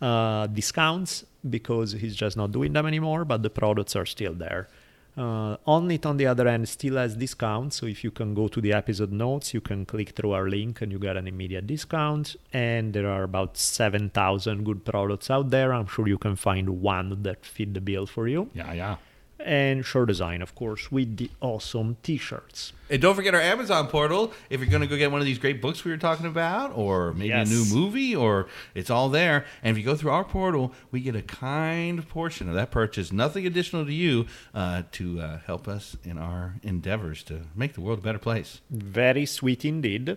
[0.00, 4.68] uh, discounts because he's just not doing them anymore, but the products are still there.
[5.16, 7.76] Uh, Onnit, on the other end, still has discounts.
[7.76, 10.80] So if you can go to the episode notes, you can click through our link
[10.82, 12.36] and you get an immediate discount.
[12.52, 15.72] And there are about 7,000 good products out there.
[15.72, 18.50] I'm sure you can find one that fit the bill for you.
[18.54, 18.96] Yeah, yeah.
[19.44, 22.72] And Sure Design, of course, with the awesome t shirts.
[22.88, 24.32] And don't forget our Amazon portal.
[24.48, 26.72] If you're going to go get one of these great books we were talking about,
[26.74, 27.50] or maybe Yes.
[27.50, 29.44] a new movie, or it's all there.
[29.62, 33.12] And if you go through our portal, we get a kind portion of that purchase,
[33.12, 37.80] nothing additional to you, uh, to uh, help us in our endeavors to make the
[37.82, 38.60] world a better place.
[38.70, 40.16] Very sweet indeed.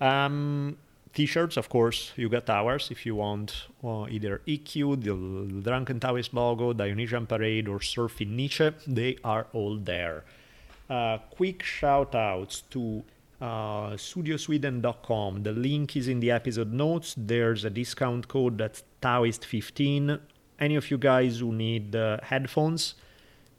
[0.00, 0.76] Um,
[1.14, 6.72] T-shirts, of course, you got ours if you want either EQ, the Drunken Taoist logo,
[6.72, 8.70] Dionysian Parade, or Surfing Nietzsche.
[8.86, 10.24] They are all there.
[10.88, 13.02] Uh, quick shout outs to
[13.40, 15.42] uh, studiosweden.com.
[15.42, 17.14] The link is in the episode notes.
[17.16, 20.20] There's a discount code that's Taoist15.
[20.58, 22.94] Any of you guys who need uh, headphones,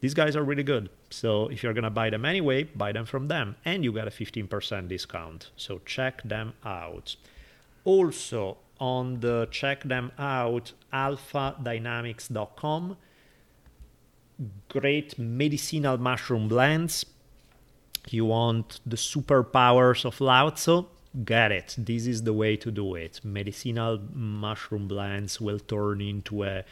[0.01, 0.89] these guys are really good.
[1.09, 4.11] So if you're gonna buy them anyway, buy them from them, and you get a
[4.11, 5.51] 15% discount.
[5.55, 7.15] So check them out.
[7.89, 12.97] Also on the check them out alphadynamics.com.
[14.69, 17.03] Great medicinal mushroom blends.
[18.07, 20.85] You want the superpowers of Lao Tzu?
[21.25, 21.75] Get it.
[21.79, 23.21] This is the way to do it.
[23.23, 26.63] Medicinal mushroom blends will turn into a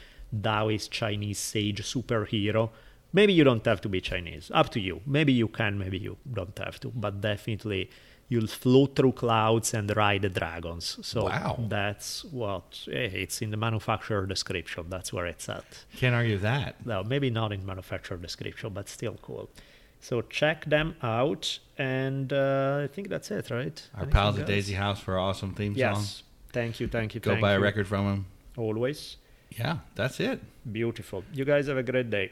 [0.44, 2.70] Taoist Chinese sage superhero.
[3.12, 4.52] Maybe you don't have to be Chinese.
[4.54, 5.02] Up to you.
[5.08, 6.90] Maybe you can, maybe you don't have to.
[6.90, 7.90] But definitely
[8.30, 10.98] you'll float through clouds and ride the dragons.
[11.02, 11.66] So Wow.
[11.70, 14.86] that's what eh, it's in the manufacturer description.
[14.90, 15.66] That's where it's at.
[15.96, 16.86] Can't argue that.
[16.86, 19.50] No, maybe not in manufacturer description, but still cool.
[20.00, 23.82] So check them out, and uh, I think that's it, right?
[23.96, 24.46] Our Anything pals at?
[24.46, 25.96] Daisy House for awesome theme Yes.
[25.96, 26.06] song.
[26.54, 28.26] Thank you, thank you, Go thank buy a record from them.
[28.58, 29.18] Always
[29.58, 30.40] Yeah, that's it.
[30.72, 31.24] beautiful.
[31.34, 32.32] You guys have a great day.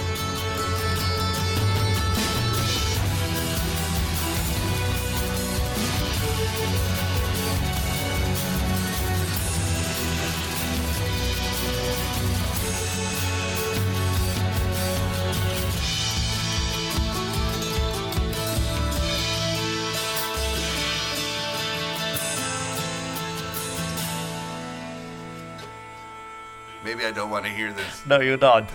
[27.31, 28.05] Want to hear this.
[28.05, 28.69] No, you don't.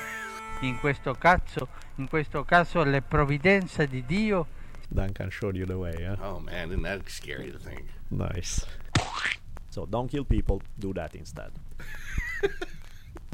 [0.62, 1.68] In questo caso,
[1.98, 4.46] in questo caso le provvidenze di Dio
[4.88, 6.16] Duncan showed you the way, yeah?
[6.20, 7.84] Oh man, isn't that scary to think?
[8.10, 8.64] Nice.
[9.70, 11.50] So don't kill people, do that instead.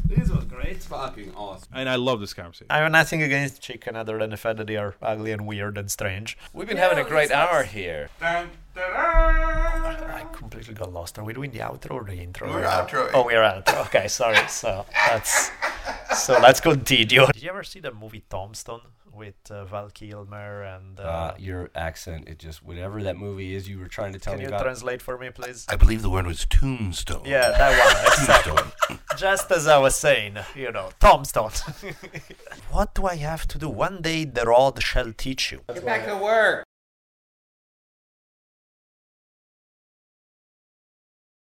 [0.09, 0.83] This was great.
[0.83, 1.69] Fucking awesome.
[1.71, 2.69] And I love this conversation.
[2.71, 5.77] I have nothing against chicken other than the fact that they are ugly and weird
[5.77, 6.39] and strange.
[6.55, 8.09] We've been having a great hour here.
[8.81, 11.19] I completely completely got lost.
[11.19, 12.49] Are we doing the outro or the intro?
[12.49, 12.85] We're right now?
[12.87, 13.11] outroing.
[13.15, 13.87] Oh, we're outro.
[13.87, 14.39] Okay, sorry.
[14.49, 15.51] So that's
[16.17, 17.27] so let's continue.
[17.27, 18.81] Did you ever see the movie Tombstone
[19.13, 21.01] with uh, Val Kilmer and?
[21.01, 24.35] Uh, Uh, your accent, it just whatever that movie is you were trying to tell
[24.35, 24.41] me.
[24.41, 24.63] can you about.
[24.65, 25.67] translate for me, please?
[25.69, 27.25] I believe the word was tombstone.
[27.25, 28.99] Yeah, that one exactly.
[29.17, 31.51] Just as I was saying, you know, Tombstone.
[32.71, 33.69] what do I have to do?
[33.69, 35.61] One day the rod shall teach you.
[35.75, 36.65] Get back to work.